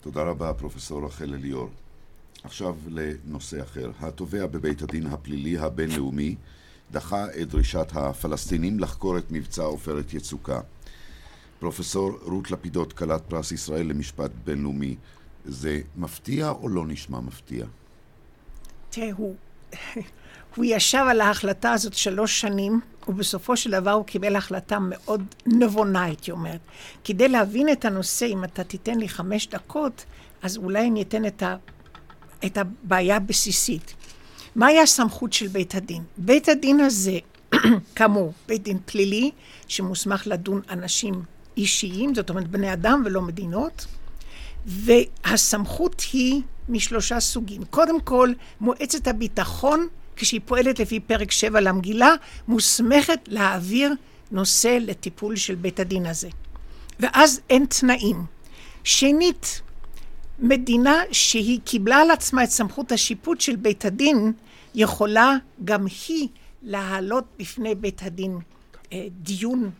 תודה 0.00 0.22
רבה, 0.22 0.54
פרופסור 0.54 1.06
רחל 1.06 1.34
אליאור. 1.34 1.70
עכשיו 2.44 2.76
לנושא 2.88 3.62
אחר. 3.62 3.90
התובע 4.00 4.46
בבית 4.46 4.82
הדין 4.82 5.06
הפלילי 5.06 5.58
הבינלאומי 5.58 6.34
דחה 6.90 7.26
את 7.42 7.48
דרישת 7.48 7.86
הפלסטינים 7.94 8.80
לחקור 8.80 9.18
את 9.18 9.24
מבצע 9.30 9.62
עופרת 9.62 10.14
יצוקה. 10.14 10.60
פרופסור 11.58 12.18
רות 12.22 12.50
לפידות, 12.50 12.92
כלת 12.92 13.22
פרס 13.28 13.52
ישראל 13.52 13.86
למשפט 13.86 14.30
בינלאומי, 14.44 14.96
זה 15.44 15.80
מפתיע 15.96 16.50
או 16.50 16.68
לא 16.68 16.86
נשמע 16.86 17.20
מפתיע? 17.20 17.66
תראה, 18.90 19.10
הוא, 20.56 20.64
ישב 20.64 21.04
על 21.10 21.20
ההחלטה 21.20 21.72
הזאת 21.72 21.94
שלוש 21.94 22.40
שנים, 22.40 22.80
ובסופו 23.08 23.56
של 23.56 23.70
דבר 23.70 23.90
הוא 23.90 24.04
קיבל 24.04 24.36
החלטה 24.36 24.78
מאוד 24.80 25.22
נבונה, 25.46 26.02
הייתי 26.02 26.30
אומרת. 26.30 26.60
כדי 27.04 27.28
להבין 27.28 27.68
את 27.68 27.84
הנושא, 27.84 28.26
אם 28.26 28.44
אתה 28.44 28.64
תיתן 28.64 28.98
לי 28.98 29.08
חמש 29.08 29.48
דקות, 29.48 30.04
אז 30.42 30.56
אולי 30.56 30.86
אני 30.88 31.02
אתן 31.02 31.26
את, 31.26 31.42
ה, 31.42 31.56
את 32.46 32.58
הבעיה 32.58 33.16
הבסיסית. 33.16 33.94
מהי 34.56 34.80
הסמכות 34.80 35.32
של 35.32 35.48
בית 35.48 35.74
הדין? 35.74 36.02
בית 36.18 36.48
הדין 36.48 36.80
הזה, 36.80 37.18
כאמור, 37.96 38.32
בית 38.48 38.62
דין 38.62 38.78
פלילי, 38.84 39.30
שמוסמך 39.68 40.22
לדון 40.26 40.60
אנשים 40.70 41.22
אישיים, 41.56 42.14
זאת 42.14 42.30
אומרת 42.30 42.48
בני 42.48 42.72
אדם 42.72 43.02
ולא 43.04 43.22
מדינות, 43.22 43.86
והסמכות 44.66 46.02
היא 46.12 46.42
משלושה 46.68 47.20
סוגים. 47.20 47.64
קודם 47.64 48.00
כל, 48.00 48.32
מועצת 48.60 49.08
הביטחון, 49.08 49.88
כשהיא 50.16 50.40
פועלת 50.44 50.78
לפי 50.78 51.00
פרק 51.00 51.30
7 51.30 51.60
למגילה, 51.60 52.14
מוסמכת 52.48 53.18
להעביר 53.26 53.92
נושא 54.30 54.78
לטיפול 54.80 55.36
של 55.36 55.54
בית 55.54 55.80
הדין 55.80 56.06
הזה. 56.06 56.28
ואז 57.00 57.40
אין 57.50 57.66
תנאים. 57.66 58.24
שנית, 58.84 59.62
מדינה 60.38 61.02
שהיא 61.12 61.60
קיבלה 61.64 61.96
על 61.96 62.10
עצמה 62.10 62.44
את 62.44 62.50
סמכות 62.50 62.92
השיפוט 62.92 63.40
של 63.40 63.56
בית 63.56 63.84
הדין, 63.84 64.32
יכולה 64.74 65.36
גם 65.64 65.86
היא 66.08 66.28
להעלות 66.62 67.24
בפני 67.38 67.74
בית 67.74 68.02
הדין 68.02 68.38
אה, 68.92 69.06
דיון 69.10 69.70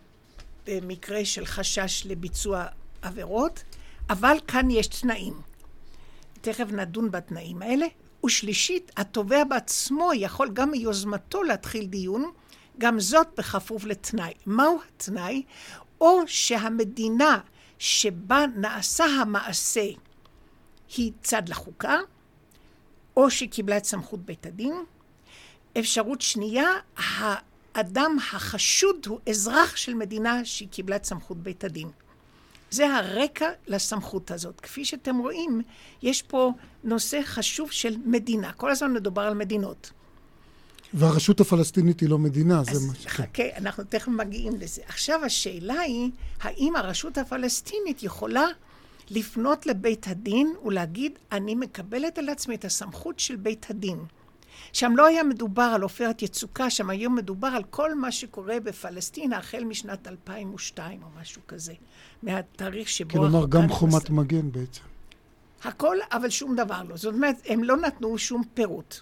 במקרה 0.67 1.25
של 1.25 1.47
חשש 1.47 2.07
לביצוע 2.07 2.67
עבירות, 3.03 3.63
אבל 4.11 4.37
כאן 4.49 4.71
יש 4.71 4.87
תנאים. 4.87 5.35
תכף 6.41 6.73
נדון 6.73 7.11
בתנאים 7.11 7.63
האלה. 7.63 7.87
ושלישית, 8.25 8.93
התובע 8.97 9.45
בעצמו 9.45 10.11
יכול 10.15 10.51
גם 10.53 10.71
מיוזמתו 10.71 11.43
להתחיל 11.43 11.87
דיון, 11.87 12.31
גם 12.79 13.01
זאת 13.01 13.27
בכפוף 13.39 13.85
לתנאי. 13.85 14.33
מהו 14.47 14.79
התנאי? 14.89 15.43
או 16.01 16.21
שהמדינה 16.27 17.39
שבה 17.79 18.45
נעשה 18.57 19.05
המעשה 19.05 19.87
היא 20.97 21.12
צד 21.22 21.49
לחוקה, 21.49 21.99
או 23.16 23.30
שקיבלה 23.30 23.76
את 23.76 23.84
סמכות 23.84 24.20
בית 24.20 24.47
הדין. 24.47 24.74
אפשרות 25.78 26.20
שנייה, 26.20 26.68
האדם 26.97 28.16
החשוד 28.32 29.07
הוא 29.07 29.20
אזרח 29.28 29.76
של 29.76 29.95
מדינה 29.95 30.45
שהיא 30.45 30.68
קיבלה 30.68 30.97
את 30.97 31.05
סמכות 31.05 31.36
בית 31.42 31.64
הדין. 31.64 31.88
זה 32.70 32.97
הרקע 32.97 33.51
לסמכות 33.66 34.30
הזאת. 34.30 34.61
כפי 34.61 34.84
שאתם 34.84 35.18
רואים, 35.18 35.62
יש 36.03 36.22
פה 36.22 36.53
נושא 36.84 37.20
חשוב 37.24 37.70
של 37.70 37.97
מדינה. 38.05 38.53
כל 38.53 38.70
הזמן 38.70 38.92
מדובר 38.92 39.22
על 39.22 39.34
מדינות. 39.34 39.90
והרשות 40.95 41.40
הפלסטינית 41.40 42.01
היא 42.01 42.09
לא 42.09 42.18
מדינה, 42.18 42.64
זה 42.64 42.70
אז 42.70 42.86
מה 42.86 42.95
ש... 42.95 43.07
חכה, 43.07 43.42
אנחנו 43.57 43.84
תכף 43.84 44.09
מגיעים 44.09 44.53
לזה. 44.59 44.82
עכשיו 44.86 45.24
השאלה 45.24 45.80
היא, 45.80 46.11
האם 46.40 46.76
הרשות 46.76 47.18
הפלסטינית 47.18 48.03
יכולה 48.03 48.47
לפנות 49.11 49.67
לבית 49.67 50.09
הדין 50.09 50.55
ולהגיד, 50.65 51.19
אני 51.33 51.55
מקבלת 51.55 52.19
על 52.19 52.29
עצמי 52.29 52.55
את 52.55 52.65
הסמכות 52.65 53.19
של 53.19 53.37
בית 53.37 53.67
הדין. 53.71 53.99
שם 54.73 54.93
לא 54.97 55.07
היה 55.07 55.23
מדובר 55.23 55.63
על 55.75 55.83
עופרת 55.83 56.23
יצוקה, 56.23 56.71
שם 56.71 56.91
היום 56.91 57.17
מדובר 57.17 57.49
על 57.49 57.63
כל 57.71 57.95
מה 57.95 58.13
שקורה 58.13 58.61
בפלסטינה 58.61 59.39
החל 59.39 59.65
משנת 59.65 60.09
2002 60.09 61.03
או 61.03 61.09
משהו 61.21 61.43
כזה, 61.49 61.73
מהתאריך 62.23 62.89
שבו... 62.89 63.11
כלומר, 63.11 63.47
גם 63.47 63.69
חומת 63.69 63.95
נכנסה. 63.95 64.13
מגן 64.13 64.53
בעצם. 64.53 64.83
הכל, 65.65 65.97
אבל 66.13 66.31
שום 66.31 66.57
דבר 66.57 66.83
לא. 66.89 66.97
זאת 66.97 67.15
אומרת, 67.15 67.37
הם 67.47 67.65
לא 67.65 67.77
נתנו 67.77 68.19
שום 68.19 68.43
פירוט. 68.55 68.95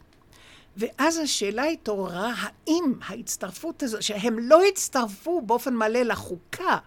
ואז 0.77 1.19
השאלה 1.19 1.65
התעוררה, 1.65 2.35
האם 2.37 2.93
ההצטרפות 3.07 3.83
הזו, 3.83 3.99
שהם 4.01 4.39
לא 4.39 4.63
הצטרפו 4.69 5.43
באופן 5.43 5.75
מלא 5.75 6.03
לחוקה, 6.03 6.79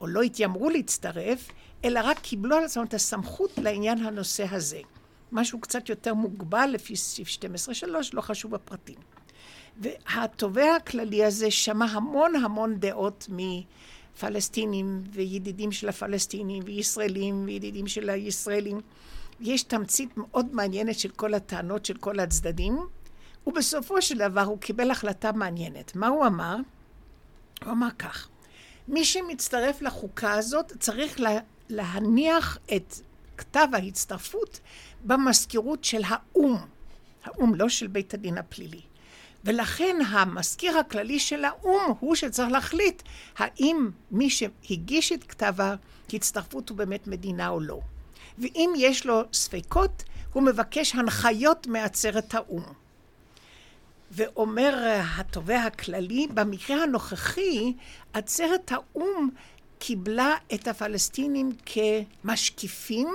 או 0.00 0.06
לא 0.06 0.22
התיימרו 0.22 0.70
להצטרף, 0.70 1.48
אלא 1.84 2.00
רק 2.04 2.18
קיבלו 2.18 2.56
על 2.56 2.64
עצמם 2.64 2.84
את 2.84 2.94
הסמכות 2.94 3.58
לעניין 3.58 3.98
הנושא 3.98 4.44
הזה. 4.50 4.80
משהו 5.32 5.60
קצת 5.60 5.88
יותר 5.88 6.14
מוגבל 6.14 6.70
לפי 6.72 6.96
סעיף 6.96 7.28
12.3, 7.28 8.10
לא 8.12 8.20
חשוב 8.20 8.54
הפרטים. 8.54 8.98
והתובע 9.76 10.76
הכללי 10.76 11.24
הזה 11.24 11.50
שמע 11.50 11.84
המון 11.84 12.36
המון 12.36 12.80
דעות 12.80 13.28
מפלסטינים 14.14 15.02
וידידים 15.12 15.72
של 15.72 15.88
הפלסטינים 15.88 16.62
וישראלים 16.66 17.44
וידידים 17.46 17.86
של 17.86 18.10
הישראלים. 18.10 18.80
יש 19.40 19.62
תמצית 19.62 20.16
מאוד 20.16 20.54
מעניינת 20.54 20.98
של 20.98 21.08
כל 21.08 21.34
הטענות 21.34 21.84
של 21.84 21.96
כל 21.96 22.20
הצדדים, 22.20 22.78
ובסופו 23.46 24.02
של 24.02 24.18
דבר 24.18 24.42
הוא 24.42 24.58
קיבל 24.58 24.90
החלטה 24.90 25.32
מעניינת. 25.32 25.96
מה 25.96 26.08
הוא 26.08 26.26
אמר? 26.26 26.56
הוא 27.64 27.72
אמר 27.72 27.90
כך: 27.98 28.28
מי 28.88 29.04
שמצטרף 29.04 29.82
לחוקה 29.82 30.32
הזאת 30.32 30.72
צריך 30.78 31.20
להניח 31.68 32.58
את 32.76 32.94
כתב 33.36 33.68
ההצטרפות 33.72 34.60
במזכירות 35.04 35.84
של 35.84 36.02
האו"ם. 36.06 36.56
האו"ם, 37.24 37.54
לא 37.54 37.68
של 37.68 37.86
בית 37.86 38.14
הדין 38.14 38.38
הפלילי. 38.38 38.80
ולכן 39.44 39.96
המזכיר 40.08 40.78
הכללי 40.78 41.18
של 41.18 41.44
האו"ם 41.44 41.92
הוא 42.00 42.14
שצריך 42.14 42.50
להחליט 42.50 43.02
האם 43.38 43.90
מי 44.10 44.30
שהגיש 44.30 45.12
את 45.12 45.24
כתב 45.24 45.54
ההצטרפות 46.12 46.68
הוא 46.68 46.78
באמת 46.78 47.06
מדינה 47.06 47.48
או 47.48 47.60
לא. 47.60 47.80
ואם 48.38 48.72
יש 48.76 49.06
לו 49.06 49.22
ספקות, 49.32 50.04
הוא 50.32 50.42
מבקש 50.42 50.94
הנחיות 50.94 51.66
מעצרת 51.66 52.34
האו"ם. 52.34 52.62
ואומר 54.10 55.00
התובע 55.16 55.62
הכללי, 55.62 56.26
במקרה 56.34 56.82
הנוכחי, 56.82 57.72
עצרת 58.12 58.72
האו"ם 58.72 59.28
קיבלה 59.78 60.34
את 60.54 60.68
הפלסטינים 60.68 61.52
כמשקיפים 61.66 63.08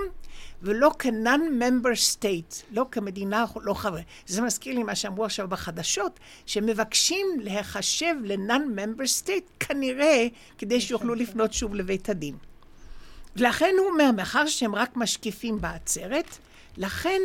ולא 0.61 0.91
כ-non-member 0.99 2.15
state, 2.15 2.63
לא 2.71 2.85
כמדינה 2.91 3.45
לא 3.61 3.73
חבר. 3.73 3.99
זה 4.25 4.41
מזכיר 4.41 4.75
לי 4.75 4.83
מה 4.83 4.95
שאמרו 4.95 5.25
עכשיו 5.25 5.47
בחדשות, 5.47 6.19
שמבקשים 6.45 7.27
להיחשב 7.39 8.15
ל-non-member 8.23 9.23
state 9.23 9.51
כנראה 9.59 10.27
כדי 10.57 10.81
שיוכלו 10.81 11.15
לפנות 11.15 11.53
שוב 11.53 11.75
לבית 11.75 12.09
הדין. 12.09 12.35
ולכן 13.35 13.73
הוא 13.79 13.87
אומר, 13.87 14.11
מאחר 14.11 14.47
שהם 14.47 14.75
רק 14.75 14.95
משקיפים 14.95 15.61
בעצרת, 15.61 16.37
לכן 16.77 17.21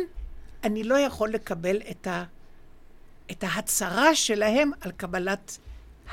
אני 0.63 0.83
לא 0.83 0.99
יכול 0.99 1.29
לקבל 1.29 1.77
את, 1.91 2.07
ה, 2.07 2.23
את 3.31 3.43
ההצהרה 3.47 4.15
שלהם 4.15 4.71
על 4.81 4.91
קבלת 4.91 5.57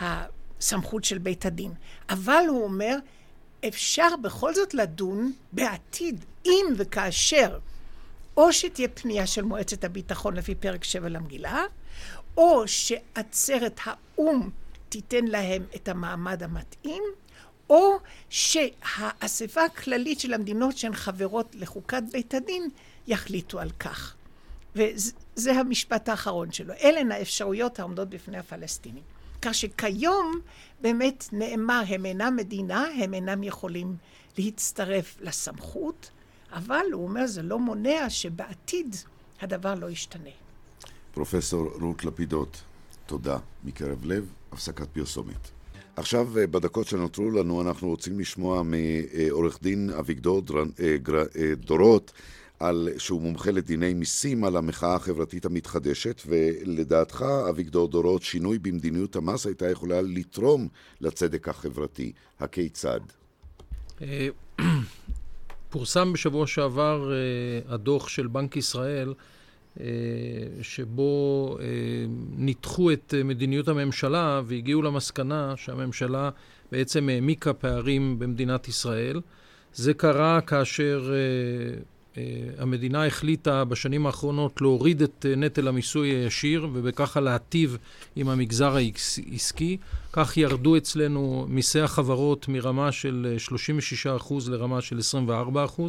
הסמכות 0.00 1.04
של 1.04 1.18
בית 1.18 1.46
הדין. 1.46 1.72
אבל 2.08 2.44
הוא 2.48 2.64
אומר, 2.64 2.96
אפשר 3.68 4.08
בכל 4.22 4.54
זאת 4.54 4.74
לדון 4.74 5.32
בעתיד, 5.52 6.24
אם 6.44 6.66
וכאשר, 6.76 7.58
או 8.36 8.52
שתהיה 8.52 8.88
פנייה 8.88 9.26
של 9.26 9.42
מועצת 9.42 9.84
הביטחון 9.84 10.36
לפי 10.36 10.54
פרק 10.54 10.84
7 10.84 11.08
למגילה, 11.08 11.64
או 12.36 12.68
שעצרת 12.68 13.80
האו"ם 13.84 14.50
תיתן 14.88 15.24
להם 15.24 15.62
את 15.76 15.88
המעמד 15.88 16.42
המתאים, 16.42 17.02
או 17.70 17.98
שהאספה 18.30 19.64
הכללית 19.64 20.20
של 20.20 20.34
המדינות 20.34 20.76
שהן 20.76 20.94
חברות 20.94 21.54
לחוקת 21.54 22.02
בית 22.12 22.34
הדין 22.34 22.68
יחליטו 23.06 23.60
על 23.60 23.70
כך. 23.70 24.14
וזה 24.74 25.52
המשפט 25.52 26.08
האחרון 26.08 26.52
שלו. 26.52 26.74
אלה 26.82 27.00
הן 27.00 27.12
האפשרויות 27.12 27.78
העומדות 27.78 28.08
בפני 28.08 28.38
הפלסטינים. 28.38 29.02
כך 29.42 29.54
שכיום 29.54 30.40
באמת 30.80 31.28
נאמר, 31.32 31.82
הם 31.88 32.06
אינם 32.06 32.36
מדינה, 32.36 32.86
הם 33.02 33.14
אינם 33.14 33.42
יכולים 33.42 33.96
להצטרף 34.38 35.16
לסמכות, 35.20 36.10
אבל 36.52 36.84
הוא 36.92 37.04
אומר, 37.04 37.26
זה 37.26 37.42
לא 37.42 37.58
מונע 37.58 38.10
שבעתיד 38.10 38.96
הדבר 39.40 39.74
לא 39.74 39.90
ישתנה. 39.90 40.30
פרופסור 41.12 41.70
רות 41.80 42.04
לפידות, 42.04 42.62
תודה 43.06 43.38
מקרב 43.64 44.04
לב, 44.04 44.32
הפסקת 44.52 44.88
פרסומת. 44.88 45.50
עכשיו, 45.96 46.38
אה, 46.38 46.46
בדקות 46.46 46.86
שנותרו 46.86 47.30
לנו, 47.30 47.62
אנחנו 47.62 47.88
רוצים 47.88 48.20
לשמוע 48.20 48.62
מעורך 48.62 49.58
דין 49.62 49.90
אביגדור 49.98 50.42
אה, 50.80 50.96
אה, 51.36 51.54
דורות, 51.54 52.12
על, 52.60 52.88
שהוא 52.98 53.20
מומחה 53.22 53.50
לדיני 53.50 53.94
מיסים, 53.94 54.44
על 54.44 54.56
המחאה 54.56 54.94
החברתית 54.94 55.44
המתחדשת, 55.44 56.22
ולדעתך, 56.26 57.24
אביגדור 57.50 57.88
דורות, 57.88 58.22
שינוי 58.22 58.58
במדיניות 58.58 59.16
המס 59.16 59.46
הייתה 59.46 59.70
יכולה 59.70 60.02
לתרום 60.02 60.68
לצדק 61.00 61.48
החברתי. 61.48 62.12
הכיצד? 62.40 63.00
פורסם 65.70 66.12
בשבוע 66.12 66.46
שעבר 66.46 67.12
הדוח 67.68 68.08
של 68.08 68.26
בנק 68.26 68.56
ישראל, 68.56 69.14
אה, 69.80 69.86
שבו 70.62 71.56
אה, 71.60 71.66
ניתחו 72.36 72.92
את 72.92 73.14
מדיניות 73.24 73.68
הממשלה 73.68 74.40
והגיעו 74.44 74.82
למסקנה 74.82 75.54
שהממשלה 75.56 76.30
בעצם 76.72 77.08
העמיקה 77.08 77.52
פערים 77.52 78.18
במדינת 78.18 78.68
ישראל. 78.68 79.20
זה 79.74 79.94
קרה 79.94 80.40
כאשר 80.40 81.12
אה, 81.12 81.80
המדינה 82.58 83.06
החליטה 83.06 83.64
בשנים 83.64 84.06
האחרונות 84.06 84.60
להוריד 84.60 85.02
את 85.02 85.26
נטל 85.36 85.68
המיסוי 85.68 86.08
הישיר 86.08 86.68
ובככה 86.72 87.20
להטיב 87.20 87.78
עם 88.16 88.28
המגזר 88.28 88.76
העסקי. 88.76 89.76
כך 90.12 90.36
ירדו 90.36 90.76
אצלנו 90.76 91.46
מיסי 91.48 91.80
החברות 91.80 92.48
מרמה 92.48 92.92
של 92.92 93.36
36% 94.28 94.34
לרמה 94.48 94.80
של 94.80 94.98
24%. 95.78 95.82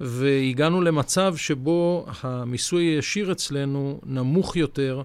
והגענו 0.00 0.80
למצב 0.80 1.36
שבו 1.36 2.06
המיסוי 2.22 2.84
הישיר 2.84 3.32
אצלנו 3.32 4.00
נמוך 4.06 4.56
יותר 4.56 4.96
אה, 4.98 5.02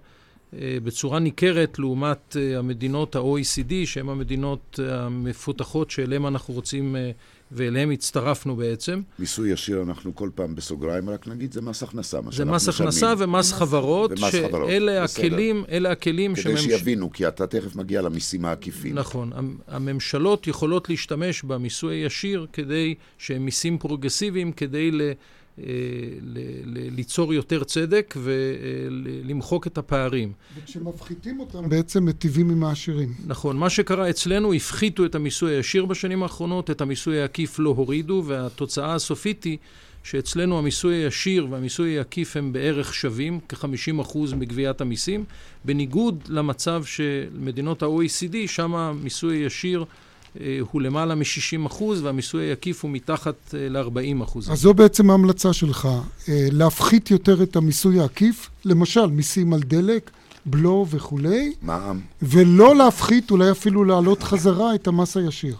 בצורה 0.54 1.20
ניכרת 1.20 1.80
לעומת 1.80 2.38
אה, 2.40 2.60
המדינות 2.60 3.16
ה-OECD, 3.16 3.74
שהן 3.86 4.10
המדינות 4.10 4.80
המפותחות 4.88 5.92
שאליהן 5.92 6.26
אנחנו 6.26 6.54
רוצים 6.54 6.96
אה, 6.96 7.12
ואליהם 7.52 7.92
הצטרפנו 7.92 8.56
בעצם. 8.56 9.02
מיסוי 9.20 9.52
ישיר, 9.52 9.82
אנחנו 9.82 10.16
כל 10.16 10.30
פעם 10.36 10.56
בסוגריים 10.56 11.10
רק 11.10 11.28
נגיד, 11.28 11.54
זה 11.54 11.62
מס 11.62 11.84
הכנסה, 11.84 12.22
מה 12.22 12.32
זה 12.32 12.46
מס 12.46 12.70
הכנסה 12.70 13.14
ומס 13.18 13.54
חברות, 13.54 14.12
שאלה 14.18 15.04
הכלים, 15.04 15.64
אלה 15.70 15.92
הכלים 15.92 16.36
כדי 16.36 16.44
שממש... 16.44 16.62
שיבינו, 16.62 17.12
כי 17.12 17.28
אתה 17.28 17.48
תכף 17.48 17.76
מגיע 17.76 18.02
למיסים 18.02 18.46
העקיפים. 18.46 18.96
נכון. 18.96 19.32
הממשלות 19.68 20.48
יכולות 20.48 20.90
להשתמש 20.90 21.44
במיסוי 21.44 21.96
הישיר 21.96 22.48
כדי, 22.54 22.96
שהם 23.18 23.46
מיסים 23.46 23.78
פרוגרסיביים, 23.78 24.52
כדי 24.52 24.92
ל... 24.92 25.02
אה, 25.02 25.14
ליצור 26.66 27.34
יותר 27.34 27.64
צדק 27.64 28.16
ולמחוק 28.18 29.68
את 29.68 29.78
הפערים. 29.78 30.32
וכשמפחיתים 30.58 31.40
אותם 31.40 31.70
בעצם 31.70 32.06
מטיבים 32.06 32.50
עם 32.50 32.64
העשירים. 32.64 33.14
נכון. 33.26 33.58
מה 33.58 33.70
שקרה 33.70 34.10
אצלנו, 34.10 34.54
הפחיתו 34.54 35.06
את 35.06 35.16
המיסוי 35.16 35.56
הישיר 35.56 35.86
בשנים 35.86 36.24
האחרונות, 36.24 36.72
את 36.72 36.82
המיסוי 36.82 37.22
העקיף 37.22 37.60
לא 37.60 37.70
הורידו, 37.70 38.24
והתוצאה 38.26 38.96
הסופית 38.96 39.44
היא 39.44 39.58
שאצלנו 40.04 40.58
המיסוי 40.58 40.96
הישיר 40.96 41.48
והמיסוי 41.50 41.98
העקיף 41.98 42.38
הם 42.38 42.54
בערך 42.54 42.94
שווים, 42.94 43.40
כ-50% 43.50 44.18
מגביית 44.36 44.82
המיסים, 44.82 45.24
בניגוד 45.66 46.24
למצב 46.30 46.84
של 46.84 47.26
מדינות 47.40 47.84
ה-OECD, 47.84 48.36
שם 48.48 48.76
המיסוי 48.76 49.38
הישיר 49.38 49.80
אה, 49.82 49.86
הוא 50.72 50.82
למעלה 50.82 51.16
מ-60 51.16 51.68
אחוז, 51.68 52.04
והמיסוי 52.04 52.50
העקיף 52.50 52.84
הוא 52.84 52.92
מתחת 52.92 53.36
אה, 53.54 53.70
ל-40 53.70 54.24
אחוז. 54.24 54.52
אז 54.52 54.60
זו 54.60 54.74
בעצם 54.74 55.10
ההמלצה 55.10 55.54
שלך, 55.54 55.86
אה, 56.30 56.48
להפחית 56.52 57.12
יותר 57.12 57.44
את 57.44 57.56
המיסוי 57.56 58.00
העקיף, 58.00 58.50
למשל 58.66 59.06
מיסים 59.06 59.54
על 59.54 59.60
דלק, 59.60 60.12
בלו 60.46 60.86
וכולי, 60.90 61.54
מע"מ, 61.62 62.00
ולא 62.22 62.76
להפחית, 62.76 63.32
אולי 63.32 63.52
אפילו 63.52 63.84
להעלות 63.84 64.24
חזרה 64.24 64.76
את 64.76 64.88
המס 64.88 65.18
הישיר. 65.18 65.56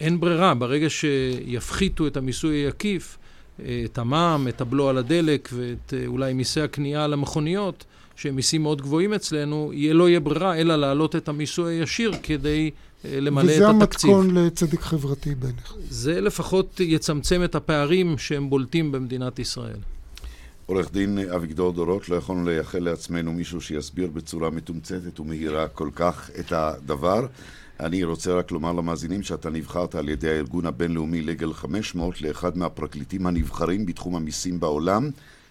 אין 0.00 0.20
ברירה, 0.20 0.54
ברגע 0.54 0.90
שיפחיתו 0.90 2.06
את 2.06 2.16
המיסוי 2.16 2.64
העקיף, 2.64 3.18
את 3.60 3.98
המע"מ, 3.98 4.48
את 4.48 4.60
הבלו 4.60 4.88
על 4.88 4.98
הדלק 4.98 5.48
ואת 5.52 5.94
אולי 6.06 6.32
מיסי 6.32 6.60
הקנייה 6.60 7.04
על 7.04 7.12
המכוניות, 7.12 7.84
שהם 8.16 8.36
מיסים 8.36 8.62
מאוד 8.62 8.82
גבוהים 8.82 9.14
אצלנו, 9.14 9.70
יהיה, 9.74 9.94
לא 9.94 10.08
יהיה 10.08 10.20
ברירה 10.20 10.56
אלא 10.56 10.76
להעלות 10.76 11.16
את 11.16 11.28
המיסוי 11.28 11.74
הישיר 11.74 12.12
כדי 12.22 12.70
אה, 12.70 12.87
למלא 13.04 13.52
את 13.52 13.82
התקציב. 13.82 14.10
וזה 14.10 14.18
המתכון 14.18 14.34
לצדק 14.34 14.80
חברתי 14.80 15.34
בעיניך. 15.34 15.74
זה 15.90 16.20
לפחות 16.20 16.80
יצמצם 16.80 17.44
את 17.44 17.54
הפערים 17.54 18.18
שהם 18.18 18.50
בולטים 18.50 18.92
במדינת 18.92 19.38
ישראל. 19.38 19.76
עורך 20.66 20.92
דין 20.92 21.18
אביגדור 21.18 21.72
דורות, 21.72 22.08
לא 22.08 22.16
יכולנו 22.16 22.44
לייחל 22.44 22.78
לעצמנו 22.78 23.32
מישהו 23.32 23.60
שיסביר 23.60 24.06
בצורה 24.06 24.50
מתומצתת 24.50 25.20
ומהירה 25.20 25.68
כל 25.68 25.90
כך 25.94 26.30
את 26.40 26.52
הדבר. 26.52 27.26
אני 27.80 28.04
רוצה 28.04 28.32
רק 28.32 28.50
לומר 28.50 28.72
למאזינים 28.72 29.22
שאתה 29.22 29.50
נבחרת 29.50 29.94
על 29.94 30.08
ידי 30.08 30.28
הארגון 30.28 30.66
הבינלאומי 30.66 31.22
לגל 31.22 31.52
500 31.52 32.22
לאחד 32.22 32.58
מהפרקליטים 32.58 33.26
הנבחרים 33.26 33.86
בתחום 33.86 34.16
המיסים 34.16 34.60
בעולם. 34.60 35.10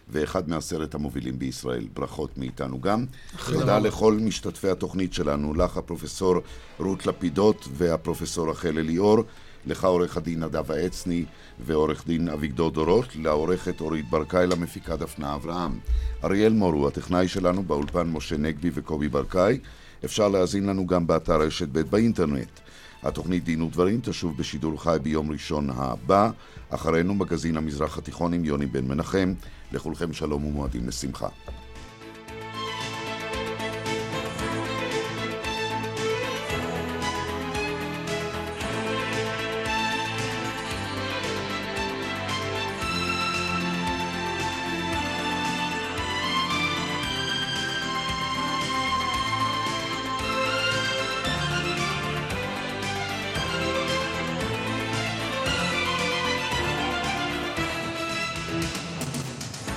ואחד 0.09 0.49
מעשרת 0.49 0.95
המובילים 0.95 1.39
בישראל. 1.39 1.87
ברכות 1.93 2.37
מאיתנו 2.37 2.81
גם. 2.81 3.05
תודה 3.45 3.79
לכל 3.79 4.13
משתתפי 4.21 4.69
התוכנית 4.69 5.13
שלנו, 5.13 5.53
לך 5.53 5.77
הפרופסור 5.77 6.35
רות 6.79 7.05
לפידות 7.05 7.67
והפרופסור 7.73 8.49
רחל 8.49 8.77
אליאור, 8.77 9.23
לך 9.65 9.85
עורך 9.85 10.17
הדין 10.17 10.43
נדב 10.43 10.71
העצני 10.71 11.25
ועורך 11.59 12.07
דין 12.07 12.29
אביגדור 12.29 12.71
דורות, 12.71 13.15
לעורכת 13.15 13.81
אורית 13.81 14.09
ברקאי, 14.09 14.47
למפיקה 14.47 14.95
דפנה 14.95 15.35
אברהם. 15.35 15.79
אריאל 16.23 16.53
מור 16.53 16.73
הוא 16.73 16.87
הטכנאי 16.87 17.27
שלנו, 17.27 17.63
באולפן 17.63 18.07
משה 18.07 18.37
נגבי 18.37 18.69
וקובי 18.73 19.07
ברקאי. 19.07 19.59
אפשר 20.05 20.27
להאזין 20.27 20.65
לנו 20.65 20.87
גם 20.87 21.07
באתר 21.07 21.41
רשת 21.41 21.67
ב' 21.71 21.81
באינטרנט. 21.81 22.59
התוכנית 23.03 23.43
דין 23.43 23.61
ודברים 23.61 23.99
תשוב 24.03 24.37
בשידור 24.37 24.83
חי 24.83 24.97
ביום 25.03 25.31
ראשון 25.31 25.69
הבא, 25.69 26.29
אחרינו 26.69 27.15
מגזין 27.15 27.57
המזרח 27.57 27.97
התיכון 27.97 28.33
עם 28.33 28.45
יוני 28.45 28.65
בן 28.65 28.87
מנחם. 28.87 29.33
לכולכם 29.71 30.13
שלום 30.13 30.45
ומועדים 30.45 30.87
לשמחה. 30.87 31.27